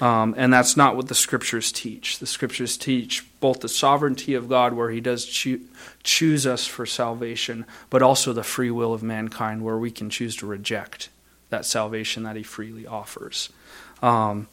Um, 0.00 0.34
and 0.38 0.52
that's 0.52 0.76
not 0.76 0.96
what 0.96 1.08
the 1.08 1.14
scriptures 1.14 1.72
teach. 1.72 2.20
The 2.20 2.26
scriptures 2.26 2.76
teach 2.76 3.26
both 3.40 3.60
the 3.60 3.68
sovereignty 3.68 4.34
of 4.34 4.48
God, 4.48 4.72
where 4.72 4.90
He 4.90 5.00
does 5.00 5.26
choo- 5.26 5.66
choose 6.02 6.46
us 6.46 6.66
for 6.66 6.86
salvation, 6.86 7.66
but 7.90 8.02
also 8.02 8.32
the 8.32 8.44
free 8.44 8.70
will 8.70 8.94
of 8.94 9.02
mankind, 9.02 9.62
where 9.62 9.76
we 9.76 9.90
can 9.90 10.08
choose 10.08 10.36
to 10.36 10.46
reject 10.46 11.10
that 11.50 11.66
salvation 11.66 12.22
that 12.22 12.36
He 12.36 12.42
freely 12.42 12.86
offers. 12.86 13.50
Um, 14.00 14.46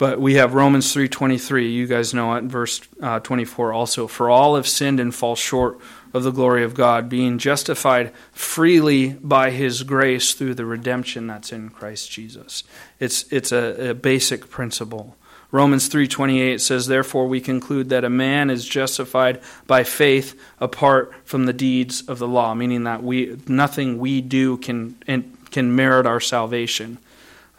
but 0.00 0.18
we 0.18 0.36
have 0.36 0.54
Romans 0.54 0.94
3:23. 0.94 1.70
You 1.74 1.86
guys 1.86 2.14
know 2.14 2.34
it. 2.34 2.44
Verse 2.44 2.80
uh, 3.02 3.20
24 3.20 3.74
also. 3.74 4.06
For 4.06 4.30
all 4.30 4.56
have 4.56 4.66
sinned 4.66 4.98
and 4.98 5.14
fall 5.14 5.36
short 5.36 5.78
of 6.14 6.22
the 6.22 6.30
glory 6.30 6.64
of 6.64 6.72
God, 6.72 7.10
being 7.10 7.36
justified 7.36 8.10
freely 8.32 9.10
by 9.10 9.50
His 9.50 9.82
grace 9.82 10.32
through 10.32 10.54
the 10.54 10.64
redemption 10.64 11.26
that's 11.26 11.52
in 11.52 11.68
Christ 11.68 12.10
Jesus. 12.10 12.64
It's 12.98 13.30
it's 13.30 13.52
a, 13.52 13.90
a 13.90 13.94
basic 13.94 14.48
principle. 14.48 15.18
Romans 15.50 15.90
3:28 15.90 16.62
says 16.62 16.86
therefore 16.86 17.28
we 17.28 17.42
conclude 17.42 17.90
that 17.90 18.02
a 18.02 18.08
man 18.08 18.48
is 18.48 18.66
justified 18.66 19.42
by 19.66 19.84
faith 19.84 20.34
apart 20.60 21.12
from 21.26 21.44
the 21.44 21.52
deeds 21.52 22.00
of 22.08 22.18
the 22.18 22.28
law 22.28 22.54
meaning 22.54 22.84
that 22.84 23.02
we 23.02 23.36
nothing 23.46 23.98
we 23.98 24.22
do 24.22 24.56
can 24.56 24.96
can 25.50 25.76
merit 25.76 26.06
our 26.06 26.20
salvation. 26.20 26.96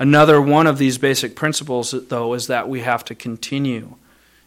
Another 0.02 0.42
one 0.42 0.66
of 0.66 0.80
these 0.80 0.98
basic 0.98 1.36
principles, 1.36 1.92
though, 1.92 2.34
is 2.34 2.48
that 2.48 2.68
we 2.68 2.80
have 2.80 3.06
to 3.06 3.14
continue 3.14 3.98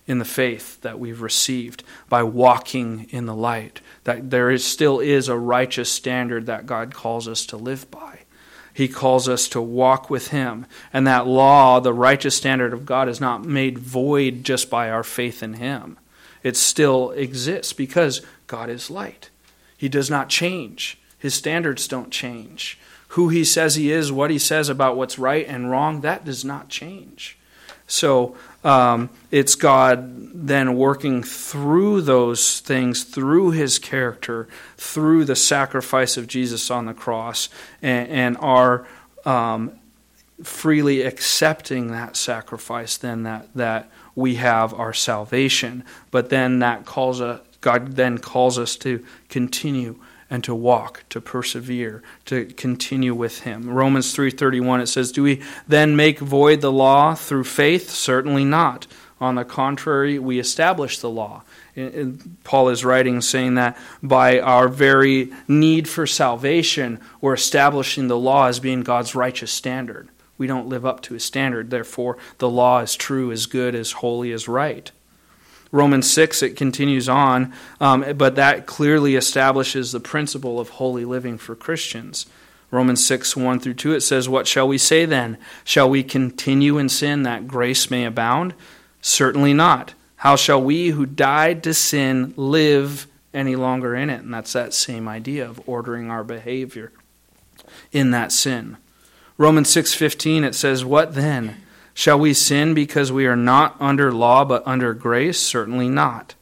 in 0.04 0.18
the 0.18 0.24
faith 0.24 0.80
that 0.80 0.98
we've 0.98 1.20
received 1.20 1.84
by 2.08 2.24
walking 2.24 3.06
in 3.10 3.26
the 3.26 3.36
light. 3.36 3.80
That 4.02 4.30
there 4.30 4.50
is, 4.50 4.64
still 4.64 4.98
is 4.98 5.28
a 5.28 5.38
righteous 5.38 5.92
standard 5.92 6.46
that 6.46 6.66
God 6.66 6.92
calls 6.92 7.28
us 7.28 7.46
to 7.46 7.56
live 7.56 7.88
by. 7.88 8.22
He 8.72 8.88
calls 8.88 9.28
us 9.28 9.46
to 9.50 9.62
walk 9.62 10.10
with 10.10 10.30
Him. 10.30 10.66
And 10.92 11.06
that 11.06 11.28
law, 11.28 11.78
the 11.78 11.92
righteous 11.92 12.36
standard 12.36 12.72
of 12.72 12.84
God, 12.84 13.08
is 13.08 13.20
not 13.20 13.44
made 13.44 13.78
void 13.78 14.42
just 14.42 14.68
by 14.68 14.90
our 14.90 15.04
faith 15.04 15.40
in 15.40 15.54
Him. 15.54 15.98
It 16.42 16.56
still 16.56 17.12
exists 17.12 17.72
because 17.72 18.22
God 18.48 18.68
is 18.68 18.90
light. 18.90 19.30
He 19.76 19.88
does 19.88 20.10
not 20.10 20.28
change, 20.28 20.98
His 21.16 21.32
standards 21.32 21.86
don't 21.86 22.10
change 22.10 22.76
who 23.14 23.28
he 23.28 23.44
says 23.44 23.76
he 23.76 23.92
is, 23.92 24.10
what 24.10 24.30
he 24.30 24.38
says 24.38 24.68
about 24.68 24.96
what's 24.96 25.20
right 25.20 25.46
and 25.46 25.70
wrong, 25.70 26.00
that 26.00 26.24
does 26.24 26.44
not 26.44 26.68
change. 26.68 27.38
So 27.86 28.36
um, 28.64 29.08
it's 29.30 29.54
God 29.54 30.30
then 30.34 30.74
working 30.74 31.22
through 31.22 32.00
those 32.00 32.58
things, 32.58 33.04
through 33.04 33.52
his 33.52 33.78
character, 33.78 34.48
through 34.76 35.26
the 35.26 35.36
sacrifice 35.36 36.16
of 36.16 36.26
Jesus 36.26 36.72
on 36.72 36.86
the 36.86 36.94
cross, 36.94 37.48
and, 37.82 38.08
and 38.08 38.36
our 38.38 38.84
um, 39.24 39.78
freely 40.42 41.02
accepting 41.02 41.92
that 41.92 42.16
sacrifice, 42.16 42.96
then 42.96 43.22
that, 43.22 43.46
that 43.54 43.90
we 44.16 44.34
have 44.36 44.74
our 44.74 44.92
salvation. 44.92 45.84
But 46.10 46.30
then 46.30 46.58
that 46.58 46.84
calls 46.84 47.20
us, 47.20 47.40
God 47.60 47.92
then 47.92 48.18
calls 48.18 48.58
us 48.58 48.74
to 48.78 49.04
continue 49.28 50.00
and 50.34 50.42
to 50.42 50.52
walk, 50.52 51.04
to 51.10 51.20
persevere, 51.20 52.02
to 52.24 52.46
continue 52.56 53.14
with 53.14 53.42
him. 53.42 53.70
Romans 53.70 54.12
3:31 54.12 54.80
it 54.80 54.88
says, 54.88 55.12
"Do 55.12 55.22
we 55.22 55.40
then 55.68 55.94
make 55.94 56.18
void 56.18 56.60
the 56.60 56.72
law 56.72 57.14
through 57.14 57.44
faith? 57.44 57.88
Certainly 57.88 58.44
not. 58.44 58.88
On 59.20 59.36
the 59.36 59.44
contrary, 59.44 60.18
we 60.18 60.40
establish 60.40 60.98
the 60.98 61.08
law." 61.08 61.42
Paul 62.42 62.68
is 62.68 62.84
writing 62.84 63.20
saying 63.20 63.54
that 63.54 63.78
by 64.02 64.40
our 64.40 64.66
very 64.66 65.32
need 65.46 65.86
for 65.88 66.04
salvation, 66.04 66.98
we're 67.20 67.34
establishing 67.34 68.08
the 68.08 68.18
law 68.18 68.48
as 68.48 68.58
being 68.58 68.82
God's 68.82 69.14
righteous 69.14 69.52
standard. 69.52 70.08
We 70.36 70.48
don't 70.48 70.68
live 70.68 70.84
up 70.84 71.00
to 71.02 71.14
his 71.14 71.22
standard, 71.22 71.70
therefore 71.70 72.18
the 72.38 72.50
law 72.50 72.80
is 72.80 72.96
true, 72.96 73.30
is 73.30 73.46
good, 73.46 73.76
is 73.76 73.92
holy, 74.02 74.32
is 74.32 74.48
right. 74.48 74.90
Romans 75.74 76.08
6, 76.08 76.40
it 76.44 76.56
continues 76.56 77.08
on, 77.08 77.52
um, 77.80 78.04
but 78.16 78.36
that 78.36 78.64
clearly 78.64 79.16
establishes 79.16 79.90
the 79.90 79.98
principle 79.98 80.60
of 80.60 80.68
holy 80.68 81.04
living 81.04 81.36
for 81.36 81.56
Christians. 81.56 82.26
Romans 82.70 83.04
6, 83.04 83.36
1 83.36 83.58
through 83.58 83.74
2, 83.74 83.92
it 83.92 84.02
says, 84.02 84.28
What 84.28 84.46
shall 84.46 84.68
we 84.68 84.78
say 84.78 85.04
then? 85.04 85.36
Shall 85.64 85.90
we 85.90 86.04
continue 86.04 86.78
in 86.78 86.88
sin 86.88 87.24
that 87.24 87.48
grace 87.48 87.90
may 87.90 88.04
abound? 88.04 88.54
Certainly 89.02 89.54
not. 89.54 89.94
How 90.14 90.36
shall 90.36 90.62
we 90.62 90.90
who 90.90 91.06
died 91.06 91.64
to 91.64 91.74
sin 91.74 92.34
live 92.36 93.08
any 93.32 93.56
longer 93.56 93.96
in 93.96 94.10
it? 94.10 94.20
And 94.20 94.32
that's 94.32 94.52
that 94.52 94.74
same 94.74 95.08
idea 95.08 95.44
of 95.44 95.60
ordering 95.66 96.08
our 96.08 96.22
behavior 96.22 96.92
in 97.90 98.12
that 98.12 98.30
sin. 98.30 98.76
Romans 99.36 99.70
6:15 99.70 100.44
it 100.44 100.54
says, 100.54 100.84
"What 100.84 101.16
then? 101.16 101.56
Shall 101.94 102.18
we 102.18 102.34
sin 102.34 102.74
because 102.74 103.12
we 103.12 103.26
are 103.26 103.36
not 103.36 103.76
under 103.80 104.12
law 104.12 104.44
but 104.44 104.66
under 104.66 104.92
grace? 104.92 105.38
Certainly 105.38 105.88
not. 105.88 106.34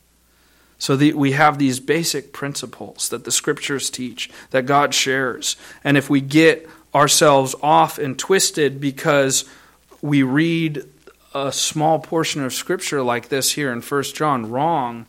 So 0.78 0.96
the, 0.96 1.12
we 1.12 1.32
have 1.32 1.58
these 1.58 1.78
basic 1.78 2.32
principles 2.32 3.10
that 3.10 3.24
the 3.24 3.30
scriptures 3.30 3.88
teach, 3.88 4.30
that 4.50 4.66
God 4.66 4.94
shares. 4.94 5.56
And 5.84 5.96
if 5.96 6.10
we 6.10 6.20
get 6.20 6.68
ourselves 6.94 7.54
off 7.62 7.98
and 7.98 8.18
twisted 8.18 8.80
because 8.80 9.44
we 10.00 10.24
read 10.24 10.84
a 11.34 11.52
small 11.52 12.00
portion 12.00 12.42
of 12.42 12.52
scripture 12.52 13.02
like 13.02 13.28
this 13.28 13.52
here 13.52 13.72
in 13.72 13.80
1 13.80 14.02
John 14.04 14.50
wrong, 14.50 15.06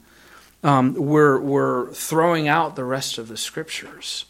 um, 0.64 0.94
we're, 0.94 1.40
we're 1.40 1.92
throwing 1.94 2.48
out 2.48 2.76
the 2.76 2.86
rest 2.86 3.18
of 3.18 3.28
the 3.28 3.38
scriptures. 3.38 4.26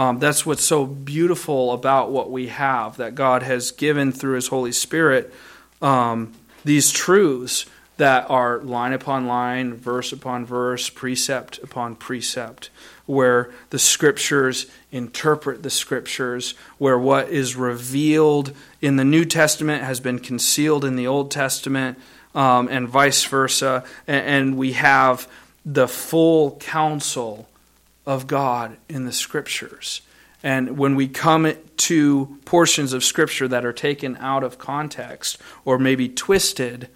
Um, 0.00 0.18
that's 0.18 0.46
what's 0.46 0.64
so 0.64 0.86
beautiful 0.86 1.74
about 1.74 2.10
what 2.10 2.30
we 2.30 2.46
have 2.46 2.96
that 2.96 3.14
God 3.14 3.42
has 3.42 3.70
given 3.70 4.12
through 4.12 4.36
His 4.36 4.46
Holy 4.46 4.72
Spirit. 4.72 5.30
Um, 5.82 6.32
these 6.64 6.90
truths 6.90 7.66
that 7.98 8.30
are 8.30 8.60
line 8.60 8.94
upon 8.94 9.26
line, 9.26 9.74
verse 9.74 10.10
upon 10.10 10.46
verse, 10.46 10.88
precept 10.88 11.58
upon 11.58 11.96
precept, 11.96 12.70
where 13.04 13.50
the 13.68 13.78
scriptures 13.78 14.70
interpret 14.90 15.62
the 15.62 15.68
scriptures, 15.68 16.54
where 16.78 16.98
what 16.98 17.28
is 17.28 17.54
revealed 17.54 18.54
in 18.80 18.96
the 18.96 19.04
New 19.04 19.26
Testament 19.26 19.84
has 19.84 20.00
been 20.00 20.18
concealed 20.18 20.82
in 20.82 20.96
the 20.96 21.06
Old 21.06 21.30
Testament, 21.30 21.98
um, 22.34 22.68
and 22.70 22.88
vice 22.88 23.22
versa. 23.24 23.84
And, 24.06 24.26
and 24.26 24.56
we 24.56 24.72
have 24.72 25.28
the 25.66 25.86
full 25.86 26.56
counsel 26.56 27.49
of 28.06 28.26
God 28.26 28.76
in 28.88 29.04
the 29.04 29.12
scriptures. 29.12 30.02
And 30.42 30.78
when 30.78 30.96
we 30.96 31.06
come 31.06 31.52
to 31.76 32.38
portions 32.44 32.92
of 32.92 33.04
scripture 33.04 33.46
that 33.48 33.64
are 33.64 33.72
taken 33.72 34.16
out 34.16 34.42
of 34.42 34.58
context 34.58 35.38
or 35.64 35.78
maybe 35.78 36.08
twisted, 36.08 36.88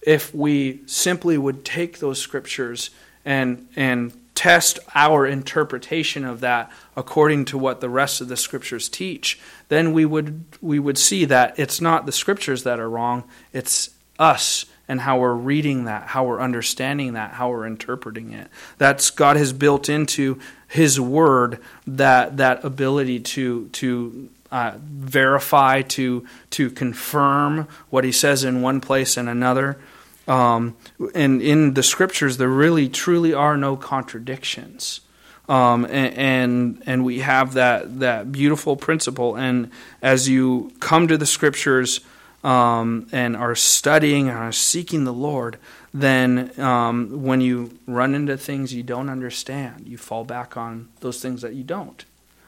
if 0.00 0.34
we 0.34 0.80
simply 0.86 1.36
would 1.36 1.64
take 1.64 1.98
those 1.98 2.18
scriptures 2.18 2.90
and 3.24 3.68
and 3.76 4.12
test 4.34 4.78
our 4.94 5.26
interpretation 5.26 6.24
of 6.24 6.38
that 6.40 6.70
according 6.96 7.44
to 7.44 7.58
what 7.58 7.80
the 7.80 7.88
rest 7.88 8.20
of 8.20 8.28
the 8.28 8.36
scriptures 8.36 8.88
teach, 8.88 9.38
then 9.68 9.92
we 9.92 10.04
would 10.04 10.44
we 10.62 10.78
would 10.78 10.96
see 10.96 11.24
that 11.24 11.58
it's 11.58 11.80
not 11.80 12.06
the 12.06 12.12
scriptures 12.12 12.62
that 12.62 12.78
are 12.78 12.88
wrong, 12.88 13.24
it's 13.52 13.90
us 14.18 14.64
and 14.88 15.02
how 15.02 15.18
we're 15.18 15.34
reading 15.34 15.84
that, 15.84 16.08
how 16.08 16.24
we're 16.24 16.40
understanding 16.40 17.12
that, 17.12 17.32
how 17.32 17.50
we're 17.50 17.66
interpreting 17.66 18.32
it. 18.32 18.48
That's 18.78 19.10
God 19.10 19.36
has 19.36 19.52
built 19.52 19.88
into 19.88 20.40
His 20.66 20.98
Word 20.98 21.60
that 21.86 22.38
that 22.38 22.64
ability 22.64 23.20
to 23.20 23.68
to 23.68 24.30
uh, 24.50 24.72
verify, 24.82 25.82
to 25.82 26.26
to 26.50 26.70
confirm 26.70 27.68
what 27.90 28.04
He 28.04 28.12
says 28.12 28.44
in 28.44 28.62
one 28.62 28.80
place 28.80 29.16
and 29.16 29.28
another. 29.28 29.78
Um, 30.26 30.76
and 31.14 31.40
in 31.40 31.74
the 31.74 31.82
Scriptures, 31.82 32.36
there 32.36 32.48
really 32.48 32.88
truly 32.88 33.32
are 33.32 33.56
no 33.56 33.76
contradictions. 33.76 35.00
Um, 35.48 35.86
and, 35.86 36.14
and, 36.18 36.82
and 36.84 37.04
we 37.06 37.20
have 37.20 37.54
that 37.54 38.00
that 38.00 38.32
beautiful 38.32 38.76
principle. 38.76 39.36
And 39.36 39.70
as 40.02 40.28
you 40.28 40.72
come 40.80 41.08
to 41.08 41.16
the 41.16 41.26
Scriptures 41.26 42.00
um, 42.48 43.06
and 43.12 43.36
are 43.36 43.54
studying 43.54 44.30
and 44.30 44.38
are 44.38 44.52
seeking 44.52 45.04
the 45.04 45.12
Lord, 45.12 45.58
then 45.92 46.58
um, 46.58 47.22
when 47.22 47.42
you 47.42 47.78
run 47.86 48.14
into 48.14 48.38
things 48.38 48.72
you 48.72 48.82
don't 48.82 49.10
understand, 49.10 49.86
you 49.86 49.98
fall 49.98 50.24
back 50.24 50.56
on 50.56 50.88
those 51.00 51.20
things 51.20 51.42
that 51.42 51.52
you 51.52 51.62
don't. 51.62 52.06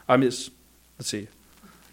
I 0.09 0.17
mean, 0.17 0.31
let's 0.31 0.49
see. 1.01 1.27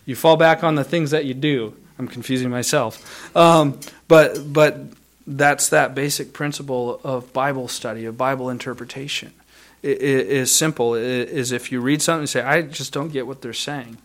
You 0.06 0.16
fall 0.16 0.38
back 0.38 0.64
on 0.64 0.74
the 0.74 0.84
things 0.84 1.10
that 1.10 1.26
you 1.26 1.34
do. 1.34 1.76
I'm 1.98 2.08
confusing 2.08 2.48
myself. 2.48 3.36
Um, 3.36 3.78
but, 4.06 4.54
but 4.54 4.78
that's 5.26 5.68
that 5.68 5.94
basic 5.94 6.32
principle 6.32 7.02
of 7.04 7.30
Bible 7.34 7.68
study, 7.68 8.06
of 8.06 8.16
Bible 8.16 8.48
interpretation. 8.48 9.34
It, 9.82 10.00
it 10.00 10.26
is 10.28 10.50
simple. 10.50 10.94
It 10.94 11.28
is 11.28 11.52
if 11.52 11.70
you 11.70 11.82
read 11.82 12.00
something 12.00 12.20
and 12.20 12.28
say, 12.30 12.40
I 12.40 12.62
just 12.62 12.94
don't 12.94 13.12
get 13.12 13.26
what 13.26 13.42
they're 13.42 13.52
saying 13.52 13.98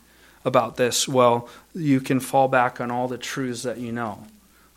about 0.45 0.75
this, 0.75 1.07
well, 1.07 1.47
you 1.73 1.99
can 1.99 2.19
fall 2.19 2.47
back 2.47 2.81
on 2.81 2.91
all 2.91 3.07
the 3.07 3.17
truths 3.17 3.63
that 3.63 3.77
you 3.77 3.91
know, 3.91 4.25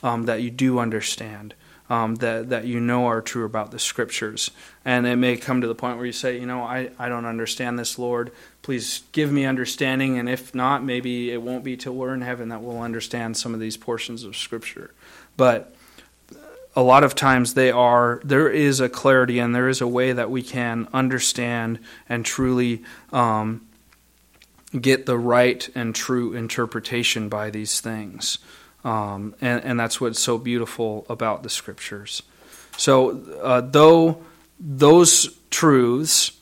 um, 0.03 0.25
that 0.27 0.43
you 0.43 0.51
do 0.51 0.79
understand, 0.79 1.55
um, 1.91 2.17
that, 2.17 2.51
that 2.51 2.67
you 2.67 2.81
know 2.81 3.07
are 3.07 3.21
true 3.21 3.45
about 3.45 3.71
the 3.71 3.79
scriptures. 3.79 4.51
And 4.85 5.07
it 5.07 5.17
may 5.17 5.37
come 5.37 5.61
to 5.61 5.67
the 5.67 5.75
point 5.75 5.97
where 5.97 6.07
you 6.07 6.12
say, 6.12 6.39
you 6.39 6.47
know, 6.47 6.62
I, 6.62 6.91
I 6.99 7.09
don't 7.09 7.27
understand 7.27 7.79
this, 7.79 7.99
Lord. 7.99 8.33
Please 8.62 9.03
give 9.12 9.31
me 9.33 9.45
understanding. 9.45 10.19
And 10.19 10.29
if 10.29 10.55
not, 10.55 10.85
maybe 10.85 11.31
it 11.31 11.43
won't 11.43 11.64
be 11.64 11.77
till 11.77 11.95
we're 11.95 12.14
in 12.14 12.23
heaven 12.23 12.49
that 12.51 12.62
we'll 12.62 12.81
understand 12.81 13.37
some 13.37 13.55
of 13.55 13.61
these 13.61 13.77
portions 13.77 14.25
of 14.25 14.37
scripture. 14.37 14.93
But 15.37 15.75
a 16.77 16.83
lot 16.83 17.03
of 17.03 17.14
times 17.14 17.55
they 17.55 17.71
are 17.71 18.21
there 18.23 18.49
is 18.49 18.81
a 18.81 18.89
clarity 18.89 19.39
and 19.39 19.55
there 19.55 19.69
is 19.69 19.81
a 19.81 19.87
way 19.87 20.12
that 20.12 20.31
we 20.31 20.43
can 20.43 20.87
understand 20.93 21.79
and 22.07 22.25
truly 22.25 22.85
um, 23.12 23.66
get 24.73 25.07
the 25.07 25.19
right 25.19 25.69
and 25.75 25.95
true 25.95 26.33
interpretation 26.35 27.29
by 27.29 27.51
these 27.51 27.81
things. 27.81 28.39
Um, 28.85 29.35
and, 29.41 29.64
and, 29.64 29.81
that's 29.81 30.01
what's 30.01 30.21
so 30.21 30.39
beautiful 30.39 31.07
about 31.09 31.43
the 31.43 31.49
scriptures. 31.49 32.23
So, 32.77 33.21
uh, 33.43 33.61
though 33.61 34.23
those 34.61 35.37
truths 35.51 36.33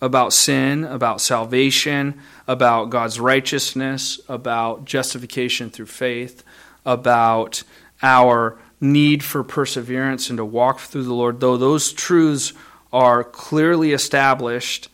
about 0.00 0.32
sin, 0.32 0.84
about 0.84 1.20
salvation, 1.20 2.18
about 2.48 2.88
God's 2.88 3.20
righteousness, 3.20 4.18
about 4.28 4.86
justification 4.86 5.68
through 5.68 5.86
faith, 5.86 6.42
about 6.86 7.62
our 8.02 8.56
need 8.80 9.22
for 9.22 9.44
perseverance 9.44 10.30
and 10.30 10.38
to 10.38 10.44
walk 10.44 10.80
through 10.80 11.04
the 11.04 11.12
Lord, 11.12 11.40
though 11.40 11.58
those 11.58 11.92
truths 11.92 12.54
are 12.92 13.22
clearly 13.22 13.92
established, 13.92 14.88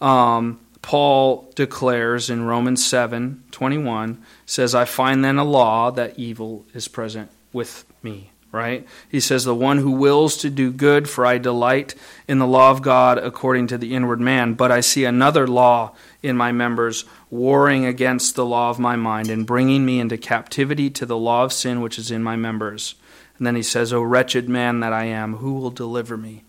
um, 0.00 0.58
Paul 0.88 1.52
declares 1.54 2.30
in 2.30 2.46
Romans 2.46 2.82
7 2.82 3.44
21, 3.50 4.24
says, 4.46 4.74
I 4.74 4.86
find 4.86 5.22
then 5.22 5.36
a 5.36 5.44
law 5.44 5.90
that 5.90 6.18
evil 6.18 6.64
is 6.72 6.88
present 6.88 7.30
with 7.52 7.84
me. 8.02 8.30
Right? 8.52 8.88
He 9.10 9.20
says, 9.20 9.44
The 9.44 9.54
one 9.54 9.76
who 9.76 9.90
wills 9.90 10.38
to 10.38 10.48
do 10.48 10.72
good, 10.72 11.06
for 11.06 11.26
I 11.26 11.36
delight 11.36 11.94
in 12.26 12.38
the 12.38 12.46
law 12.46 12.70
of 12.70 12.80
God 12.80 13.18
according 13.18 13.66
to 13.66 13.76
the 13.76 13.94
inward 13.94 14.18
man. 14.18 14.54
But 14.54 14.72
I 14.72 14.80
see 14.80 15.04
another 15.04 15.46
law 15.46 15.94
in 16.22 16.38
my 16.38 16.52
members, 16.52 17.04
warring 17.28 17.84
against 17.84 18.34
the 18.34 18.46
law 18.46 18.70
of 18.70 18.78
my 18.78 18.96
mind, 18.96 19.28
and 19.28 19.46
bringing 19.46 19.84
me 19.84 20.00
into 20.00 20.16
captivity 20.16 20.88
to 20.88 21.04
the 21.04 21.18
law 21.18 21.44
of 21.44 21.52
sin 21.52 21.82
which 21.82 21.98
is 21.98 22.10
in 22.10 22.22
my 22.22 22.36
members. 22.36 22.94
And 23.36 23.46
then 23.46 23.56
he 23.56 23.62
says, 23.62 23.92
O 23.92 24.00
wretched 24.00 24.48
man 24.48 24.80
that 24.80 24.94
I 24.94 25.04
am, 25.04 25.36
who 25.36 25.52
will 25.52 25.70
deliver 25.70 26.16
me 26.16 26.44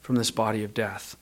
from 0.00 0.14
this 0.14 0.30
body 0.30 0.64
of 0.64 0.72
death? 0.72 1.14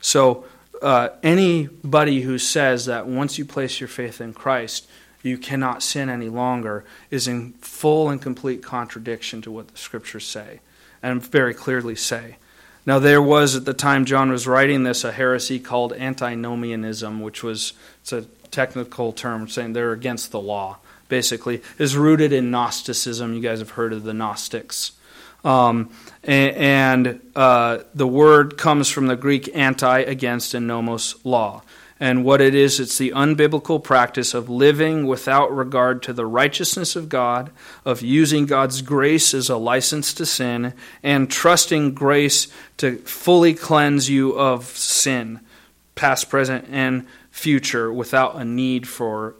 So, 0.00 0.46
uh, 0.84 1.08
anybody 1.22 2.20
who 2.20 2.38
says 2.38 2.84
that 2.86 3.06
once 3.06 3.38
you 3.38 3.44
place 3.44 3.80
your 3.80 3.88
faith 3.88 4.20
in 4.20 4.34
Christ, 4.34 4.86
you 5.22 5.38
cannot 5.38 5.82
sin 5.82 6.10
any 6.10 6.28
longer 6.28 6.84
is 7.10 7.26
in 7.26 7.54
full 7.54 8.10
and 8.10 8.20
complete 8.20 8.62
contradiction 8.62 9.40
to 9.42 9.50
what 9.50 9.68
the 9.68 9.78
scriptures 9.78 10.26
say, 10.26 10.60
and 11.02 11.24
very 11.24 11.54
clearly 11.54 11.96
say. 11.96 12.36
Now, 12.84 12.98
there 12.98 13.22
was 13.22 13.56
at 13.56 13.64
the 13.64 13.72
time 13.72 14.04
John 14.04 14.30
was 14.30 14.46
writing 14.46 14.82
this 14.82 15.04
a 15.04 15.12
heresy 15.12 15.58
called 15.58 15.94
antinomianism, 15.94 17.22
which 17.22 17.42
was 17.42 17.72
it's 18.02 18.12
a 18.12 18.26
technical 18.50 19.12
term 19.12 19.48
saying 19.48 19.72
they're 19.72 19.92
against 19.92 20.32
the 20.32 20.40
law. 20.40 20.78
Basically, 21.08 21.62
is 21.78 21.96
rooted 21.96 22.32
in 22.32 22.50
Gnosticism. 22.50 23.32
You 23.32 23.40
guys 23.40 23.60
have 23.60 23.70
heard 23.70 23.94
of 23.94 24.04
the 24.04 24.12
Gnostics. 24.12 24.92
Um, 25.44 25.90
and, 26.22 27.20
uh, 27.36 27.78
the 27.94 28.06
word 28.06 28.56
comes 28.56 28.88
from 28.88 29.08
the 29.08 29.16
Greek 29.16 29.54
anti, 29.54 30.00
against, 30.00 30.54
and 30.54 30.66
nomos, 30.66 31.16
law. 31.24 31.62
And 32.00 32.24
what 32.24 32.40
it 32.40 32.54
is, 32.54 32.80
it's 32.80 32.98
the 32.98 33.12
unbiblical 33.12 33.82
practice 33.82 34.34
of 34.34 34.50
living 34.50 35.06
without 35.06 35.54
regard 35.54 36.02
to 36.04 36.12
the 36.12 36.26
righteousness 36.26 36.96
of 36.96 37.08
God, 37.08 37.50
of 37.84 38.02
using 38.02 38.46
God's 38.46 38.82
grace 38.82 39.32
as 39.32 39.48
a 39.48 39.56
license 39.56 40.12
to 40.14 40.26
sin, 40.26 40.74
and 41.02 41.30
trusting 41.30 41.94
grace 41.94 42.48
to 42.78 42.98
fully 42.98 43.54
cleanse 43.54 44.10
you 44.10 44.36
of 44.38 44.64
sin, 44.66 45.40
past, 45.94 46.28
present, 46.28 46.66
and 46.70 47.06
future, 47.30 47.92
without 47.92 48.36
a 48.36 48.44
need 48.44 48.88
for 48.88 49.36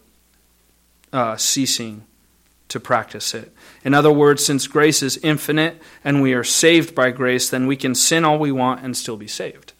uh, 1.12 1.36
ceasing 1.36 2.04
to 2.74 2.80
practice 2.80 3.34
it. 3.34 3.52
In 3.84 3.94
other 3.94 4.10
words, 4.10 4.44
since 4.44 4.66
grace 4.66 5.00
is 5.00 5.16
infinite 5.18 5.80
and 6.02 6.20
we 6.20 6.34
are 6.34 6.42
saved 6.42 6.92
by 6.92 7.12
grace, 7.12 7.48
then 7.48 7.68
we 7.68 7.76
can 7.76 7.94
sin 7.94 8.24
all 8.24 8.36
we 8.36 8.50
want 8.50 8.82
and 8.82 8.96
still 8.96 9.16
be 9.16 9.28
saved. 9.28 9.74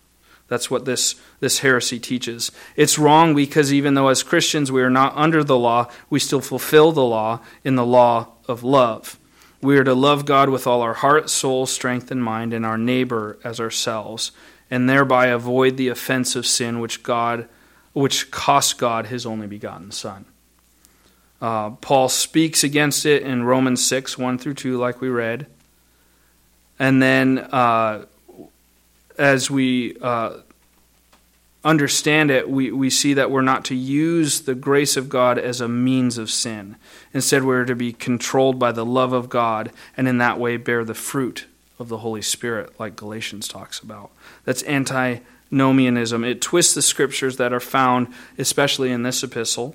That's 0.47 0.71
what 0.71 0.85
this, 0.85 1.17
this 1.41 1.59
heresy 1.59 1.99
teaches. 1.99 2.53
It's 2.77 2.97
wrong 2.97 3.35
because 3.35 3.73
even 3.73 3.95
though 3.95 4.07
as 4.07 4.23
Christians 4.23 4.71
we 4.71 4.81
are 4.81 4.91
not 4.91 5.13
under 5.17 5.43
the 5.43 5.59
law, 5.59 5.91
we 6.09 6.21
still 6.21 6.41
fulfill 6.41 6.93
the 6.93 7.05
law 7.05 7.41
in 7.65 7.75
the 7.75 7.85
law 7.85 8.29
of 8.47 8.63
love. 8.63 9.19
We 9.61 9.77
are 9.77 9.85
to 9.85 9.95
love 9.95 10.25
God 10.25 10.51
with 10.51 10.69
all 10.69 10.81
our 10.81 10.95
heart, 10.95 11.29
soul, 11.31 11.67
strength, 11.67 12.13
and 12.13 12.23
mind, 12.23 12.55
and 12.55 12.65
our 12.65 12.79
neighbor 12.79 13.41
as 13.43 13.59
ourselves, 13.59 14.31
and 14.71 14.89
thereby 14.89 15.27
avoid 15.27 15.77
the 15.77 15.89
offense 15.89 16.37
of 16.37 16.47
sin 16.47 16.79
which 16.79 17.03
God 17.03 17.49
which 17.93 18.31
cost 18.31 18.79
God 18.79 19.07
his 19.07 19.27
only 19.27 19.49
begotten 19.49 19.91
Son. 19.91 20.27
Uh, 21.41 21.71
Paul 21.71 22.09
speaks 22.09 22.65
against 22.65 23.05
it 23.07 23.23
in 23.23 23.43
Romans 23.45 23.85
6, 23.85 24.17
1 24.17 24.39
through 24.39 24.55
2, 24.55 24.79
like 24.79 25.01
we 25.01 25.09
read. 25.09 25.47
And 26.79 27.03
then 27.03 27.39
uh, 27.39 28.07
as 29.19 29.51
we 29.51 29.97
uh, 30.01 30.39
understand 31.65 32.31
it, 32.31 32.49
we, 32.49 32.71
we 32.71 32.91
see 32.91 33.15
that 33.15 33.31
we're 33.31 33.43
not 33.43 33.65
to 33.67 33.75
use 33.75 34.43
the 34.43 34.55
grace 34.55 34.97
of 34.97 35.09
God 35.09 35.39
as 35.39 35.61
a 35.61 35.69
means 35.69 36.19
of 36.19 36.31
sin. 36.31 36.77
Instead, 37.13 37.45
we're 37.45 37.65
to 37.65 37.77
be 37.77 37.93
controlled 37.93 38.59
by 38.59 38.73
the 38.73 38.85
love 38.85 39.13
of 39.13 39.29
God 39.29 39.71
and 39.97 40.09
in 40.09 40.19
that 40.19 40.39
way 40.39 40.57
bear 40.57 40.85
the 40.85 40.95
fruit 40.95 41.47
of 41.79 41.89
the 41.89 41.99
Holy 41.99 42.23
Spirit, 42.23 42.79
like 42.79 42.97
Galatians 42.97 43.49
talks 43.49 43.81
about. 43.81 44.11
That's 44.45 44.63
antinomianism. 44.65 46.23
It 46.25 46.41
twists 46.41 46.75
the 46.75 46.83
scriptures 46.83 47.37
that 47.39 47.53
are 47.53 47.61
found, 47.61 48.09
especially 48.39 48.91
in 48.93 49.03
this 49.03 49.23
epistle, 49.23 49.75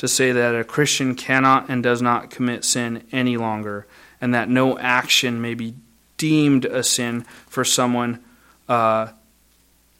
to 0.00 0.08
say 0.08 0.32
that 0.32 0.54
a 0.54 0.64
Christian 0.64 1.14
cannot 1.14 1.68
and 1.68 1.82
does 1.82 2.00
not 2.00 2.30
commit 2.30 2.64
sin 2.64 3.06
any 3.12 3.36
longer, 3.36 3.86
and 4.18 4.32
that 4.32 4.48
no 4.48 4.78
action 4.78 5.42
may 5.42 5.52
be 5.52 5.74
deemed 6.16 6.64
a 6.64 6.82
sin 6.82 7.20
for 7.46 7.66
someone 7.66 8.18
uh, 8.66 9.08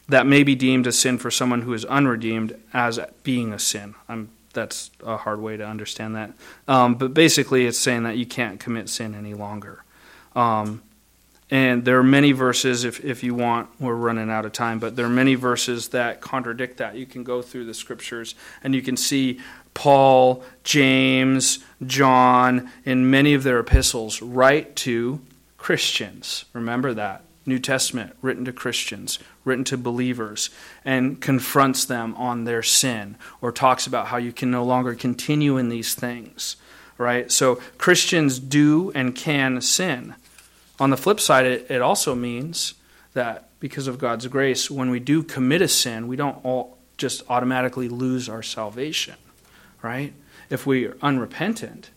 that 0.09 0.27
may 0.27 0.43
be 0.43 0.55
deemed 0.55 0.87
a 0.87 0.93
sin 0.93 1.19
for 1.19 1.31
someone 1.31 1.61
who 1.61 1.75
is 1.75 1.85
unredeemed 1.85 2.59
as 2.73 2.99
being 3.25 3.53
a 3.53 3.59
sin. 3.59 3.95
I'm, 4.09 4.31
that's 4.55 4.91
a 5.05 5.19
hard 5.19 5.39
way 5.39 5.59
to 5.59 5.67
understand 5.67 6.17
that. 6.17 6.33
Um, 6.67 6.95
but 6.95 7.13
basically, 7.13 7.67
it's 7.67 7.79
saying 7.79 8.05
that 8.05 8.17
you 8.17 8.25
can't 8.25 8.59
commit 8.59 8.89
sin 8.89 9.15
any 9.15 9.35
longer. 9.35 9.85
Um, 10.35 10.81
and 11.51 11.85
there 11.85 11.99
are 11.99 12.05
many 12.05 12.31
verses, 12.31 12.85
if, 12.85 13.05
if 13.05 13.25
you 13.25 13.35
want, 13.35 13.69
we're 13.81 13.95
running 13.95 14.31
out 14.31 14.45
of 14.45 14.53
time, 14.53 14.79
but 14.79 14.95
there 14.95 15.05
are 15.07 15.11
many 15.11 15.35
verses 15.35 15.89
that 15.89 16.21
contradict 16.21 16.77
that. 16.77 16.95
You 16.95 17.07
can 17.07 17.25
go 17.25 17.43
through 17.43 17.65
the 17.65 17.75
scriptures 17.75 18.37
and 18.63 18.73
you 18.73 18.83
can 18.83 18.97
see 18.97 19.41
Paul, 19.75 20.43
James, 20.65 21.61
John, 21.87 22.71
in 22.85 23.11
many 23.11 23.35
of 23.35 23.43
their 23.43 23.61
epistles 23.61 24.21
write 24.21 24.77
to 24.77 25.21
Christians. 25.57 26.45
Remember 26.53 26.95
that. 26.95 27.25
New 27.47 27.59
Testament 27.59 28.15
written 28.23 28.45
to 28.45 28.53
Christians, 28.53 29.19
written 29.45 29.65
to 29.65 29.77
believers, 29.77 30.51
and 30.85 31.21
confronts 31.21 31.85
them 31.85 32.15
on 32.17 32.45
their 32.45 32.63
sin 32.63 33.17
or 33.41 33.51
talks 33.51 33.87
about 33.87 34.09
how 34.09 34.19
you 34.19 34.33
can 34.33 34.51
no 34.51 34.63
longer 34.63 34.95
continue 34.95 35.57
in 35.57 35.69
these 35.69 35.95
things. 35.95 36.57
Right? 36.99 37.33
So 37.33 37.57
Christians 37.79 38.39
do 38.39 38.93
and 38.95 39.15
can 39.15 39.61
sin. 39.63 40.15
On 40.79 40.91
the 40.91 40.97
flip 40.99 41.19
side, 41.19 41.47
it, 41.47 41.71
it 41.71 41.83
also 41.83 42.15
means 42.15 42.75
that 43.15 43.49
because 43.59 43.87
of 43.87 43.99
God's 43.99 44.27
grace, 44.27 44.71
when 44.71 44.91
we 44.91 45.01
do 45.01 45.23
commit 45.23 45.63
a 45.63 45.69
sin, 45.69 46.09
we 46.09 46.17
don't 46.17 46.45
all 46.45 46.79
just 46.97 47.23
automatically 47.29 47.89
lose 47.89 48.29
our 48.29 48.43
salvation. 48.43 49.15
Right? 49.83 50.13
If 50.51 50.67
we 50.67 50.87
are 50.87 50.97
unrepentant, 51.01 51.91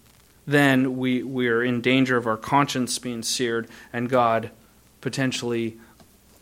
then 0.45 0.97
we, 0.97 1.23
we 1.23 1.47
are 1.47 1.63
in 1.63 1.81
danger 1.81 2.17
of 2.17 2.27
our 2.27 2.37
conscience 2.37 2.99
being 2.99 3.23
seared 3.23 3.67
and 3.91 4.09
God 4.09 4.51
potentially 5.01 5.77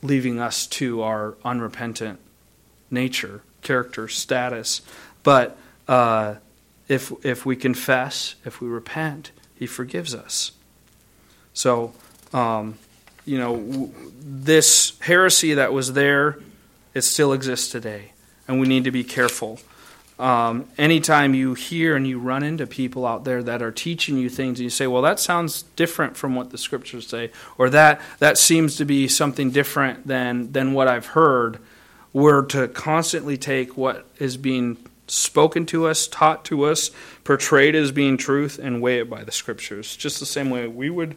leaving 0.02 0.40
us 0.40 0.68
to 0.68 1.02
our 1.02 1.36
unrepentant 1.44 2.20
nature, 2.90 3.42
character, 3.62 4.08
status. 4.08 4.82
But 5.24 5.58
uh, 5.88 6.36
if, 6.88 7.12
if 7.24 7.46
we 7.46 7.56
confess, 7.56 8.36
if 8.46 8.62
we 8.62 8.68
repent, 8.68 9.32
He 9.56 9.68
forgives 9.68 10.14
us. 10.14 10.52
So, 11.54 11.94
um, 12.34 12.78
you 13.26 13.38
know, 13.38 13.56
w- 13.56 13.92
this 14.20 14.98
heresy 15.00 15.54
that 15.56 15.74
was 15.74 15.94
there, 15.94 16.40
it 16.94 17.02
still 17.02 17.34
exists 17.34 17.72
today. 17.72 18.12
And 18.48 18.60
we 18.60 18.68
need 18.68 18.84
to 18.86 18.92
be 18.92 19.04
careful 19.04 19.60
um, 20.22 20.68
anytime 20.78 21.34
you 21.34 21.56
hear 21.56 21.96
and 21.96 22.06
you 22.06 22.20
run 22.20 22.44
into 22.44 22.68
people 22.68 23.08
out 23.08 23.24
there 23.24 23.42
that 23.42 23.64
are 23.64 23.72
teaching 23.72 24.18
you 24.18 24.30
things 24.30 24.60
and 24.60 24.64
you 24.66 24.70
say 24.70 24.86
well 24.86 25.02
that 25.02 25.20
sounds 25.20 25.64
different 25.76 26.16
from 26.16 26.36
what 26.36 26.52
the 26.52 26.60
scriptures 26.60 27.08
say 27.08 27.32
or 27.58 27.72
that 27.72 28.00
that 28.20 28.38
seems 28.38 28.76
to 28.76 28.86
be 28.86 29.08
something 29.08 29.50
different 29.50 30.06
than 30.06 30.52
than 30.52 30.74
what 30.74 30.88
i've 30.88 31.08
heard 31.08 31.58
we're 32.14 32.44
to 32.44 32.68
constantly 32.68 33.36
take 33.36 33.76
what 33.76 34.06
is 34.20 34.38
being 34.38 34.78
spoken 35.08 35.66
to 35.66 35.88
us 35.88 36.08
taught 36.08 36.46
to 36.46 36.64
us 36.66 36.92
portrayed 37.24 37.74
as 37.74 37.92
being 37.92 38.16
truth 38.16 38.60
and 38.60 38.80
weigh 38.80 39.00
it 39.00 39.10
by 39.10 39.24
the 39.24 39.32
scriptures 39.32 39.98
just 39.98 40.20
the 40.20 40.26
same 40.26 40.52
way 40.52 40.68
we 40.68 40.90
would 40.90 41.16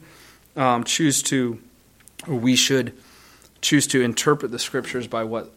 um, 0.57 0.83
choose 0.83 1.23
to 1.23 1.61
or 2.27 2.37
we 2.37 2.57
should 2.57 2.95
choose 3.61 3.87
to 3.87 4.01
interpret 4.01 4.51
the 4.51 4.59
scriptures 4.59 5.07
by 5.07 5.23
what 5.23 5.53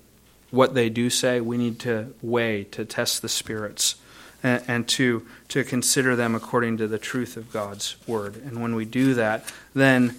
what 0.52 0.74
they 0.74 0.90
do 0.90 1.10
say, 1.10 1.42
we 1.42 1.58
need 1.58 1.80
to 1.80 2.14
weigh, 2.22 2.64
to 2.66 2.86
test 2.86 3.22
the 3.22 3.30
spirits, 3.30 3.96
and, 4.44 4.64
and, 4.68 4.88
to, 4.88 5.26
to 5.50 5.64
consider 5.64 6.16
them 6.16 6.36
according 6.36 6.78
to 6.78 6.88
the 6.88 7.00
truth 7.00 7.38
of 7.38 7.52
God's 7.52 7.98
word. 8.08 8.38
And 8.38 8.62
when 8.62 8.76
we 8.76 8.86
do 8.86 9.14
that, 9.16 9.52
then 9.74 10.16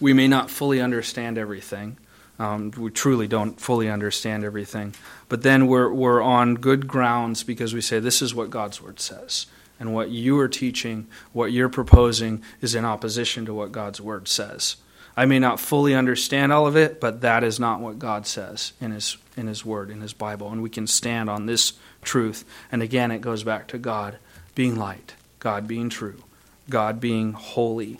we 0.00 0.12
may 0.12 0.28
not 0.28 0.50
fully 0.50 0.80
understand 0.80 1.38
everything. 1.38 1.96
Um, 2.38 2.70
we 2.76 2.90
truly 2.90 3.28
don't 3.28 3.60
fully 3.60 3.88
understand 3.90 4.44
everything. 4.44 4.94
But 5.28 5.42
then 5.42 5.66
we're, 5.66 5.92
we're 5.92 6.22
on 6.22 6.54
good 6.54 6.88
grounds 6.88 7.42
because 7.42 7.74
we 7.74 7.82
say, 7.82 8.00
this 8.00 8.22
is 8.22 8.34
what 8.34 8.50
God's 8.50 8.80
word 8.80 8.98
says. 8.98 9.46
And 9.78 9.94
what 9.94 10.10
you 10.10 10.38
are 10.38 10.48
teaching, 10.48 11.06
what 11.32 11.52
you're 11.52 11.68
proposing, 11.68 12.42
is 12.60 12.74
in 12.74 12.84
opposition 12.84 13.46
to 13.46 13.54
what 13.54 13.72
God's 13.72 14.00
word 14.00 14.28
says. 14.28 14.76
I 15.16 15.26
may 15.26 15.38
not 15.38 15.60
fully 15.60 15.94
understand 15.94 16.52
all 16.52 16.66
of 16.66 16.76
it, 16.76 17.00
but 17.00 17.20
that 17.20 17.44
is 17.44 17.60
not 17.60 17.80
what 17.80 17.98
God 17.98 18.26
says 18.26 18.72
in 18.80 18.92
His 18.92 19.16
in 19.36 19.46
His 19.46 19.64
Word, 19.64 19.90
in 19.90 20.00
His 20.00 20.12
Bible, 20.12 20.50
and 20.50 20.62
we 20.62 20.70
can 20.70 20.86
stand 20.86 21.28
on 21.28 21.46
this 21.46 21.74
truth. 22.02 22.44
And 22.70 22.82
again, 22.82 23.10
it 23.10 23.20
goes 23.20 23.42
back 23.42 23.68
to 23.68 23.78
God 23.78 24.18
being 24.54 24.76
light, 24.76 25.14
God 25.38 25.66
being 25.66 25.88
true, 25.88 26.22
God 26.68 27.00
being 27.00 27.32
holy. 27.32 27.98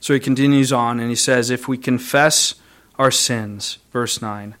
So 0.00 0.14
he 0.14 0.20
continues 0.20 0.72
on, 0.72 1.00
and 1.00 1.08
he 1.08 1.16
says, 1.16 1.50
"If 1.50 1.68
we 1.68 1.78
confess 1.78 2.54
our 2.98 3.10
sins," 3.10 3.78
verse 3.92 4.20
nine, 4.20 4.54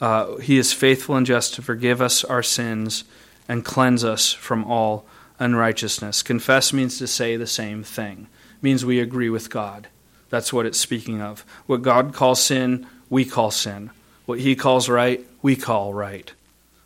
uh, 0.00 0.36
He 0.36 0.58
is 0.58 0.72
faithful 0.72 1.16
and 1.16 1.26
just 1.26 1.54
to 1.54 1.62
forgive 1.62 2.02
us 2.02 2.24
our 2.24 2.42
sins 2.42 3.04
and 3.48 3.64
cleanse 3.64 4.04
us 4.04 4.32
from 4.32 4.64
all 4.64 5.06
unrighteousness. 5.38 6.22
Confess 6.22 6.72
means 6.72 6.98
to 6.98 7.06
say 7.06 7.36
the 7.36 7.46
same 7.46 7.82
thing. 7.82 8.28
It 8.56 8.62
means 8.62 8.84
we 8.84 9.00
agree 9.00 9.30
with 9.30 9.50
God. 9.50 9.88
That's 10.34 10.52
what 10.52 10.66
it's 10.66 10.80
speaking 10.80 11.22
of. 11.22 11.44
What 11.66 11.82
God 11.82 12.12
calls 12.12 12.42
sin, 12.42 12.88
we 13.08 13.24
call 13.24 13.52
sin. 13.52 13.90
What 14.26 14.40
He 14.40 14.56
calls 14.56 14.88
right, 14.88 15.24
we 15.42 15.54
call 15.54 15.94
right. 15.94 16.32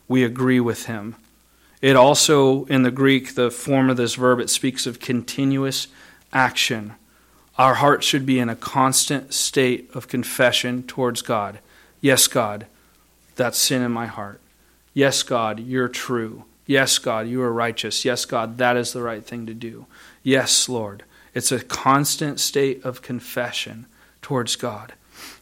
We 0.07 0.22
agree 0.22 0.61
with 0.61 0.84
Him. 0.84 1.16
It 1.80 1.96
also, 1.96 2.66
in 2.66 2.82
the 2.82 2.90
Greek, 2.90 3.36
the 3.36 3.51
form 3.51 3.88
of 3.88 3.96
this 3.96 4.16
verb, 4.16 4.38
it 4.38 4.51
speaks 4.51 4.86
of 4.86 5.01
continuous 5.01 5.88
action. 6.30 6.92
Our 7.57 7.76
heart 7.76 8.05
should 8.05 8.26
be 8.26 8.38
in 8.38 8.51
a 8.51 8.55
constant 8.55 9.32
state 9.32 9.88
of 9.94 10.09
confession 10.09 10.82
towards 10.82 11.22
God. 11.22 11.61
Yes, 12.03 12.26
God, 12.26 12.66
that's 13.36 13.57
sin 13.57 13.80
in 13.80 13.92
my 13.92 14.05
heart. 14.05 14.42
Yes, 14.92 15.22
God, 15.22 15.59
you're 15.59 15.88
true. 15.88 16.44
Yes, 16.66 16.99
God, 16.99 17.26
you 17.26 17.40
are 17.40 17.51
righteous. 17.51 18.05
Yes, 18.05 18.26
God, 18.26 18.59
that 18.59 18.76
is 18.76 18.92
the 18.92 19.01
right 19.01 19.24
thing 19.24 19.46
to 19.46 19.55
do. 19.55 19.86
Yes, 20.22 20.68
Lord, 20.68 21.05
it's 21.39 21.53
a 21.53 21.61
constant 21.61 22.41
state 22.41 22.84
of 22.84 23.01
confession 23.01 23.86
towards 24.22 24.57
God. 24.57 24.95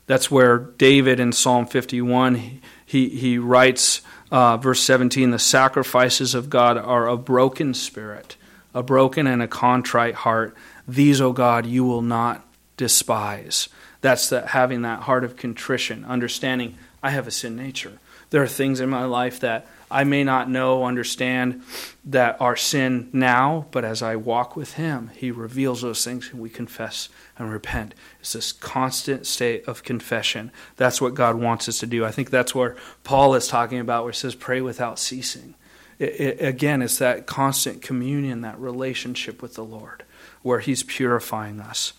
That's 0.06 0.30
where 0.30 0.58
David 0.58 1.18
in 1.18 1.32
Psalm 1.32 1.64
51, 1.64 2.60
he, 2.84 3.08
he 3.08 3.38
writes, 3.38 4.02
uh, 4.30 4.58
verse 4.58 4.80
17, 4.80 5.30
the 5.30 5.38
sacrifices 5.38 6.34
of 6.34 6.50
God 6.50 6.76
are 6.76 7.08
a 7.08 7.16
broken 7.16 7.72
spirit, 7.72 8.36
a 8.74 8.82
broken 8.82 9.26
and 9.26 9.42
a 9.42 9.48
contrite 9.48 10.16
heart. 10.16 10.54
These, 10.86 11.22
O 11.22 11.32
God, 11.32 11.64
you 11.64 11.82
will 11.84 12.02
not 12.02 12.46
despise. 12.76 13.70
That's 14.02 14.28
the, 14.28 14.48
having 14.48 14.82
that 14.82 15.04
heart 15.04 15.24
of 15.24 15.36
contrition, 15.36 16.04
understanding 16.04 16.76
I 17.02 17.08
have 17.08 17.26
a 17.26 17.30
sin 17.30 17.56
nature. 17.56 17.98
There 18.28 18.42
are 18.42 18.48
things 18.48 18.80
in 18.80 18.90
my 18.90 19.06
life 19.06 19.40
that 19.40 19.66
I 19.90 20.04
may 20.04 20.24
not 20.24 20.50
know, 20.50 20.84
understand 20.84 21.62
that 22.04 22.40
our 22.40 22.56
sin 22.56 23.08
now, 23.12 23.66
but 23.70 23.84
as 23.84 24.02
I 24.02 24.16
walk 24.16 24.56
with 24.56 24.74
Him, 24.74 25.10
He 25.14 25.30
reveals 25.30 25.82
those 25.82 26.04
things 26.04 26.30
and 26.32 26.40
we 26.40 26.50
confess 26.50 27.08
and 27.38 27.52
repent. 27.52 27.94
It's 28.20 28.32
this 28.32 28.52
constant 28.52 29.26
state 29.26 29.66
of 29.68 29.84
confession. 29.84 30.50
That's 30.76 31.00
what 31.00 31.14
God 31.14 31.36
wants 31.36 31.68
us 31.68 31.78
to 31.80 31.86
do. 31.86 32.04
I 32.04 32.10
think 32.10 32.30
that's 32.30 32.54
where 32.54 32.76
Paul 33.04 33.34
is 33.34 33.46
talking 33.46 33.78
about, 33.78 34.02
where 34.02 34.10
it 34.10 34.16
says, 34.16 34.34
pray 34.34 34.60
without 34.60 34.98
ceasing. 34.98 35.54
It, 35.98 36.20
it, 36.20 36.44
again, 36.44 36.82
it's 36.82 36.98
that 36.98 37.26
constant 37.26 37.80
communion, 37.80 38.40
that 38.40 38.58
relationship 38.58 39.40
with 39.40 39.54
the 39.54 39.64
Lord, 39.64 40.04
where 40.42 40.60
He's 40.60 40.82
purifying 40.82 41.60
us. 41.60 41.92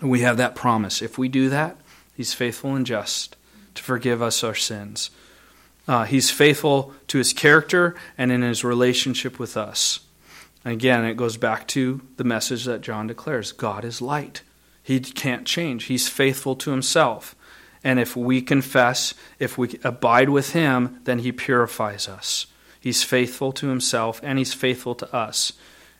And 0.00 0.10
we 0.10 0.20
have 0.20 0.36
that 0.36 0.54
promise. 0.54 1.02
If 1.02 1.18
we 1.18 1.28
do 1.28 1.48
that, 1.48 1.76
He's 2.16 2.34
faithful 2.34 2.74
and 2.76 2.86
just 2.86 3.36
to 3.74 3.82
forgive 3.82 4.22
us 4.22 4.44
our 4.44 4.54
sins. 4.54 5.10
Uh, 5.90 6.04
he's 6.04 6.30
faithful 6.30 6.94
to 7.08 7.18
his 7.18 7.32
character 7.32 7.96
and 8.16 8.30
in 8.30 8.42
his 8.42 8.62
relationship 8.62 9.40
with 9.40 9.56
us. 9.56 9.98
again, 10.64 11.04
it 11.04 11.16
goes 11.16 11.36
back 11.36 11.66
to 11.66 12.00
the 12.16 12.22
message 12.22 12.64
that 12.66 12.80
John 12.80 13.08
declares 13.08 13.50
God 13.50 13.84
is 13.84 14.00
light. 14.00 14.42
He 14.84 15.00
can't 15.00 15.44
change, 15.44 15.86
he's 15.86 16.08
faithful 16.08 16.54
to 16.54 16.70
himself. 16.70 17.34
And 17.82 17.98
if 17.98 18.16
we 18.16 18.40
confess, 18.40 19.14
if 19.40 19.58
we 19.58 19.80
abide 19.82 20.28
with 20.28 20.52
him, 20.52 21.00
then 21.06 21.18
he 21.18 21.32
purifies 21.32 22.06
us. 22.06 22.46
He's 22.78 23.02
faithful 23.02 23.50
to 23.54 23.66
himself 23.66 24.20
and 24.22 24.38
he's 24.38 24.54
faithful 24.54 24.94
to 24.94 25.12
us. 25.12 25.54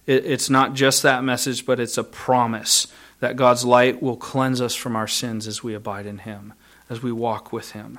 It, 0.06 0.24
it's 0.24 0.48
not 0.48 0.74
just 0.74 1.02
that 1.02 1.24
message, 1.24 1.66
but 1.66 1.80
it's 1.80 1.98
a 1.98 2.04
promise 2.04 2.86
that 3.18 3.34
God's 3.34 3.64
light 3.64 4.00
will 4.00 4.16
cleanse 4.16 4.60
us 4.60 4.76
from 4.76 4.94
our 4.94 5.08
sins 5.08 5.48
as 5.48 5.64
we 5.64 5.74
abide 5.74 6.06
in 6.06 6.18
him, 6.18 6.52
as 6.88 7.02
we 7.02 7.10
walk 7.10 7.52
with 7.52 7.72
him. 7.72 7.98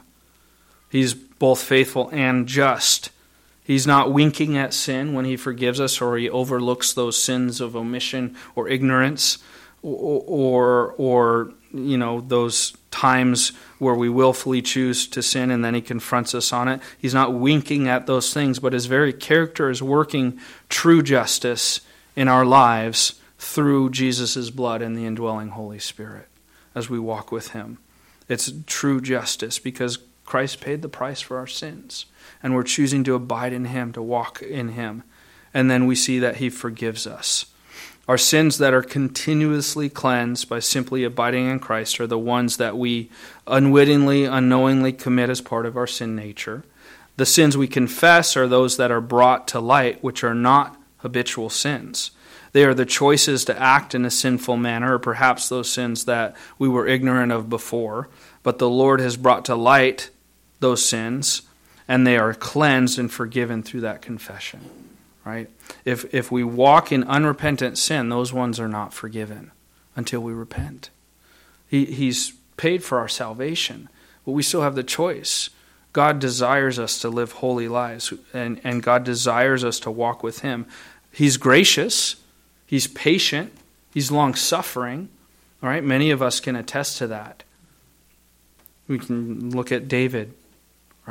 He's 0.92 1.14
both 1.14 1.64
faithful 1.64 2.10
and 2.12 2.48
just. 2.48 3.12
He's 3.64 3.88
not 3.88 4.12
winking 4.12 4.58
at 4.58 4.74
sin 4.74 5.14
when 5.14 5.24
he 5.24 5.38
forgives 5.38 5.80
us 5.80 6.02
or 6.02 6.18
he 6.18 6.30
overlooks 6.30 6.92
those 6.92 7.22
sins 7.22 7.62
of 7.62 7.76
omission 7.76 8.36
or 8.56 8.68
ignorance 8.68 9.38
or, 9.82 10.22
or, 10.28 10.94
or 10.98 11.54
you 11.74 11.98
know, 11.98 12.20
those 12.20 12.74
times 12.92 13.54
where 13.80 13.96
we 13.96 14.10
willfully 14.10 14.62
choose 14.62 15.08
to 15.08 15.24
sin 15.24 15.50
and 15.50 15.64
then 15.64 15.74
he 15.74 15.82
confronts 15.82 16.36
us 16.36 16.52
on 16.52 16.68
it. 16.68 16.82
He's 16.98 17.14
not 17.14 17.34
winking 17.34 17.88
at 17.88 18.06
those 18.06 18.34
things, 18.34 18.60
but 18.60 18.74
his 18.74 18.88
very 18.88 19.14
character 19.14 19.70
is 19.70 19.82
working 19.82 20.39
true 20.68 21.02
justice 21.02 21.80
in 22.16 22.28
our 22.28 22.44
lives 22.44 23.22
through 23.39 23.92
Jesus' 23.92 24.50
blood 24.50 24.82
and 24.82 24.98
the 24.98 25.06
indwelling 25.06 25.50
Holy 25.50 25.80
Spirit 25.80 26.28
as 26.76 26.89
we 26.89 27.00
walk 27.00 27.32
with 27.32 27.52
him. 27.52 27.78
It's 28.28 28.52
true 28.68 29.00
justice 29.00 29.60
because 29.60 29.98
Christ 30.32 30.62
paid 30.62 30.82
the 30.82 30.88
price 30.88 31.20
for 31.20 31.36
our 31.36 31.46
sins, 31.46 32.06
and 32.42 32.56
we're 32.56 32.64
choosing 32.64 33.04
to 33.04 33.16
abide 33.16 33.52
in 33.52 33.66
Him, 33.66 33.92
to 33.92 34.02
walk 34.02 34.42
in 34.42 34.70
Him. 34.70 35.04
And 35.54 35.70
then 35.70 35.88
we 35.88 35.94
see 35.94 36.20
that 36.20 36.38
He 36.38 36.50
forgives 36.50 37.06
us. 37.06 37.48
Our 38.08 38.18
sins 38.18 38.58
that 38.58 38.74
are 38.74 38.82
continuously 38.82 39.90
cleansed 39.90 40.48
by 40.48 40.60
simply 40.60 41.04
abiding 41.04 41.50
in 41.50 41.60
Christ 41.60 42.00
are 42.00 42.08
the 42.08 42.18
ones 42.18 42.56
that 42.56 42.78
we 42.78 43.10
unwittingly, 43.46 44.24
unknowingly 44.24 44.94
commit 44.94 45.30
as 45.30 45.42
part 45.42 45.66
of 45.66 45.76
our 45.76 45.86
sin 45.86 46.16
nature. 46.16 46.64
The 47.18 47.26
sins 47.26 47.58
we 47.58 47.68
confess 47.68 48.38
are 48.38 48.48
those 48.48 48.78
that 48.78 48.90
are 48.90 49.02
brought 49.02 49.50
to 49.50 49.60
light, 49.60 50.02
which 50.02 50.24
are 50.24 50.34
not 50.34 50.82
habitual 51.00 51.50
sins. 51.50 52.12
They 52.54 52.64
are 52.64 52.74
the 52.74 52.86
choices 52.86 53.44
to 53.46 53.62
act 53.62 53.94
in 53.94 54.06
a 54.06 54.10
sinful 54.10 54.56
manner, 54.56 54.94
or 54.94 55.00
perhaps 55.00 55.50
those 55.50 55.70
sins 55.70 56.06
that 56.06 56.38
we 56.58 56.70
were 56.70 56.88
ignorant 56.88 57.34
of 57.34 57.50
before, 57.50 58.08
but 58.44 58.60
the 58.60 58.70
Lord 58.70 59.02
has 59.02 59.18
brought 59.18 59.44
to 59.46 59.56
light 59.56 60.10
those 60.62 60.84
sins 60.88 61.41
and 61.88 62.07
they 62.07 62.18
are 62.18 62.34
cleansed 62.34 62.97
and 62.97 63.12
forgiven 63.12 63.62
through 63.62 63.82
that 63.82 64.01
confession. 64.01 64.62
Right? 65.26 65.49
If 65.84 66.12
if 66.16 66.32
we 66.32 66.43
walk 66.43 66.91
in 66.91 67.03
unrepentant 67.03 67.78
sin, 67.78 68.07
those 68.07 68.32
ones 68.32 68.59
are 68.59 68.70
not 68.70 68.93
forgiven 68.93 69.51
until 69.95 70.22
we 70.22 70.34
repent. 70.34 70.89
He, 71.68 71.86
he's 71.86 72.34
paid 72.57 72.84
for 72.84 72.97
our 72.97 73.07
salvation, 73.07 73.89
but 74.26 74.32
we 74.32 74.41
still 74.41 74.62
have 74.62 74.76
the 74.76 74.84
choice. 74.84 75.49
God 75.93 76.20
desires 76.20 76.80
us 76.80 76.99
to 77.01 77.09
live 77.09 77.34
holy 77.34 77.68
lives, 77.68 78.14
and, 78.34 78.62
and 78.64 78.82
God 78.82 79.03
desires 79.03 79.64
us 79.64 79.80
to 79.82 79.91
walk 79.91 80.24
with 80.24 80.39
Him. 80.39 80.66
He's 81.12 81.38
gracious, 81.38 82.16
He's 82.66 82.88
patient, 82.88 83.53
He's 83.93 84.12
long 84.12 84.34
suffering. 84.34 85.09
All 85.62 85.70
right, 85.70 85.84
many 85.84 86.09
of 86.09 86.22
us 86.22 86.39
can 86.39 86.55
attest 86.55 86.97
to 86.99 87.07
that. 87.07 87.43
We 88.88 88.97
can 88.97 89.51
look 89.51 89.72
at 89.72 89.88
David 89.88 90.34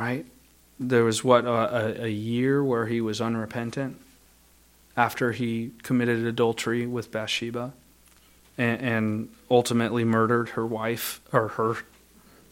right? 0.01 0.25
There 0.79 1.03
was 1.03 1.23
what 1.23 1.45
a, 1.45 2.05
a 2.05 2.09
year 2.09 2.63
where 2.63 2.87
he 2.87 3.01
was 3.01 3.21
unrepentant 3.21 4.01
after 4.97 5.31
he 5.31 5.73
committed 5.83 6.25
adultery 6.25 6.87
with 6.87 7.11
Bathsheba 7.11 7.71
and, 8.57 8.81
and 8.81 9.29
ultimately 9.51 10.03
murdered 10.03 10.49
her 10.49 10.65
wife 10.65 11.21
or 11.31 11.49
her 11.49 11.77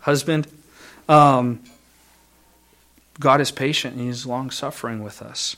husband. 0.01 0.47
Um, 1.07 1.63
God 3.19 3.41
is 3.41 3.49
patient 3.49 3.95
and 3.95 4.05
He's 4.05 4.27
long 4.27 4.51
suffering 4.51 5.03
with 5.03 5.23
us. 5.23 5.55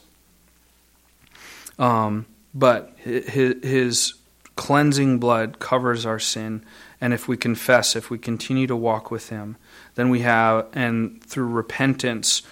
Um, 1.77 2.25
but 2.53 2.93
his, 2.99 3.61
his 3.63 4.13
cleansing 4.55 5.19
blood 5.19 5.59
covers 5.59 6.05
our 6.05 6.19
sin, 6.19 6.63
and 7.01 7.13
if 7.13 7.27
we 7.27 7.35
confess, 7.35 7.95
if 7.95 8.11
we 8.11 8.19
continue 8.19 8.67
to 8.67 8.75
walk 8.75 9.09
with 9.09 9.29
Him, 9.29 9.57
then 9.95 10.09
we 10.09 10.19
have, 10.21 10.67
and 10.71 11.21
through 11.23 11.47
repentance, 11.47 12.43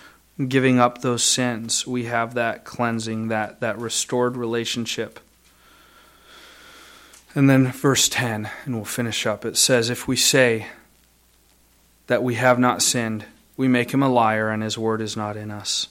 giving 0.47 0.79
up 0.79 1.01
those 1.01 1.23
sins, 1.23 1.85
we 1.85 2.05
have 2.05 2.33
that 2.33 2.65
cleansing, 2.65 3.27
that, 3.27 3.59
that 3.59 3.77
restored 3.77 4.35
relationship. 4.35 5.19
And 7.35 7.49
then 7.49 7.71
verse 7.71 8.09
10, 8.09 8.49
and 8.65 8.75
we'll 8.75 8.85
finish 8.85 9.27
up. 9.27 9.45
It 9.45 9.55
says, 9.55 9.89
If 9.89 10.07
we 10.07 10.15
say 10.15 10.67
that 12.07 12.23
we 12.23 12.35
have 12.35 12.57
not 12.57 12.81
sinned, 12.81 13.25
we 13.55 13.67
make 13.67 13.91
him 13.91 14.01
a 14.01 14.09
liar, 14.09 14.49
and 14.49 14.63
his 14.63 14.77
word 14.77 14.99
is 14.99 15.15
not 15.15 15.37
in 15.37 15.51
us. 15.51 15.89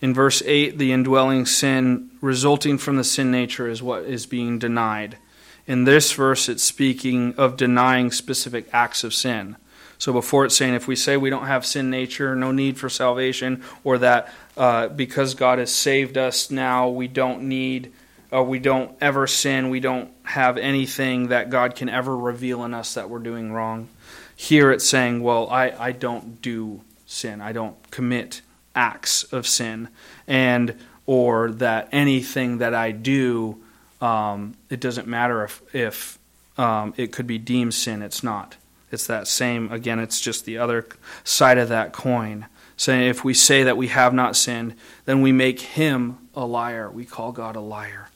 In 0.00 0.14
verse 0.14 0.42
8, 0.46 0.78
the 0.78 0.92
indwelling 0.92 1.44
sin 1.44 2.10
resulting 2.20 2.78
from 2.78 2.96
the 2.96 3.04
sin 3.04 3.30
nature 3.30 3.68
is 3.68 3.82
what 3.82 4.04
is 4.04 4.26
being 4.26 4.58
denied. 4.58 5.18
In 5.66 5.84
this 5.84 6.12
verse, 6.12 6.48
it's 6.48 6.62
speaking 6.62 7.34
of 7.36 7.56
denying 7.56 8.10
specific 8.10 8.68
acts 8.72 9.02
of 9.02 9.14
sin. 9.14 9.56
So 9.96 10.12
before 10.12 10.44
it's 10.44 10.56
saying 10.56 10.74
if 10.74 10.86
we 10.86 10.96
say 10.96 11.16
we 11.16 11.30
don't 11.30 11.46
have 11.46 11.64
sin 11.64 11.88
nature, 11.88 12.36
no 12.36 12.52
need 12.52 12.76
for 12.78 12.90
salvation, 12.90 13.62
or 13.84 13.98
that 13.98 14.32
uh, 14.56 14.88
because 14.88 15.34
God 15.34 15.58
has 15.58 15.74
saved 15.74 16.18
us 16.18 16.50
now, 16.50 16.88
we 16.88 17.08
don't 17.08 17.44
need, 17.44 17.92
or 18.30 18.44
we 18.44 18.58
don't 18.58 18.94
ever 19.00 19.26
sin, 19.26 19.70
we 19.70 19.80
don't 19.80 20.10
have 20.24 20.58
anything 20.58 21.28
that 21.28 21.48
God 21.48 21.74
can 21.74 21.88
ever 21.88 22.14
reveal 22.14 22.64
in 22.64 22.74
us 22.74 22.94
that 22.94 23.08
we're 23.08 23.18
doing 23.20 23.52
wrong. 23.52 23.88
Here 24.36 24.70
it's 24.70 24.86
saying, 24.86 25.22
well, 25.22 25.48
I, 25.48 25.70
I 25.70 25.92
don't 25.92 26.42
do 26.42 26.82
sin, 27.06 27.40
I 27.40 27.52
don't 27.52 27.76
commit 27.90 28.42
acts 28.74 29.22
of 29.24 29.46
sin, 29.46 29.88
and 30.26 30.78
or 31.06 31.52
that 31.52 31.88
anything 31.92 32.58
that 32.58 32.74
I 32.74 32.90
do, 32.90 33.62
um, 34.04 34.54
it 34.68 34.80
doesn't 34.80 35.08
matter 35.08 35.44
if 35.44 35.62
if 35.74 36.18
um, 36.58 36.94
it 36.96 37.12
could 37.12 37.26
be 37.26 37.38
deemed 37.38 37.74
sin. 37.74 38.02
It's 38.02 38.22
not. 38.22 38.56
It's 38.92 39.06
that 39.08 39.26
same, 39.26 39.72
again, 39.72 39.98
it's 39.98 40.20
just 40.20 40.44
the 40.44 40.58
other 40.58 40.86
side 41.24 41.58
of 41.58 41.68
that 41.70 41.92
coin. 41.92 42.46
Saying 42.76 43.08
if 43.08 43.24
we 43.24 43.34
say 43.34 43.64
that 43.64 43.76
we 43.76 43.88
have 43.88 44.14
not 44.14 44.36
sinned, 44.36 44.74
then 45.04 45.20
we 45.20 45.32
make 45.32 45.60
him 45.60 46.18
a 46.34 46.44
liar. 46.44 46.90
We 46.90 47.04
call 47.04 47.32
God 47.32 47.56
a 47.56 47.60
liar. 47.60 48.08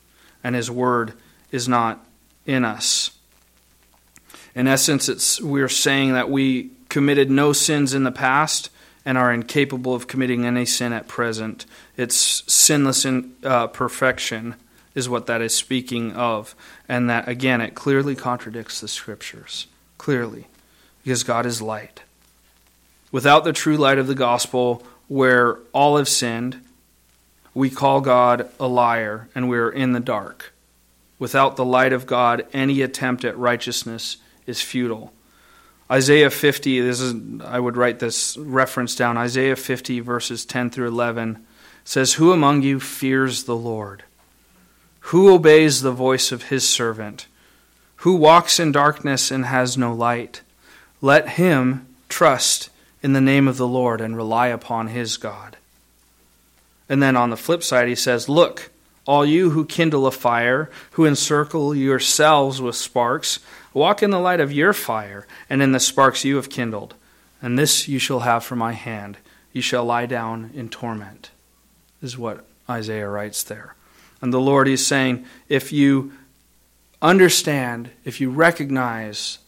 And 0.45 0.55
his 0.55 0.70
word 0.70 1.14
is 1.51 1.68
not 1.68 2.05
in 2.47 2.64
us. 2.64 3.11
In 4.55 4.66
essence, 4.66 5.09
it's, 5.09 5.41
we're 5.41 5.68
saying 5.68 6.12
that 6.12 6.30
we 6.30 6.70
committed 6.89 7.30
no 7.30 7.53
sins 7.53 7.95
in 7.95 8.05
the 8.05 8.12
past 8.12 8.70
and 9.05 9.16
are 9.16 9.32
incapable 9.32 9.95
of 9.95 10.07
committing 10.07 10.45
any 10.45 10.64
sin 10.64 10.93
at 10.93 11.09
present. 11.09 11.66
It's 11.97 12.45
sinless 12.53 13.05
in, 13.05 13.34
uh, 13.43 13.68
perfection, 13.68 14.55
is 14.95 15.09
what 15.09 15.26
that 15.26 15.41
is 15.41 15.55
speaking 15.55 16.12
of. 16.12 16.55
And 16.89 17.09
that, 17.11 17.28
again, 17.28 17.61
it 17.61 17.74
clearly 17.74 18.14
contradicts 18.14 18.80
the 18.80 18.89
scriptures. 18.89 19.66
Clearly 19.97 20.47
because 21.09 21.22
God 21.24 21.47
is 21.47 21.62
light. 21.62 22.03
Without 23.11 23.43
the 23.45 23.53
true 23.55 23.78
light 23.78 23.97
of 23.97 24.09
the 24.09 24.14
gospel, 24.14 24.82
where 25.07 25.59
all 25.72 25.97
have 25.97 26.09
sinned, 26.09 26.61
we 27.55 27.70
call 27.70 28.03
God 28.03 28.51
a 28.61 28.66
liar 28.66 29.28
and 29.34 29.49
we're 29.49 29.70
in 29.70 29.93
the 29.93 30.01
dark. 30.01 30.53
Without 31.18 31.57
the 31.57 31.64
light 31.64 31.95
of 31.95 32.07
God, 32.07 32.47
any 32.53 32.82
attempt 32.82 33.24
at 33.24 33.39
righteousness 33.39 34.18
is 34.47 34.61
futile. 34.61 35.12
Isaiah 35.91 36.28
50, 36.28 36.80
this 36.82 37.01
is 37.01 37.14
I 37.41 37.59
would 37.59 37.78
write 37.78 37.99
this 37.99 38.36
reference 38.36 38.95
down. 38.95 39.16
Isaiah 39.16 39.57
50 39.57 40.01
verses 40.01 40.45
10 40.45 40.68
through 40.68 40.89
11 40.89 41.47
says, 41.84 42.14
"Who 42.14 42.32
among 42.32 42.61
you 42.62 42.78
fears 42.78 43.45
the 43.45 43.57
Lord? 43.57 44.05
Who 45.09 45.32
obeys 45.32 45.82
the 45.82 45.92
voice 45.92 46.32
of 46.32 46.44
his 46.44 46.68
servant? 46.68 47.26
Who 48.02 48.16
walks 48.16 48.61
in 48.61 48.72
darkness 48.72 49.30
and 49.30 49.46
has 49.46 49.76
no 49.76 49.92
light?" 49.92 50.42
Let 51.00 51.30
him 51.30 51.86
trust 52.09 52.70
in 53.02 53.12
the 53.12 53.20
name 53.20 53.46
of 53.46 53.56
the 53.56 53.68
Lord 53.68 54.00
and 54.00 54.16
rely 54.16 54.48
upon 54.48 54.88
his 54.88 55.16
God. 55.16 55.56
And 56.88 57.02
then 57.02 57.16
on 57.16 57.30
the 57.30 57.36
flip 57.36 57.62
side, 57.62 57.88
he 57.88 57.94
says, 57.94 58.28
Look, 58.28 58.70
all 59.06 59.24
you 59.24 59.50
who 59.50 59.64
kindle 59.64 60.06
a 60.06 60.11
fire, 60.11 60.70
who 60.92 61.06
encircle 61.06 61.74
yourselves 61.74 62.61
with 62.61 62.76
sparks, 62.76 63.38
walk 63.72 64.02
in 64.02 64.11
the 64.11 64.18
light 64.18 64.40
of 64.40 64.52
your 64.52 64.72
fire 64.72 65.26
and 65.48 65.62
in 65.62 65.72
the 65.72 65.80
sparks 65.80 66.24
you 66.24 66.36
have 66.36 66.50
kindled. 66.50 66.94
And 67.40 67.59
this 67.59 67.86
you 67.86 67.98
shall 67.98 68.20
have 68.20 68.44
from 68.44 68.59
my 68.59 68.72
hand. 68.72 69.18
You 69.52 69.62
shall 69.62 69.84
lie 69.84 70.06
down 70.06 70.50
in 70.54 70.68
torment, 70.68 71.30
is 72.02 72.18
what 72.18 72.44
Isaiah 72.68 73.09
writes 73.09 73.42
there. 73.42 73.74
And 74.20 74.32
the 74.32 74.40
Lord 74.40 74.68
is 74.68 74.86
saying, 74.86 75.24
if 75.48 75.72
you 75.72 76.12
understand, 77.00 77.90
if 78.04 78.20
you 78.20 78.30
recognize 78.30 79.38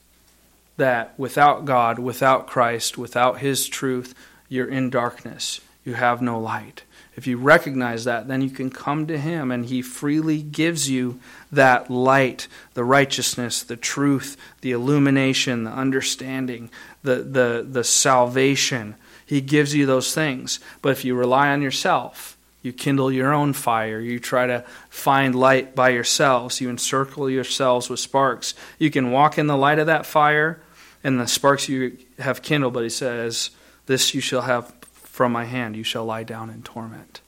that 0.76 1.12
without 1.18 1.64
God, 1.64 1.98
without 1.98 2.46
Christ, 2.46 2.96
without 2.96 3.38
His 3.38 3.68
truth, 3.68 4.14
you're 4.48 4.68
in 4.68 4.90
darkness, 4.90 5.60
you 5.84 5.94
have 5.94 6.22
no 6.22 6.38
light 6.38 6.84
if 7.20 7.26
you 7.26 7.36
recognize 7.36 8.04
that, 8.04 8.28
then 8.28 8.40
you 8.40 8.48
can 8.48 8.70
come 8.70 9.06
to 9.06 9.18
Him 9.18 9.50
and 9.50 9.66
He 9.66 9.82
freely 9.82 10.40
gives 10.40 10.88
you 10.88 11.20
that 11.52 11.90
light, 11.90 12.48
the 12.72 12.82
righteousness, 12.82 13.62
the 13.62 13.76
truth, 13.76 14.38
the 14.62 14.72
illumination, 14.72 15.64
the 15.64 15.70
understanding, 15.70 16.70
the, 17.02 17.16
the, 17.16 17.66
the 17.68 17.84
salvation. 17.84 18.94
He 19.26 19.42
gives 19.42 19.74
you 19.74 19.84
those 19.84 20.14
things. 20.14 20.60
But 20.80 20.92
if 20.92 21.04
you 21.04 21.14
rely 21.14 21.48
on 21.50 21.60
yourself, 21.60 22.38
you 22.62 22.72
kindle 22.72 23.10
your 23.10 23.32
own 23.32 23.52
fire, 23.52 24.00
you 24.00 24.18
try 24.18 24.46
to 24.46 24.64
find 24.88 25.34
light 25.34 25.74
by 25.74 25.90
yourselves, 25.90 26.60
you 26.60 26.68
encircle 26.68 27.30
yourselves 27.30 27.88
with 27.88 28.00
sparks. 28.00 28.54
You 28.78 28.90
can 28.90 29.10
walk 29.10 29.38
in 29.38 29.46
the 29.46 29.56
light 29.56 29.78
of 29.78 29.86
that 29.86 30.06
fire 30.06 30.60
and 31.02 31.18
the 31.18 31.26
sparks 31.26 31.68
you 31.68 31.96
have 32.18 32.42
kindled, 32.42 32.74
but 32.74 32.84
He 32.84 32.90
says, 32.90 33.50
This 33.86 34.14
you 34.14 34.20
shall 34.20 34.42
have 34.42 34.72
from 35.20 35.32
my 35.32 35.44
hand 35.44 35.76
you 35.76 35.84
shall 35.84 36.06
lie 36.06 36.22
down 36.22 36.48
in 36.48 36.62
torment. 36.62 37.20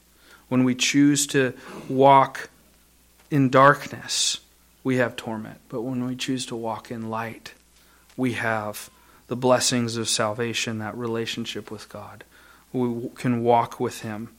When 0.49 0.63
we 0.63 0.73
choose 0.73 1.27
to 1.27 1.53
walk 1.87 2.49
in 3.29 3.49
darkness, 3.49 4.39
we 4.83 4.97
have 4.97 5.15
torment. 5.15 5.59
But 5.69 5.81
when 5.81 6.05
we 6.05 6.15
choose 6.15 6.45
to 6.47 6.55
walk 6.55 6.91
in 6.91 7.09
light, 7.09 7.53
we 8.17 8.33
have 8.33 8.89
the 9.27 9.35
blessings 9.35 9.97
of 9.97 10.09
salvation, 10.09 10.79
that 10.79 10.97
relationship 10.97 11.71
with 11.71 11.89
God. 11.89 12.23
We 12.71 13.09
can 13.15 13.43
walk 13.43 13.79
with 13.79 14.01
Him. 14.01 14.29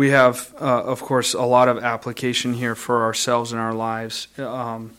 We 0.00 0.08
have, 0.12 0.54
uh, 0.58 0.82
of 0.84 1.02
course, 1.02 1.34
a 1.34 1.42
lot 1.42 1.68
of 1.68 1.84
application 1.84 2.54
here 2.54 2.74
for 2.74 3.02
ourselves 3.02 3.52
and 3.52 3.60
our 3.60 3.74
lives. 3.74 4.28
Um, 4.38 4.92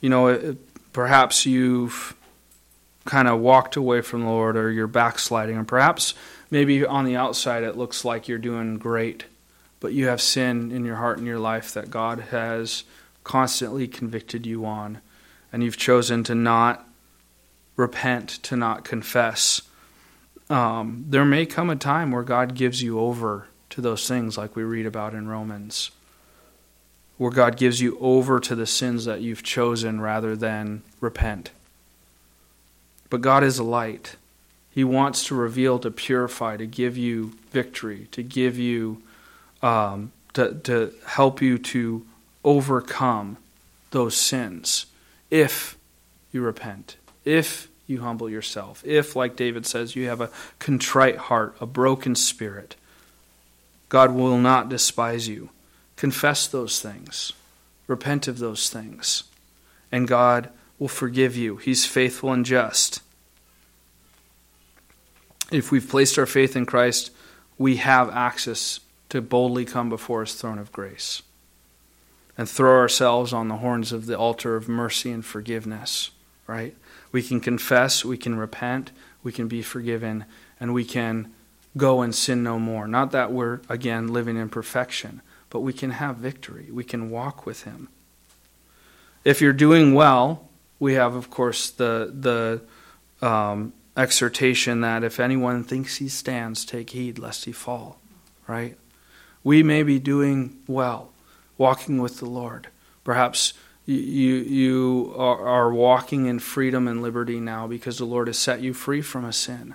you 0.00 0.10
know, 0.10 0.26
it, 0.26 0.92
perhaps 0.92 1.46
you've 1.46 2.16
kind 3.04 3.28
of 3.28 3.38
walked 3.38 3.76
away 3.76 4.00
from 4.00 4.22
the 4.22 4.30
Lord 4.30 4.56
or 4.56 4.72
you're 4.72 4.88
backsliding, 4.88 5.56
or 5.56 5.62
perhaps 5.62 6.12
maybe 6.50 6.84
on 6.84 7.04
the 7.04 7.14
outside 7.14 7.62
it 7.62 7.76
looks 7.76 8.04
like 8.04 8.26
you're 8.26 8.36
doing 8.36 8.78
great, 8.78 9.26
but 9.78 9.92
you 9.92 10.08
have 10.08 10.20
sin 10.20 10.72
in 10.72 10.84
your 10.84 10.96
heart 10.96 11.18
and 11.18 11.26
your 11.28 11.38
life 11.38 11.72
that 11.74 11.88
God 11.88 12.18
has 12.32 12.82
constantly 13.22 13.86
convicted 13.86 14.44
you 14.44 14.66
on, 14.66 15.00
and 15.52 15.62
you've 15.62 15.76
chosen 15.76 16.24
to 16.24 16.34
not 16.34 16.84
repent, 17.76 18.28
to 18.42 18.56
not 18.56 18.82
confess. 18.82 19.62
Um, 20.50 21.04
there 21.06 21.24
may 21.24 21.46
come 21.46 21.70
a 21.70 21.76
time 21.76 22.10
where 22.10 22.24
God 22.24 22.56
gives 22.56 22.82
you 22.82 22.98
over 22.98 23.46
to 23.70 23.80
those 23.80 24.06
things, 24.08 24.38
like 24.38 24.56
we 24.56 24.62
read 24.62 24.86
about 24.86 25.14
in 25.14 25.28
Romans, 25.28 25.90
where 27.16 27.30
God 27.30 27.56
gives 27.56 27.80
you 27.80 27.98
over 28.00 28.40
to 28.40 28.54
the 28.54 28.66
sins 28.66 29.04
that 29.04 29.20
you've 29.20 29.42
chosen 29.42 30.00
rather 30.00 30.36
than 30.36 30.82
repent. 31.00 31.50
But 33.10 33.20
God 33.20 33.42
is 33.42 33.58
a 33.58 33.64
light. 33.64 34.16
He 34.70 34.84
wants 34.84 35.24
to 35.26 35.34
reveal, 35.34 35.78
to 35.80 35.90
purify, 35.90 36.56
to 36.56 36.66
give 36.66 36.96
you 36.96 37.32
victory, 37.50 38.06
to 38.12 38.22
give 38.22 38.58
you, 38.58 39.02
um, 39.62 40.12
to, 40.34 40.54
to 40.64 40.92
help 41.06 41.42
you 41.42 41.58
to 41.58 42.06
overcome 42.44 43.36
those 43.90 44.16
sins 44.16 44.86
if 45.30 45.76
you 46.32 46.42
repent, 46.42 46.96
if 47.24 47.68
you 47.86 48.02
humble 48.02 48.28
yourself, 48.28 48.82
if, 48.84 49.16
like 49.16 49.34
David 49.34 49.66
says, 49.66 49.96
you 49.96 50.08
have 50.08 50.20
a 50.20 50.30
contrite 50.58 51.16
heart, 51.16 51.56
a 51.60 51.66
broken 51.66 52.14
spirit. 52.14 52.76
God 53.88 54.12
will 54.12 54.38
not 54.38 54.68
despise 54.68 55.28
you. 55.28 55.50
Confess 55.96 56.46
those 56.46 56.80
things, 56.80 57.32
repent 57.86 58.28
of 58.28 58.38
those 58.38 58.70
things, 58.70 59.24
and 59.90 60.06
God 60.06 60.50
will 60.78 60.88
forgive 60.88 61.36
you. 61.36 61.56
He's 61.56 61.86
faithful 61.86 62.32
and 62.32 62.44
just. 62.44 63.00
If 65.50 65.72
we've 65.72 65.88
placed 65.88 66.18
our 66.18 66.26
faith 66.26 66.54
in 66.54 66.66
Christ, 66.66 67.10
we 67.56 67.76
have 67.76 68.10
access 68.10 68.80
to 69.08 69.20
boldly 69.22 69.64
come 69.64 69.88
before 69.88 70.20
his 70.20 70.34
throne 70.34 70.58
of 70.58 70.70
grace 70.70 71.22
and 72.36 72.48
throw 72.48 72.76
ourselves 72.76 73.32
on 73.32 73.48
the 73.48 73.56
horns 73.56 73.90
of 73.90 74.06
the 74.06 74.16
altar 74.16 74.54
of 74.54 74.68
mercy 74.68 75.10
and 75.10 75.24
forgiveness, 75.24 76.12
right? 76.46 76.76
We 77.10 77.22
can 77.22 77.40
confess, 77.40 78.04
we 78.04 78.16
can 78.16 78.36
repent, 78.36 78.92
we 79.24 79.32
can 79.32 79.48
be 79.48 79.62
forgiven, 79.62 80.24
and 80.60 80.72
we 80.72 80.84
can 80.84 81.34
go 81.78 82.02
and 82.02 82.14
sin 82.14 82.42
no 82.42 82.58
more. 82.58 82.86
Not 82.86 83.12
that 83.12 83.32
we're, 83.32 83.60
again, 83.68 84.08
living 84.08 84.36
in 84.36 84.50
perfection, 84.50 85.22
but 85.48 85.60
we 85.60 85.72
can 85.72 85.92
have 85.92 86.16
victory. 86.16 86.68
We 86.70 86.84
can 86.84 87.10
walk 87.10 87.46
with 87.46 87.62
him. 87.62 87.88
If 89.24 89.40
you're 89.40 89.52
doing 89.54 89.94
well, 89.94 90.48
we 90.78 90.94
have, 90.94 91.14
of 91.14 91.30
course, 91.30 91.70
the 91.70 92.12
the 92.14 93.26
um, 93.26 93.72
exhortation 93.96 94.80
that 94.82 95.02
if 95.02 95.18
anyone 95.18 95.64
thinks 95.64 95.96
he 95.96 96.08
stands, 96.08 96.64
take 96.64 96.90
heed 96.90 97.18
lest 97.18 97.46
he 97.46 97.52
fall. 97.52 97.98
Right? 98.46 98.76
We 99.42 99.62
may 99.62 99.82
be 99.82 99.98
doing 99.98 100.58
well, 100.66 101.12
walking 101.56 102.00
with 102.00 102.18
the 102.18 102.26
Lord. 102.26 102.68
Perhaps 103.04 103.54
you 103.86 104.34
you 104.34 105.14
are 105.16 105.72
walking 105.72 106.26
in 106.26 106.38
freedom 106.38 106.86
and 106.86 107.02
liberty 107.02 107.40
now 107.40 107.66
because 107.66 107.98
the 107.98 108.04
Lord 108.04 108.26
has 108.26 108.38
set 108.38 108.60
you 108.60 108.74
free 108.74 109.00
from 109.00 109.24
a 109.24 109.32
sin. 109.32 109.74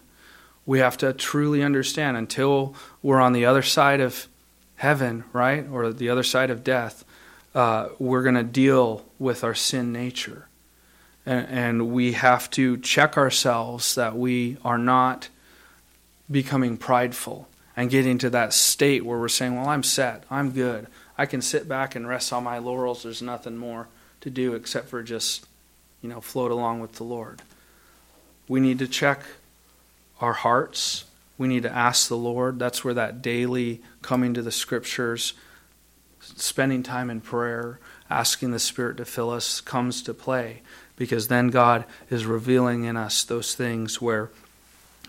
We 0.65 0.79
have 0.79 0.97
to 0.97 1.13
truly 1.13 1.61
understand 1.61 2.17
until 2.17 2.75
we're 3.01 3.19
on 3.19 3.33
the 3.33 3.45
other 3.45 3.61
side 3.61 3.99
of 3.99 4.27
heaven, 4.75 5.23
right, 5.33 5.67
or 5.69 5.91
the 5.91 6.09
other 6.09 6.23
side 6.23 6.49
of 6.49 6.63
death, 6.63 7.03
uh, 7.53 7.89
we're 7.99 8.23
going 8.23 8.35
to 8.35 8.43
deal 8.43 9.05
with 9.19 9.43
our 9.43 9.53
sin 9.53 9.91
nature 9.91 10.47
and, 11.25 11.47
and 11.47 11.91
we 11.91 12.13
have 12.13 12.49
to 12.51 12.77
check 12.77 13.17
ourselves 13.17 13.95
that 13.95 14.15
we 14.15 14.57
are 14.63 14.77
not 14.77 15.29
becoming 16.29 16.77
prideful 16.77 17.47
and 17.75 17.89
getting 17.89 18.17
to 18.19 18.29
that 18.29 18.53
state 18.53 19.05
where 19.05 19.17
we're 19.17 19.27
saying, 19.27 19.55
Well, 19.55 19.69
I'm 19.69 19.83
set, 19.83 20.23
I'm 20.29 20.51
good. 20.51 20.87
I 21.17 21.25
can 21.25 21.41
sit 21.41 21.67
back 21.67 21.95
and 21.95 22.07
rest 22.07 22.33
on 22.33 22.43
my 22.43 22.57
laurels. 22.57 23.03
There's 23.03 23.21
nothing 23.21 23.57
more 23.57 23.87
to 24.21 24.29
do 24.29 24.53
except 24.55 24.87
for 24.87 25.03
just, 25.03 25.45
you 26.01 26.09
know, 26.09 26.21
float 26.21 26.51
along 26.51 26.79
with 26.79 26.93
the 26.93 27.03
Lord. 27.03 27.41
We 28.47 28.59
need 28.59 28.79
to 28.79 28.87
check 28.87 29.21
our 30.23 30.33
hearts. 30.33 31.03
We 31.37 31.49
need 31.49 31.63
to 31.63 31.75
ask 31.75 32.07
the 32.07 32.15
Lord. 32.15 32.57
That's 32.57 32.85
where 32.85 32.93
that 32.93 33.21
daily 33.21 33.81
coming 34.01 34.33
to 34.35 34.41
the 34.41 34.53
scriptures, 34.53 35.33
spending 36.21 36.81
time 36.81 37.09
in 37.09 37.19
prayer, 37.19 37.79
asking 38.09 38.51
the 38.51 38.59
Spirit 38.59 38.95
to 38.97 39.05
fill 39.05 39.31
us 39.31 39.59
comes 39.59 40.01
to 40.03 40.13
play 40.13 40.61
because 40.95 41.27
then 41.27 41.49
God 41.49 41.83
is 42.09 42.25
revealing 42.25 42.85
in 42.85 42.95
us 42.95 43.25
those 43.25 43.53
things 43.53 44.01
where 44.01 44.29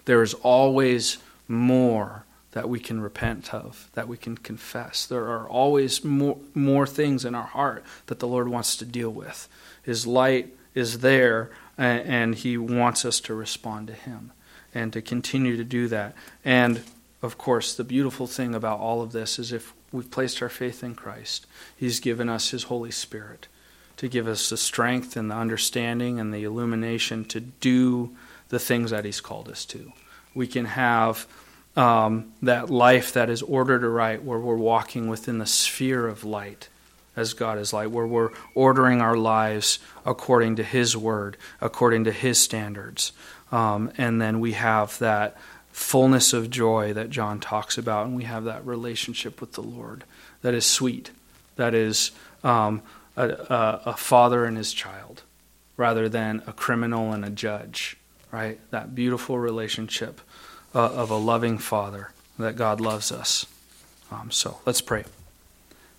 there 0.05 0.21
is 0.21 0.35
always 0.35 1.19
more 1.47 2.25
that 2.51 2.69
we 2.69 2.81
can 2.81 3.01
repent 3.01 3.55
of, 3.55 3.89
that 3.95 4.09
we 4.09 4.17
can 4.17 4.37
confess. 4.37 5.07
There 5.07 5.27
are 5.27 5.49
always 5.49 6.03
more, 6.03 6.39
more 6.55 6.89
things 6.89 7.25
in 7.25 7.37
our 7.37 7.47
heart 7.47 7.85
that 8.07 8.19
the 8.19 8.27
Lord 8.27 8.49
wants 8.49 8.77
to 8.79 8.85
deal 8.85 9.11
with. 9.11 9.49
His 9.81 10.09
light 10.09 10.57
is 10.75 11.01
there, 11.01 11.51
and 11.79 12.35
He 12.35 12.59
wants 12.59 13.05
us 13.05 13.21
to 13.21 13.35
respond 13.35 13.87
to 13.87 13.93
Him 13.93 14.33
and 14.75 14.93
to 14.93 15.01
continue 15.01 15.57
to 15.57 15.65
do 15.65 15.89
that. 15.89 16.15
And 16.45 16.83
of 17.23 17.39
course, 17.39 17.75
the 17.75 17.85
beautiful 17.85 18.27
thing 18.27 18.55
about 18.55 18.81
all 18.81 19.01
of 19.01 19.13
this 19.13 19.39
is 19.39 19.53
if 19.53 19.73
we've 19.93 20.11
placed 20.11 20.43
our 20.43 20.49
faith 20.49 20.83
in 20.85 20.95
Christ, 20.95 21.47
He's 21.77 22.01
given 22.01 22.29
us 22.29 22.51
His 22.51 22.65
Holy 22.65 22.91
Spirit 22.91 23.49
to 23.97 24.09
give 24.09 24.27
us 24.27 24.51
the 24.51 24.57
strength 24.57 25.17
and 25.17 25.31
the 25.31 25.37
understanding 25.37 26.19
and 26.19 26.35
the 26.35 26.45
illumination 26.45 27.25
to 27.27 27.41
do 27.41 28.15
the 28.49 28.59
things 28.59 28.91
that 28.91 29.05
He's 29.05 29.21
called 29.21 29.49
us 29.49 29.65
to. 29.67 29.93
We 30.35 30.47
can 30.47 30.65
have 30.67 31.27
um, 31.77 32.33
that 32.43 32.71
life 32.71 33.13
that 33.15 33.31
is 33.31 33.43
ordered 33.43 33.85
aright, 33.85 34.23
where 34.23 34.39
we're 34.39 34.57
walking 34.57 35.09
within 35.09 35.39
the 35.39 35.47
sphere 35.47 36.07
of 36.07 36.25
light 36.25 36.69
as 37.17 37.33
God 37.33 37.59
is 37.59 37.73
light, 37.73 37.91
where 37.91 38.07
we're 38.07 38.31
ordering 38.55 39.01
our 39.01 39.17
lives 39.17 39.79
according 40.05 40.57
to 40.57 40.65
His 40.65 40.97
word, 40.97 41.37
according 41.61 42.05
to 42.05 42.13
His 42.13 42.41
standards. 42.41 43.13
Um, 43.55 43.93
and 43.97 44.21
then 44.21 44.41
we 44.41 44.53
have 44.53 44.99
that 44.99 45.37
fullness 45.71 46.33
of 46.33 46.51
joy 46.51 46.93
that 46.95 47.09
John 47.09 47.39
talks 47.39 47.79
about, 47.79 48.07
and 48.07 48.17
we 48.17 48.25
have 48.25 48.45
that 48.45 48.67
relationship 48.67 49.41
with 49.41 49.53
the 49.53 49.63
Lord 49.63 50.03
that 50.43 50.55
is 50.55 50.67
sweet, 50.67 51.11
that 51.55 51.73
is 51.73 52.11
um, 52.43 52.83
a, 53.17 53.29
a, 53.29 53.83
a 53.87 53.97
father 53.97 54.45
and 54.45 54.57
his 54.57 54.73
child. 54.73 55.23
rather 55.77 56.09
than 56.09 56.43
a 56.47 56.53
criminal 56.53 57.13
and 57.13 57.25
a 57.25 57.31
judge, 57.31 57.97
right? 58.31 58.59
That 58.71 58.95
beautiful 58.95 59.39
relationship 59.39 60.21
uh, 60.75 60.93
of 60.93 61.11
a 61.11 61.17
loving 61.17 61.59
Father 61.59 62.11
that 62.39 62.57
God 62.57 62.81
loves 62.81 63.11
us. 63.13 63.47
Um, 64.11 64.31
so 64.31 64.59
let's 64.67 64.81
pray. 64.81 65.05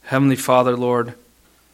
Heavenly 0.04 0.36
Father, 0.36 0.78
Lord, 0.78 1.16